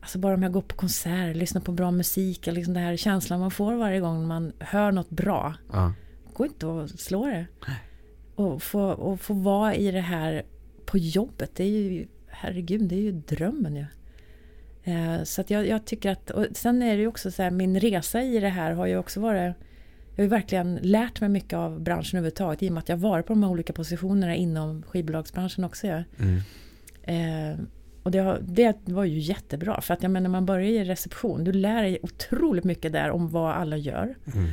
alltså 0.07 0.19
bara 0.19 0.33
om 0.33 0.43
jag 0.43 0.51
går 0.51 0.61
på 0.61 0.75
konsert, 0.75 1.35
lyssnar 1.35 1.61
på 1.61 1.71
bra 1.71 1.91
musik. 1.91 2.47
Eller 2.47 2.55
liksom 2.55 2.73
den 2.73 2.83
här 2.83 2.97
känslan 2.97 3.39
man 3.39 3.51
får 3.51 3.73
varje 3.75 3.99
gång 3.99 4.27
man 4.27 4.53
hör 4.59 4.91
något 4.91 5.09
bra. 5.09 5.53
ja. 5.71 5.93
Det 6.27 6.33
går 6.33 6.47
inte 6.47 6.67
att 6.83 6.99
slå 6.99 7.25
det. 7.25 7.45
Och 8.35 8.63
få, 8.63 8.81
och 8.81 9.19
få 9.21 9.33
vara 9.33 9.75
i 9.75 9.91
det 9.91 10.01
här 10.01 10.43
på 10.85 10.97
jobbet, 10.97 11.51
det 11.55 11.63
är 11.63 11.67
ju, 11.67 12.07
herregud, 12.27 12.81
det 12.81 12.95
är 12.95 12.99
ju 13.01 13.11
drömmen 13.11 13.75
ju. 13.75 13.85
Eh, 14.93 15.23
Så 15.23 15.41
att 15.41 15.49
jag, 15.49 15.67
jag 15.67 15.85
tycker 15.85 16.11
att, 16.11 16.29
och 16.31 16.45
sen 16.53 16.81
är 16.81 16.95
det 16.95 17.01
ju 17.01 17.07
också 17.07 17.31
så 17.31 17.43
här, 17.43 17.51
min 17.51 17.79
resa 17.79 18.21
i 18.23 18.39
det 18.39 18.49
här 18.49 18.71
har 18.71 18.85
ju 18.87 18.97
också 18.97 19.19
varit 19.19 19.53
jag 20.15 20.17
har 20.17 20.23
ju 20.23 20.27
verkligen 20.29 20.79
lärt 20.81 21.21
mig 21.21 21.29
mycket 21.29 21.53
av 21.53 21.81
branschen 21.81 22.17
överhuvudtaget 22.17 22.63
i 22.63 22.69
och 22.69 22.73
med 22.73 22.79
att 22.81 22.89
jag 22.89 22.97
har 22.97 23.09
varit 23.09 23.25
på 23.25 23.33
de 23.33 23.43
här 23.43 23.49
olika 23.49 23.73
positionerna 23.73 24.35
inom 24.35 24.83
skivbolagsbranschen 24.83 25.63
också. 25.63 25.87
Ja. 25.87 26.03
Mm, 26.19 26.39
Eh, 27.03 27.57
och 28.07 28.11
det, 28.11 28.19
har, 28.19 28.39
det 28.41 28.93
var 28.93 29.03
ju 29.03 29.19
jättebra 29.19 29.81
för 29.81 29.93
att 29.93 30.03
jag 30.03 30.11
menar 30.11 30.23
när 30.23 30.29
man 30.29 30.45
börjar 30.45 30.67
i 30.69 30.83
reception, 30.83 31.43
du 31.43 31.51
lär 31.51 31.83
dig 31.83 31.99
otroligt 32.01 32.63
mycket 32.63 32.91
där 32.91 33.11
om 33.11 33.29
vad 33.29 33.51
alla 33.51 33.77
gör. 33.77 34.15
mm, 34.35 34.49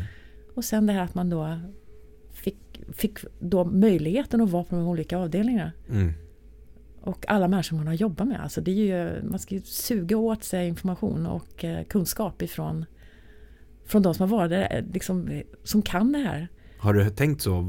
Och 0.55 0.65
sen 0.65 0.87
det 0.87 0.93
här 0.93 1.03
att 1.03 1.15
man 1.15 1.31
då 1.31 1.59
fick, 2.33 2.83
fick 2.93 3.19
då 3.41 3.65
möjligheten 3.65 4.41
att 4.41 4.51
vara 4.51 4.65
på 4.65 4.77
de 4.77 4.87
olika 4.89 5.19
avdelningarna. 5.19 5.73
mm, 5.91 6.13
Och 7.01 7.25
alla 7.29 7.49
människor 7.49 7.77
man 7.77 7.87
har 7.87 7.95
jobbat 7.95 8.29
med. 8.29 8.41
Alltså 8.41 8.61
det 8.61 8.71
är 8.71 8.75
ju, 8.75 9.23
man 9.23 9.39
ska 9.39 9.55
ju 9.55 9.61
suga 9.61 10.17
åt 10.17 10.45
sig 10.45 10.69
information 10.69 11.27
och 11.27 11.65
eh, 11.65 11.85
kunskap 11.85 12.43
ifrån 12.43 12.85
från 13.87 14.03
de 14.03 14.15
som 14.15 14.31
har 14.31 14.37
varit 14.39 14.51
där, 14.51 14.69
eh, 14.77 14.93
liksom, 14.93 15.43
som 15.65 15.83
kan 15.83 16.13
det 16.13 16.19
här. 16.19 16.49
Har 16.85 16.95
du 16.95 17.11
tänkt 17.11 17.43
så 17.43 17.59
eh, 17.59 17.65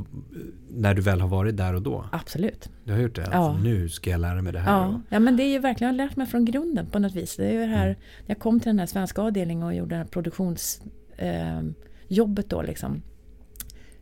när 0.69 0.93
du 0.93 1.01
väl 1.01 1.21
har 1.21 1.27
varit 1.27 1.57
där 1.57 1.73
och 1.73 1.81
då? 1.81 2.05
Absolut. 2.11 2.69
Du 2.83 2.91
har 2.93 2.99
gjort 2.99 3.15
det? 3.15 3.27
Ja. 3.31 3.37
Alltså, 3.37 3.63
nu 3.63 3.89
ska 3.89 4.09
jag 4.09 4.21
lära 4.21 4.41
mig 4.41 4.53
det 4.53 4.59
här. 4.59 4.71
Ja, 4.71 4.87
och- 4.87 4.99
ja, 5.09 5.19
men 5.19 5.37
det 5.37 5.43
är 5.43 5.47
ju 5.51 5.59
verkligen, 5.59 5.95
jag 5.95 6.03
har 6.03 6.07
lärt 6.09 6.15
mig 6.17 6.27
från 6.27 6.45
grunden 6.45 6.85
på 6.85 6.99
något 6.99 7.15
vis. 7.15 7.35
Det 7.35 7.45
är 7.45 7.51
ju 7.53 7.59
det 7.59 7.65
här, 7.65 7.85
Mm. 7.87 7.99
jag 8.25 8.39
kom 8.39 8.59
till 8.59 8.69
den 8.69 8.79
här 8.79 8.85
svenska 8.85 9.21
avdelningen 9.21 9.63
och 9.63 9.75
gjorde 9.75 9.89
det 9.89 9.97
här 9.97 10.05
produktionsjobbet 10.05 10.91
eh, 11.17 11.61
jobbet 12.07 12.49
då 12.49 12.61
liksom. 12.61 13.01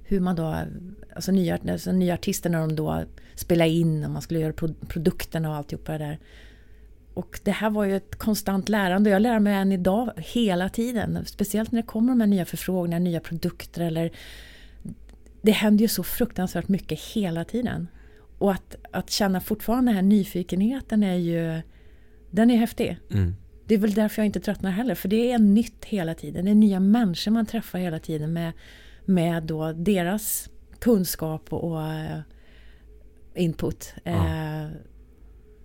Hur 0.04 0.20
man 0.20 0.36
då, 0.36 0.56
alltså 1.16 1.32
nya, 1.32 1.58
alltså 1.72 1.92
nya 1.92 2.14
artister 2.14 2.50
när 2.50 2.60
de 2.60 2.76
då 2.76 3.04
spelar 3.36 3.66
in 3.66 4.04
och 4.06 4.12
man 4.12 4.22
skulle 4.22 4.40
göra 4.40 4.54
pro, 4.54 4.74
produkten 4.88 5.46
och 5.46 5.56
alltihopa 5.56 5.92
det 5.92 5.98
där. 5.98 6.20
Och 7.14 7.40
det 7.44 7.52
här 7.52 7.70
var 7.70 7.86
ju 7.86 7.96
ett 7.98 8.16
konstant 8.16 8.70
lärande 8.70 9.10
jag 9.10 9.22
lär 9.22 9.40
mig 9.40 9.54
än 9.56 9.72
idag 9.72 10.12
hela 10.18 10.70
tiden. 10.70 11.26
Speciellt 11.26 11.72
när 11.72 11.82
det 11.82 11.88
kommer 11.88 12.10
de 12.12 12.20
här 12.22 12.28
nya 12.28 12.46
förfrågningar, 12.46 13.00
nya 13.00 13.20
produkter 13.20 13.82
eller 13.82 14.12
det 15.44 15.52
händer 15.52 15.82
ju 15.82 15.88
så 15.88 16.04
fruktansvärt 16.04 16.68
mycket 16.68 17.00
hela 17.00 17.44
tiden. 17.46 17.88
Och 18.38 18.52
att, 18.52 18.76
att 18.92 19.10
känna 19.10 19.42
fortfarande 19.42 19.90
den 19.92 19.96
här 19.96 20.02
nyfikenheten 20.02 21.04
är 21.04 21.16
ju 21.16 21.62
den 22.32 22.52
är 22.52 22.58
häftig. 22.58 22.98
Mm, 23.12 23.36
Det 23.66 23.74
är 23.74 23.80
väl 23.80 23.94
därför 23.94 24.22
jag 24.22 24.26
inte 24.26 24.40
tröttnar 24.40 24.72
heller. 24.72 24.96
För 24.96 25.10
det 25.10 25.32
är 25.32 25.40
nytt 25.40 25.86
hela 25.86 26.14
tiden. 26.16 26.46
Det 26.46 26.52
är 26.52 26.56
nya 26.56 26.80
människor 26.80 27.32
man 27.32 27.46
träffar 27.46 27.80
hela 27.80 28.00
tiden 28.00 28.34
med, 28.34 28.52
med 29.06 29.44
då 29.44 29.74
deras 29.74 30.50
kunskap 30.80 31.54
och, 31.54 31.72
och 31.72 31.84
eh, 31.84 32.20
input. 33.36 33.94
Ja. 34.04 34.12
Eh, 34.12 34.68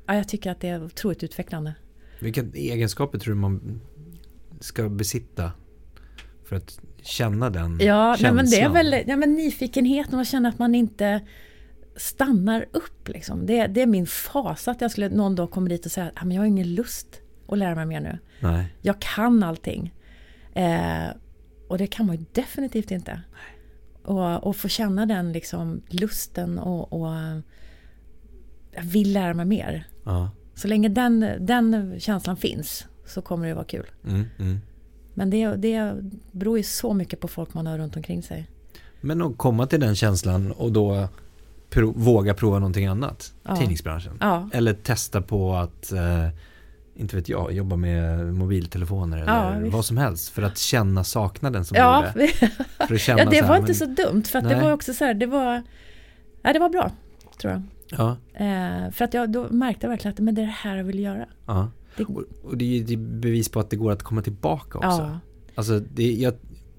ja, 0.06 0.14
jag 0.14 0.28
tycker 0.28 0.50
att 0.50 0.60
det 0.60 0.68
är 0.68 0.84
otroligt 0.84 1.22
utvecklande. 1.22 1.74
Vilka 2.20 2.44
egenskaper 2.54 3.18
tror 3.18 3.34
du 3.34 3.40
man 3.40 3.80
ska 4.60 4.88
besitta 4.88 5.52
för 6.44 6.56
att 6.56 6.80
känna 7.08 7.50
den 7.50 7.78
Ja, 7.80 8.16
nej, 8.20 8.32
men 8.32 8.50
det 8.50 8.56
är 8.56 8.60
känslan? 8.60 8.72
väl 8.72 9.04
ja, 9.06 9.16
men 9.16 9.34
nyfikenheten 9.34 10.18
och 10.18 10.26
känna 10.26 10.48
att 10.48 10.58
man 10.58 10.74
inte 10.74 11.20
stannar 11.96 12.66
upp. 12.72 13.08
Liksom. 13.08 13.46
Det, 13.46 13.66
det 13.66 13.82
är 13.82 13.86
min 13.86 14.06
fas 14.06 14.68
att 14.68 14.80
jag 14.80 14.90
skulle 14.90 15.08
någon 15.08 15.34
dag 15.34 15.50
komma 15.50 15.68
dit 15.68 15.86
och 15.86 15.92
säga 15.92 16.10
att 16.14 16.32
jag 16.32 16.40
har 16.40 16.46
ingen 16.46 16.74
lust 16.74 17.20
att 17.48 17.58
lära 17.58 17.74
mig 17.74 17.86
mer 17.86 18.00
nu. 18.00 18.18
Nej. 18.40 18.74
Jag 18.82 19.00
kan 19.00 19.42
allting. 19.42 19.94
Eh, 20.54 21.08
och 21.68 21.78
det 21.78 21.86
kan 21.86 22.06
man 22.06 22.16
ju 22.16 22.24
definitivt 22.32 22.90
inte. 22.90 23.22
Och, 24.02 24.46
och 24.46 24.56
få 24.56 24.68
känna 24.68 25.06
den 25.06 25.32
liksom 25.32 25.82
lusten 25.88 26.58
och, 26.58 26.92
och 26.92 27.14
jag 28.72 28.82
vill 28.82 29.12
lära 29.12 29.34
mig 29.34 29.46
mer. 29.46 29.84
Ja. 30.04 30.30
Så 30.54 30.68
länge 30.68 30.88
den, 30.88 31.20
den 31.40 31.94
känslan 32.00 32.36
finns 32.36 32.86
så 33.06 33.22
kommer 33.22 33.48
det 33.48 33.54
vara 33.54 33.64
kul. 33.64 33.86
Mm, 34.04 34.26
mm. 34.38 34.60
Men 35.18 35.30
det, 35.30 35.56
det 35.56 35.94
beror 36.32 36.56
ju 36.58 36.64
så 36.64 36.94
mycket 36.94 37.20
på 37.20 37.28
folk 37.28 37.54
man 37.54 37.66
har 37.66 37.78
runt 37.78 37.96
omkring 37.96 38.22
sig. 38.22 38.48
Men 39.00 39.22
att 39.22 39.38
komma 39.38 39.66
till 39.66 39.80
den 39.80 39.94
känslan 39.96 40.52
och 40.52 40.72
då 40.72 41.08
pro- 41.70 41.92
våga 41.96 42.34
prova 42.34 42.58
någonting 42.58 42.86
annat. 42.86 43.32
Ja. 43.42 43.56
Tidningsbranschen. 43.56 44.16
Ja, 44.20 44.48
Eller 44.52 44.74
testa 44.74 45.22
på 45.22 45.54
att, 45.54 45.92
eh, 45.92 46.28
inte 46.94 47.16
vet 47.16 47.28
jag, 47.28 47.52
jobba 47.52 47.76
med 47.76 48.34
mobiltelefoner 48.34 49.16
eller 49.18 49.62
Ja, 49.64 49.70
vad 49.70 49.84
som 49.84 49.96
helst. 49.96 50.28
För 50.28 50.42
att 50.42 50.58
känna 50.58 51.04
saknaden 51.04 51.64
som 51.64 51.76
ja, 51.76 52.04
gjorde. 52.06 52.28
För 52.88 52.94
att 52.94 53.00
känna 53.08 53.18
ja 53.18 53.24
det 53.30 53.36
så 53.36 53.42
här, 53.42 53.48
var 53.48 53.54
men- 53.54 53.60
inte 53.60 53.74
så 53.74 53.86
dumt. 53.86 54.22
För 54.22 54.38
att 54.38 54.48
det 54.48 54.60
var 54.60 54.72
också 54.72 54.94
så 54.94 55.04
här, 55.04 55.14
det 55.14 55.26
var, 55.26 55.62
ja, 56.42 56.52
det 56.52 56.58
var 56.58 56.68
bra. 56.68 56.90
Tror 57.40 57.52
jag. 57.52 57.62
Ja, 57.90 58.16
Eh, 58.34 58.90
för 58.90 59.04
att 59.04 59.14
jag 59.14 59.30
då 59.32 59.46
märkte 59.50 59.88
verkligen 59.88 60.12
att 60.12 60.18
men 60.20 60.34
det 60.34 60.42
är 60.42 60.46
det 60.46 60.52
här 60.52 60.76
jag 60.76 60.84
vill 60.84 60.98
göra. 60.98 61.26
ja. 61.46 61.68
Och, 62.42 62.56
det 62.56 62.64
är 62.64 62.90
ju 62.90 62.96
bevis 62.96 63.48
på 63.48 63.60
att 63.60 63.70
det 63.70 63.76
går 63.76 63.92
att 63.92 64.02
komma 64.02 64.22
tillbaka 64.22 64.78
också. 64.78 64.88
ja, 64.88 65.20
Alltså, 65.54 65.80
det, 65.80 66.12
jag 66.12 66.34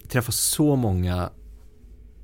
träffar 0.08 0.32
så 0.32 0.76
många 0.76 1.30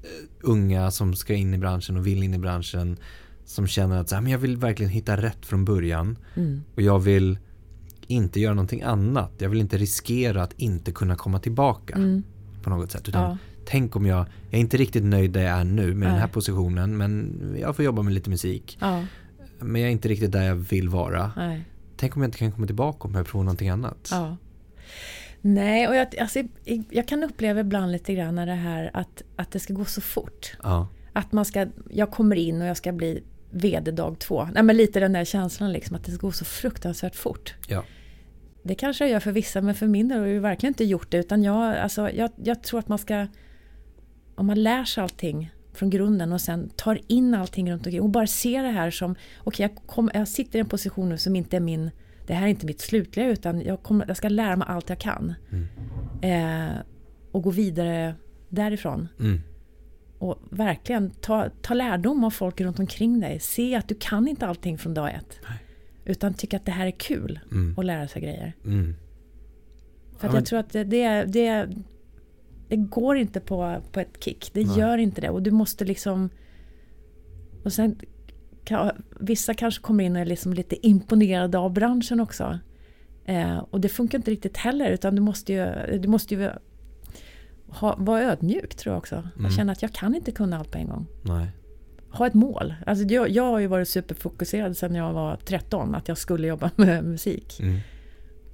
eh, 0.03 0.09
unga 0.41 0.91
som 0.91 1.13
ska 1.13 1.33
in 1.33 1.53
i 1.53 1.57
branschen 1.57 1.97
och 1.97 2.07
vill 2.07 2.23
in 2.23 2.33
i 2.33 2.37
branschen 2.37 2.97
som 3.45 3.67
känner 3.67 4.01
att 4.01 4.09
så 4.09 4.15
här, 4.15 4.21
men 4.21 4.31
jag 4.31 4.39
vill 4.39 4.57
verkligen 4.57 4.89
hitta 4.89 5.17
rätt 5.17 5.45
från 5.45 5.65
början 5.65 6.17
mm, 6.35 6.61
och 6.75 6.81
jag 6.81 6.99
vill 6.99 7.37
inte 8.07 8.39
göra 8.39 8.53
någonting 8.53 8.81
annat. 8.81 9.31
Jag 9.37 9.49
vill 9.49 9.61
inte 9.61 9.77
riskera 9.77 10.43
att 10.43 10.53
inte 10.53 10.91
kunna 10.91 11.15
komma 11.15 11.39
tillbaka 11.39 11.95
mm, 11.95 12.23
på 12.63 12.69
något 12.69 12.91
sätt. 12.91 13.09
Utan 13.09 13.21
ja, 13.21 13.37
tänk 13.65 13.95
om 13.95 14.05
jag, 14.05 14.19
jag 14.49 14.57
är 14.57 14.61
inte 14.61 14.77
riktigt 14.77 15.03
nöjd 15.03 15.31
där 15.31 15.41
jag 15.43 15.59
är 15.59 15.63
nu 15.63 15.93
med 15.93 16.07
den 16.07 16.15
här 16.15 16.25
Nej. 16.25 16.33
positionen 16.33 16.97
men 16.97 17.35
jag 17.59 17.75
får 17.75 17.85
jobba 17.85 18.01
med 18.01 18.13
lite 18.13 18.29
musik. 18.29 18.77
ja, 18.81 19.03
Men 19.59 19.81
jag 19.81 19.87
är 19.87 19.91
inte 19.91 20.07
riktigt 20.07 20.31
där 20.31 20.43
jag 20.43 20.55
vill 20.55 20.89
vara. 20.89 21.31
nej, 21.35 21.65
Tänk 21.97 22.15
om 22.15 22.21
jag 22.21 22.27
inte 22.27 22.37
kan 22.37 22.51
komma 22.51 22.67
tillbaka 22.67 23.07
om 23.07 23.15
jag 23.15 23.27
provar 23.27 23.43
någonting 23.43 23.69
annat. 23.69 24.07
ja. 24.11 24.37
Nej, 25.47 25.87
och 25.87 25.95
jag, 25.95 26.19
alltså, 26.19 26.43
jag 26.89 27.07
kan 27.07 27.23
uppleva 27.23 27.59
ibland 27.59 27.91
lite 27.91 28.13
grann 28.13 28.35
det 28.35 28.53
här 28.53 28.91
att, 28.93 29.23
att 29.35 29.51
det 29.51 29.59
ska 29.59 29.73
gå 29.73 29.85
så 29.85 30.01
fort. 30.01 30.57
Ja. 30.63 30.87
Att 31.13 31.31
man 31.31 31.45
ska, 31.45 31.67
jag 31.89 32.11
kommer 32.11 32.35
in 32.35 32.61
och 32.61 32.67
jag 32.67 32.77
ska 32.77 32.91
bli 32.91 33.23
VD 33.49 33.91
dag 33.91 34.19
två. 34.19 34.47
Nej, 34.53 34.63
men 34.63 34.77
lite 34.77 34.99
den 34.99 35.13
där 35.13 35.25
känslan 35.25 35.73
liksom 35.73 35.95
att 35.95 36.03
det 36.03 36.11
ska 36.11 36.27
gå 36.27 36.31
så 36.31 36.45
fruktansvärt 36.45 37.15
fort. 37.15 37.55
Ja. 37.67 37.83
Det 38.63 38.75
kanske 38.75 39.03
jag 39.03 39.11
gör 39.11 39.19
för 39.19 39.31
vissa, 39.31 39.61
men 39.61 39.75
för 39.75 39.87
min 39.87 40.07
del 40.07 40.19
har 40.19 40.25
jag 40.25 40.41
verkligen 40.41 40.71
inte 40.71 40.85
gjort 40.85 41.11
det. 41.11 41.17
Utan 41.17 41.43
jag, 41.43 41.77
alltså, 41.77 42.09
jag, 42.09 42.31
jag 42.43 42.63
tror 42.63 42.79
att 42.79 42.87
man 42.87 42.97
ska... 42.97 43.27
Om 44.35 44.45
man 44.45 44.63
lär 44.63 44.85
sig 44.85 45.03
allting 45.03 45.51
från 45.75 45.89
grunden 45.89 46.33
och 46.33 46.41
sen 46.41 46.69
tar 46.69 46.99
in 47.07 47.33
allting 47.33 47.71
runt 47.71 47.85
omkring 47.85 48.01
och 48.01 48.09
bara 48.09 48.27
ser 48.27 48.63
det 48.63 48.69
här 48.69 48.91
som, 48.91 49.15
okej 49.43 49.65
okay, 49.65 49.95
jag, 49.95 50.09
jag 50.13 50.27
sitter 50.27 50.59
i 50.59 50.61
en 50.61 50.69
position 50.69 51.09
nu 51.09 51.17
som 51.17 51.35
inte 51.35 51.55
är 51.55 51.61
min, 51.61 51.91
det 52.27 52.33
här 52.33 52.45
är 52.45 52.49
inte 52.49 52.65
mitt 52.65 52.81
slutliga 52.81 53.27
utan 53.27 53.61
jag, 53.61 53.83
kommer, 53.83 54.07
jag 54.07 54.17
ska 54.17 54.29
lära 54.29 54.55
mig 54.55 54.67
allt 54.69 54.89
jag 54.89 54.99
kan. 54.99 55.33
Mm. 55.51 55.67
Eh, 56.21 56.77
och 57.31 57.43
gå 57.43 57.51
vidare 57.51 58.15
därifrån. 58.49 59.07
Mm. 59.19 59.41
Och 60.19 60.39
verkligen 60.49 61.09
ta, 61.09 61.49
ta 61.61 61.73
lärdom 61.73 62.23
av 62.23 62.29
folk 62.29 62.61
runt 62.61 62.79
omkring 62.79 63.19
dig. 63.19 63.39
Se 63.39 63.75
att 63.75 63.87
du 63.87 63.95
kan 63.99 64.27
inte 64.27 64.47
allting 64.47 64.77
från 64.77 64.93
dag 64.93 65.13
ett. 65.13 65.39
Nej. 65.49 65.57
Utan 66.05 66.33
tycka 66.33 66.57
att 66.57 66.65
det 66.65 66.71
här 66.71 66.87
är 66.87 66.91
kul 66.91 67.39
mm. 67.51 67.79
att 67.79 67.85
lära 67.85 68.07
sig 68.07 68.21
grejer. 68.21 68.53
Mm. 68.65 68.95
För 70.17 70.27
ja, 70.27 70.33
jag 70.33 70.45
tror 70.45 70.59
att 70.59 70.69
det, 70.69 70.83
det, 70.83 71.23
det, 71.23 71.69
det 72.67 72.75
går 72.75 73.17
inte 73.17 73.39
på, 73.39 73.81
på 73.91 73.99
ett 73.99 74.23
kick. 74.23 74.51
Det 74.53 74.65
Nej. 74.65 74.79
gör 74.79 74.97
inte 74.97 75.21
det. 75.21 75.29
Och 75.29 75.41
du 75.43 75.51
måste 75.51 75.85
liksom... 75.85 76.29
Och 77.63 77.73
sen 77.73 77.99
kan, 78.63 78.91
vissa 79.19 79.53
kanske 79.53 79.81
kommer 79.81 80.03
in 80.03 80.15
och 80.15 80.21
är 80.21 80.25
liksom 80.25 80.53
lite 80.53 80.87
imponerade 80.87 81.57
av 81.57 81.73
branschen 81.73 82.19
också. 82.19 82.59
Eh, 83.25 83.57
och 83.57 83.81
det 83.81 83.89
funkar 83.89 84.17
inte 84.17 84.31
riktigt 84.31 84.57
heller. 84.57 84.89
Utan 84.89 85.15
du 85.15 85.21
måste 85.21 85.53
ju, 85.53 85.97
du 85.99 86.07
måste 86.07 86.35
ju 86.35 86.49
ha, 87.67 87.95
vara 87.97 88.21
ödmjuk 88.21 88.75
tror 88.75 88.93
jag 88.93 88.97
också. 88.97 89.15
Mm. 89.15 89.45
Och 89.45 89.51
känna 89.51 89.71
att 89.71 89.81
jag 89.81 89.91
kan 89.93 90.15
inte 90.15 90.31
kunna 90.31 90.57
allt 90.57 90.71
på 90.71 90.77
en 90.77 90.87
gång. 90.87 91.07
Nej. 91.21 91.47
Ha 92.09 92.27
ett 92.27 92.33
mål. 92.33 92.73
Alltså 92.85 93.05
jag, 93.05 93.29
jag 93.29 93.43
har 93.43 93.59
ju 93.59 93.67
varit 93.67 93.89
superfokuserad 93.89 94.77
sedan 94.77 94.95
jag 94.95 95.13
var 95.13 95.35
13. 95.35 95.95
Att 95.95 96.07
jag 96.07 96.17
skulle 96.17 96.47
jobba 96.47 96.71
med 96.75 97.03
musik. 97.03 97.59
Mm. 97.59 97.79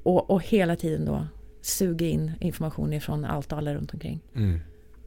Och, 0.03 0.29
och 0.29 0.43
hela 0.43 0.75
tiden 0.75 1.05
då 1.05 1.27
suga 1.61 2.07
in 2.07 2.31
information 2.39 2.93
ifrån 2.93 3.25
allt 3.25 3.51
och 3.51 3.57
alla 3.57 3.73
runt 3.73 3.93
omkring. 3.93 4.19
Mm. 4.35 4.59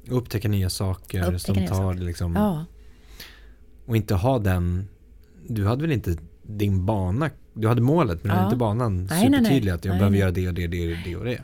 Upptäcka 0.08 0.48
nya 0.48 0.70
saker 0.70 1.18
Upptäcka 1.18 1.38
som 1.38 1.56
nya 1.56 1.68
tar 1.68 1.74
saker. 1.74 2.00
liksom... 2.00 2.34
Ja. 2.36 2.64
Och 3.86 3.96
inte 3.96 4.14
ha 4.14 4.38
den... 4.38 4.88
Du 5.46 5.66
hade 5.66 5.82
väl 5.82 5.92
inte 5.92 6.16
din 6.42 6.86
bana... 6.86 7.30
Du 7.52 7.68
hade 7.68 7.80
målet 7.82 8.24
men 8.24 8.30
ja. 8.30 8.34
du 8.34 8.38
hade 8.38 8.46
inte 8.46 8.56
banan 8.56 9.04
nej, 9.04 9.26
supertydlig 9.26 9.72
att 9.72 9.84
jag 9.84 9.92
nej, 9.92 9.98
behöver 9.98 10.10
nej. 10.10 10.20
göra 10.20 10.30
det 10.30 10.48
och 10.48 10.54
det, 10.54 10.66
det, 10.66 10.96
det 11.04 11.16
och 11.16 11.24
det. 11.24 11.40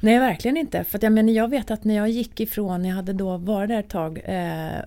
Nej, 0.00 0.18
verkligen 0.18 0.56
inte. 0.56 0.84
För 0.84 0.98
att 0.98 1.02
jag, 1.02 1.12
menar, 1.12 1.32
jag 1.32 1.50
vet 1.50 1.70
att 1.70 1.84
när 1.84 1.94
jag 1.94 2.10
gick 2.10 2.40
ifrån, 2.40 2.84
jag 2.84 2.96
hade 2.96 3.12
då 3.12 3.36
varit 3.36 3.68
där 3.68 3.80
ett 3.80 3.90
tag, 3.90 4.20
eh, 4.24 4.84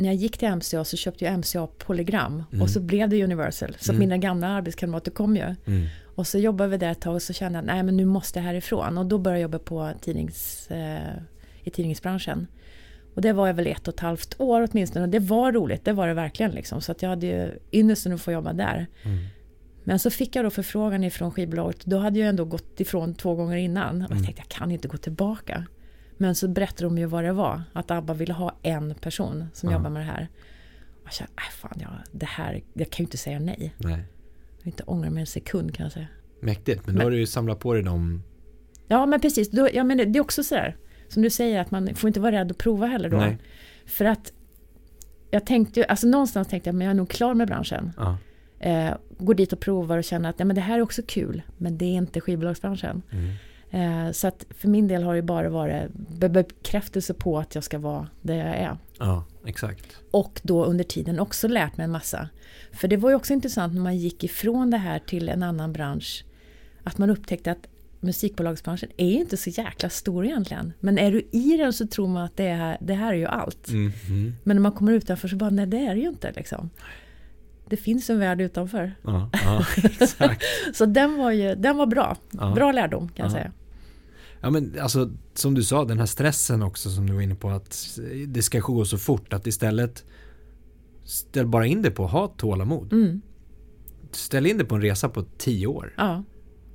när 0.00 0.08
jag 0.08 0.14
gick 0.14 0.38
till 0.38 0.48
MCA 0.48 0.84
så 0.84 0.96
köpte 0.96 1.24
jag 1.24 1.38
MCA 1.38 1.66
Polygram 1.66 2.44
mm. 2.52 2.62
och 2.62 2.70
så 2.70 2.80
blev 2.80 3.08
det 3.08 3.24
Universal. 3.24 3.76
Så 3.80 3.92
mm. 3.92 4.00
mina 4.00 4.16
gamla 4.16 4.48
arbetskamrater 4.48 5.10
kom 5.10 5.36
ju. 5.36 5.54
Mm. 5.66 5.86
Och 6.14 6.26
så 6.26 6.38
jobbade 6.38 6.70
vi 6.70 6.76
där 6.76 6.90
ett 6.90 7.00
tag 7.00 7.14
och 7.14 7.22
så 7.22 7.32
kände 7.32 7.58
jag 7.58 7.66
nej 7.66 7.82
men 7.82 7.96
nu 7.96 8.04
måste 8.04 8.38
jag 8.38 8.44
härifrån. 8.44 8.98
Och 8.98 9.06
då 9.06 9.18
började 9.18 9.40
jag 9.40 9.42
jobba 9.42 9.58
på 9.58 9.92
tidnings, 10.00 10.70
eh, 10.70 11.16
i 11.62 11.70
tidningsbranschen. 11.70 12.46
Och 13.14 13.22
det 13.22 13.32
var 13.32 13.46
jag 13.46 13.54
väl 13.54 13.66
ett 13.66 13.88
och 13.88 13.94
ett 13.94 14.00
halvt 14.00 14.40
år 14.40 14.68
åtminstone. 14.70 15.04
Och 15.04 15.10
det 15.10 15.18
var 15.18 15.52
roligt, 15.52 15.84
det 15.84 15.92
var 15.92 16.08
det 16.08 16.14
verkligen. 16.14 16.52
Liksom. 16.52 16.80
Så 16.80 16.92
att 16.92 17.02
jag 17.02 17.08
hade 17.08 17.26
ju 17.26 17.58
ynnesten 17.72 18.12
att 18.12 18.20
få 18.20 18.32
jobba 18.32 18.52
där. 18.52 18.86
Mm. 19.02 19.18
Men 19.84 19.98
så 19.98 20.10
fick 20.10 20.36
jag 20.36 20.44
då 20.44 20.50
förfrågan 20.50 21.04
ifrån 21.04 21.30
skivbolaget. 21.30 21.84
Då 21.84 21.98
hade 21.98 22.18
jag 22.18 22.28
ändå 22.28 22.44
gått 22.44 22.80
ifrån 22.80 23.14
två 23.14 23.34
gånger 23.34 23.56
innan. 23.56 24.02
Och 24.02 24.10
jag 24.10 24.24
tänkte 24.24 24.42
jag 24.42 24.48
kan 24.48 24.70
inte 24.70 24.88
gå 24.88 24.96
tillbaka. 24.96 25.66
Men 26.20 26.34
så 26.34 26.48
berättade 26.48 26.84
de 26.84 26.98
ju 26.98 27.06
vad 27.06 27.24
det 27.24 27.32
var. 27.32 27.62
Att 27.72 27.90
ABBA 27.90 28.14
ville 28.14 28.32
ha 28.32 28.56
en 28.62 28.94
person 28.94 29.46
som 29.52 29.68
mm. 29.68 29.78
jobbar 29.78 29.90
med 29.90 30.02
det 30.02 30.06
här. 30.06 30.28
Och 30.94 31.04
jag 31.04 31.12
kände, 31.12 31.32
äh, 31.36 31.50
fan, 31.52 31.78
jag, 31.80 31.90
det 32.12 32.26
här, 32.26 32.62
jag 32.72 32.90
kan 32.90 33.02
ju 33.02 33.06
inte 33.06 33.16
säga 33.16 33.38
nej. 33.38 33.74
nej. 33.76 34.04
Jag 34.58 34.66
inte 34.66 34.82
ångra 34.82 35.10
mig 35.10 35.20
en 35.20 35.26
sekund 35.26 35.74
kan 35.74 35.84
jag 35.84 35.92
säga. 35.92 36.06
Mäktigt, 36.40 36.86
men 36.86 36.94
då 36.94 36.98
men, 36.98 37.06
har 37.06 37.10
du 37.10 37.18
ju 37.18 37.26
samlat 37.26 37.60
på 37.60 37.74
dig 37.74 37.82
dem. 37.82 38.22
Ja 38.88 39.06
men 39.06 39.20
precis, 39.20 39.50
då, 39.50 39.68
ja, 39.72 39.84
men 39.84 39.98
det, 39.98 40.04
det 40.04 40.18
är 40.18 40.20
också 40.20 40.42
sådär. 40.42 40.76
Som 41.08 41.22
du 41.22 41.30
säger 41.30 41.60
att 41.60 41.70
man 41.70 41.94
får 41.94 42.08
inte 42.08 42.20
vara 42.20 42.32
rädd 42.32 42.50
att 42.50 42.58
prova 42.58 42.86
heller 42.86 43.08
då. 43.08 43.16
Nej. 43.16 43.38
För 43.86 44.04
att 44.04 44.32
jag 45.30 45.46
tänkte 45.46 45.80
ju, 45.80 45.86
alltså 45.86 46.06
någonstans 46.06 46.48
tänkte 46.48 46.68
jag 46.68 46.74
men 46.74 46.84
jag 46.84 46.90
är 46.90 46.94
nog 46.94 47.08
klar 47.08 47.34
med 47.34 47.48
branschen. 47.48 47.92
Ja. 47.96 48.18
Eh, 48.58 48.94
går 49.18 49.34
dit 49.34 49.52
och 49.52 49.60
provar 49.60 49.98
och 49.98 50.04
känner 50.04 50.30
att 50.30 50.38
ja, 50.38 50.44
men 50.44 50.56
det 50.56 50.62
här 50.62 50.78
är 50.78 50.82
också 50.82 51.02
kul. 51.06 51.42
Men 51.56 51.78
det 51.78 51.84
är 51.84 51.94
inte 51.94 52.20
skivbolagsbranschen. 52.20 53.02
Mm. 53.10 53.34
Eh, 53.70 54.10
så 54.12 54.28
att 54.28 54.46
för 54.50 54.68
min 54.68 54.88
del 54.88 55.02
har 55.02 55.14
det 55.14 55.22
bara 55.22 55.48
varit 55.48 55.90
bekräftelse 56.30 57.14
på 57.14 57.38
att 57.38 57.54
jag 57.54 57.64
ska 57.64 57.78
vara 57.78 58.08
där 58.22 58.34
jag 58.34 58.56
är. 58.56 58.76
Ja, 58.98 59.24
exakt. 59.46 59.96
Och 60.10 60.40
då 60.42 60.64
under 60.64 60.84
tiden 60.84 61.20
också 61.20 61.48
lärt 61.48 61.76
mig 61.76 61.84
en 61.84 61.90
massa. 61.90 62.28
För 62.72 62.88
det 62.88 62.96
var 62.96 63.10
ju 63.10 63.16
också 63.16 63.32
intressant 63.32 63.74
när 63.74 63.80
man 63.80 63.96
gick 63.96 64.24
ifrån 64.24 64.70
det 64.70 64.76
här 64.76 64.98
till 64.98 65.28
en 65.28 65.42
annan 65.42 65.72
bransch. 65.72 66.24
Att 66.84 66.98
man 66.98 67.10
upptäckte 67.10 67.52
att 67.52 67.66
musikbolagsbranschen 68.00 68.90
är 68.96 69.12
inte 69.12 69.36
så 69.36 69.50
jäkla 69.50 69.88
stor 69.88 70.26
egentligen. 70.26 70.72
Men 70.80 70.98
är 70.98 71.12
du 71.12 71.28
i 71.30 71.56
den 71.56 71.72
så 71.72 71.86
tror 71.86 72.08
man 72.08 72.24
att 72.24 72.36
det, 72.36 72.46
är, 72.46 72.78
det 72.80 72.94
här 72.94 73.12
är 73.12 73.16
ju 73.16 73.26
allt. 73.26 73.68
Mm 73.68 73.90
-hmm. 73.90 74.32
Men 74.42 74.56
när 74.56 74.60
man 74.60 74.72
kommer 74.72 74.92
utanför 74.92 75.28
så 75.28 75.36
bara, 75.36 75.50
nej 75.50 75.66
det 75.66 75.86
är 75.86 75.94
det 75.94 76.00
ju 76.00 76.08
inte 76.08 76.32
liksom. 76.32 76.70
Det 77.68 77.76
finns 77.76 78.10
en 78.10 78.18
värld 78.18 78.40
utanför. 78.40 78.94
Ja, 79.02 79.30
ja, 79.32 79.64
så 80.74 80.86
den 80.86 81.16
var 81.16 81.30
ju 81.30 81.54
den 81.54 81.76
var 81.76 81.86
bra. 81.86 82.16
Ja. 82.30 82.52
Bra 82.54 82.72
lärdom 82.72 83.08
kan 83.08 83.24
jag 83.24 83.32
säga. 83.32 83.52
Ja 84.40 84.50
men 84.50 84.76
alltså 84.80 85.10
som 85.34 85.54
du 85.54 85.62
sa 85.62 85.84
den 85.84 85.98
här 85.98 86.06
stressen 86.06 86.62
också 86.62 86.90
som 86.90 87.06
du 87.06 87.12
var 87.12 87.20
inne 87.20 87.34
på 87.34 87.50
att 87.50 87.98
det 88.26 88.42
ska 88.42 88.60
gå 88.60 88.84
så 88.84 88.98
fort 88.98 89.32
att 89.32 89.46
istället 89.46 90.04
ställ 91.04 91.46
bara 91.46 91.66
in 91.66 91.82
dig 91.82 91.90
på 91.90 92.04
att 92.04 92.10
ha 92.10 92.26
tålamod. 92.26 92.92
Mm. 92.92 93.20
Ställ 94.12 94.46
in 94.46 94.58
dig 94.58 94.66
på 94.66 94.74
en 94.74 94.82
resa 94.82 95.08
på 95.08 95.24
tio 95.38 95.66
år. 95.66 95.94
Ja. 95.96 96.24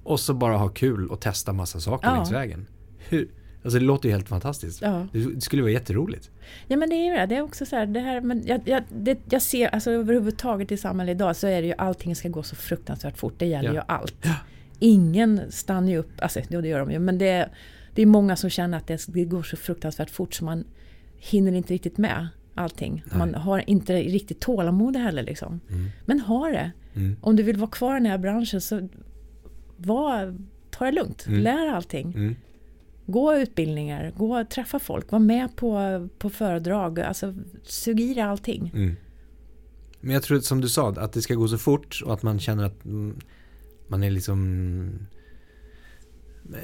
Och 0.03 0.19
så 0.19 0.33
bara 0.33 0.57
ha 0.57 0.69
kul 0.69 1.07
och 1.07 1.21
testa 1.21 1.53
massa 1.53 1.79
saker 1.79 2.07
ja. 2.07 2.15
längs 2.15 2.31
vägen. 2.31 2.67
Hur, 2.97 3.29
alltså 3.63 3.79
det 3.79 3.85
låter 3.85 4.09
ju 4.09 4.15
helt 4.15 4.29
fantastiskt. 4.29 4.81
Ja. 4.81 5.07
Det 5.11 5.41
skulle 5.41 5.61
vara 5.61 5.71
jätteroligt. 5.71 6.31
Ja 6.67 6.77
men 6.77 6.89
det 6.89 6.95
är 6.95 7.19
det. 7.19 7.25
Det 7.25 7.35
är 7.35 7.41
också 7.41 7.65
så 7.65 7.75
här, 7.75 7.85
det 7.85 7.99
här, 7.99 8.21
men 8.21 8.43
jag, 8.45 8.61
jag, 8.65 8.83
det, 8.89 9.19
jag 9.29 9.41
ser, 9.41 9.67
alltså 9.67 9.91
överhuvudtaget 9.91 10.71
i 10.71 10.77
samhället 10.77 11.15
idag 11.15 11.35
så 11.35 11.47
är 11.47 11.61
det 11.61 11.67
ju 11.67 11.73
allting 11.77 12.15
ska 12.15 12.29
gå 12.29 12.43
så 12.43 12.55
fruktansvärt 12.55 13.17
fort. 13.17 13.33
Det 13.37 13.45
gäller 13.45 13.69
ja. 13.69 13.75
ju 13.75 13.81
allt. 13.87 14.25
Ingen 14.79 15.51
stannar 15.51 15.89
ju 15.89 15.97
upp, 15.97 16.11
alltså 16.21 16.41
det 16.49 16.67
gör 16.67 16.79
de 16.79 16.91
ju, 16.91 16.99
men 16.99 17.17
det, 17.17 17.49
det 17.93 18.01
är 18.01 18.05
många 18.05 18.35
som 18.35 18.49
känner 18.49 18.77
att 18.77 18.87
det, 18.87 19.05
det 19.07 19.25
går 19.25 19.43
så 19.43 19.57
fruktansvärt 19.57 20.09
fort 20.09 20.33
så 20.33 20.45
man 20.45 20.63
hinner 21.17 21.51
inte 21.51 21.73
riktigt 21.73 21.97
med 21.97 22.27
allting. 22.55 23.03
Nej. 23.05 23.17
Man 23.17 23.35
har 23.35 23.69
inte 23.69 23.95
riktigt 23.95 24.39
tålamod 24.39 24.95
heller 24.95 25.23
liksom. 25.23 25.59
Mm. 25.69 25.89
Men 26.05 26.19
ha 26.19 26.47
det. 26.47 26.71
Mm. 26.93 27.15
Om 27.21 27.35
du 27.35 27.43
vill 27.43 27.57
vara 27.57 27.69
kvar 27.69 27.95
i 27.95 27.99
den 27.99 28.05
här 28.05 28.17
branschen 28.17 28.61
så 28.61 28.89
var, 29.77 30.37
ta 30.71 30.85
det 30.85 30.91
lugnt. 30.91 31.25
Mm. 31.27 31.39
Lär 31.39 31.67
allting. 31.67 32.13
Mm. 32.13 32.35
Gå 33.05 33.35
utbildningar, 33.35 34.13
gå 34.17 34.39
och 34.39 34.49
träffa 34.49 34.79
folk, 34.79 35.11
var 35.11 35.19
med 35.19 35.55
på, 35.55 36.07
på 36.17 36.29
föredrag. 36.29 36.99
Alltså 36.99 37.33
sug 37.63 37.99
i 37.99 38.13
dig 38.13 38.23
allting. 38.23 38.71
Mm. 38.75 38.95
Men 39.99 40.13
jag 40.13 40.23
tror 40.23 40.39
som 40.39 40.61
du 40.61 40.69
sa, 40.69 40.89
att 40.89 41.13
det 41.13 41.21
ska 41.21 41.35
gå 41.35 41.47
så 41.47 41.57
fort 41.57 42.01
och 42.05 42.13
att 42.13 42.23
man 42.23 42.39
känner 42.39 42.63
att 42.63 42.85
mm, 42.85 43.19
man 43.87 44.03
är 44.03 44.11
liksom 44.11 45.07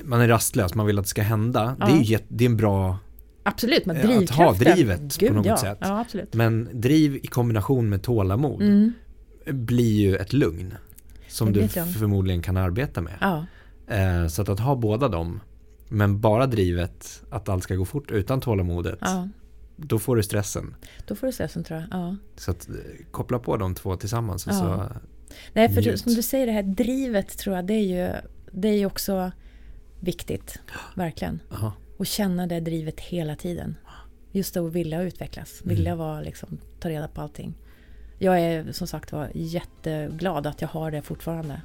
man 0.03 0.21
är 0.21 0.27
rastlös, 0.27 0.75
man 0.75 0.86
vill 0.86 0.99
att 0.99 1.05
det 1.05 1.10
ska 1.10 1.21
hända. 1.21 1.75
Ja. 1.79 1.86
Det, 1.86 2.13
är, 2.13 2.19
det 2.27 2.45
är 2.45 2.49
en 2.49 2.57
bra 2.57 2.97
Absolut, 3.43 3.86
drivkraften. 3.86 4.47
Att 4.47 4.57
ha 4.57 4.73
drivet 4.73 5.17
Gud, 5.17 5.29
på 5.29 5.36
något 5.36 5.45
ja. 5.45 5.57
sätt. 5.57 5.77
Ja, 5.81 6.05
men 6.31 6.69
driv 6.73 7.15
i 7.15 7.27
kombination 7.27 7.89
med 7.89 8.03
tålamod 8.03 8.62
mm. 8.62 8.93
blir 9.45 9.99
ju 9.99 10.15
ett 10.15 10.34
lugn. 10.34 10.73
Som 11.27 11.53
du 11.53 11.67
förmodligen 11.67 12.41
kan 12.41 12.57
arbeta 12.57 13.01
med. 13.01 13.45
Eh, 13.88 14.27
så 14.27 14.41
att, 14.41 14.49
att 14.49 14.60
ha 14.60 14.75
båda 14.75 15.07
dem, 15.07 15.39
men 15.88 16.21
bara 16.21 16.47
drivet 16.47 17.23
att 17.29 17.49
allt 17.49 17.63
ska 17.63 17.75
gå 17.75 17.86
fort 17.86 18.12
utan 18.12 18.41
tålamodet. 18.41 18.99
Då 19.75 19.99
får 19.99 20.15
du 20.15 20.23
stressen. 20.23 20.75
Då 21.07 21.15
får 21.15 21.27
du 21.27 21.34
stressen 21.34 21.63
tror 21.63 21.79
jag. 21.79 21.88
Ja. 21.91 22.15
Så 22.36 22.51
att 22.51 22.69
eh, 22.69 22.75
koppla 23.12 23.39
på 23.39 23.57
de 23.57 23.75
två 23.75 23.95
tillsammans. 23.95 24.47
Och 24.47 24.53
så 24.53 24.89
Nej, 25.54 25.74
för 25.74 25.82
njut. 25.82 26.00
som 26.00 26.13
du 26.13 26.22
säger 26.22 26.46
det 26.46 26.52
här 26.52 26.63
drivet 26.63 27.38
tror 27.38 27.56
jag 27.56 27.65
det 27.65 27.74
är 27.74 27.86
ju, 27.86 28.13
det 28.52 28.67
är 28.67 28.78
ju 28.78 28.86
också 28.86 29.32
viktigt. 30.00 30.60
Verkligen. 30.96 31.39
Aha. 31.52 31.74
Och 31.98 32.06
känna 32.06 32.48
det 32.48 32.60
drivet 32.60 33.00
hela 33.00 33.36
tiden. 33.36 33.76
Just 34.32 34.58
att 34.58 34.72
vilja 34.72 35.02
utvecklas, 35.02 35.62
vilja 35.63 35.91
mm. 35.91 36.00
vara, 36.00 36.22
liksom, 36.22 36.60
ta 36.80 36.89
reda 36.89 37.08
på 37.08 37.22
allting. 37.22 37.54
Jag 38.17 38.39
är 38.39 38.72
som 38.72 38.88
sagt 38.88 39.12
var 39.12 39.32
jätteglad 39.34 40.48
att 40.48 40.62
jag 40.62 40.67
har 40.67 40.91
det 40.91 41.02
fortfarande. 41.02 41.62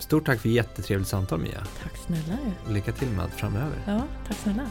Stort 0.00 0.26
tack 0.26 0.40
för 0.40 0.48
jättetrevligt 0.48 1.08
samtal 1.08 1.40
Mia. 1.40 1.66
Tack 1.82 1.96
snälla 1.96 2.38
Lycka 2.70 2.92
till 2.92 3.08
med 3.08 3.24
allt 3.24 3.34
framöver. 3.34 3.78
Ja, 3.86 4.02
tack 4.26 4.36
snälla. 4.36 4.70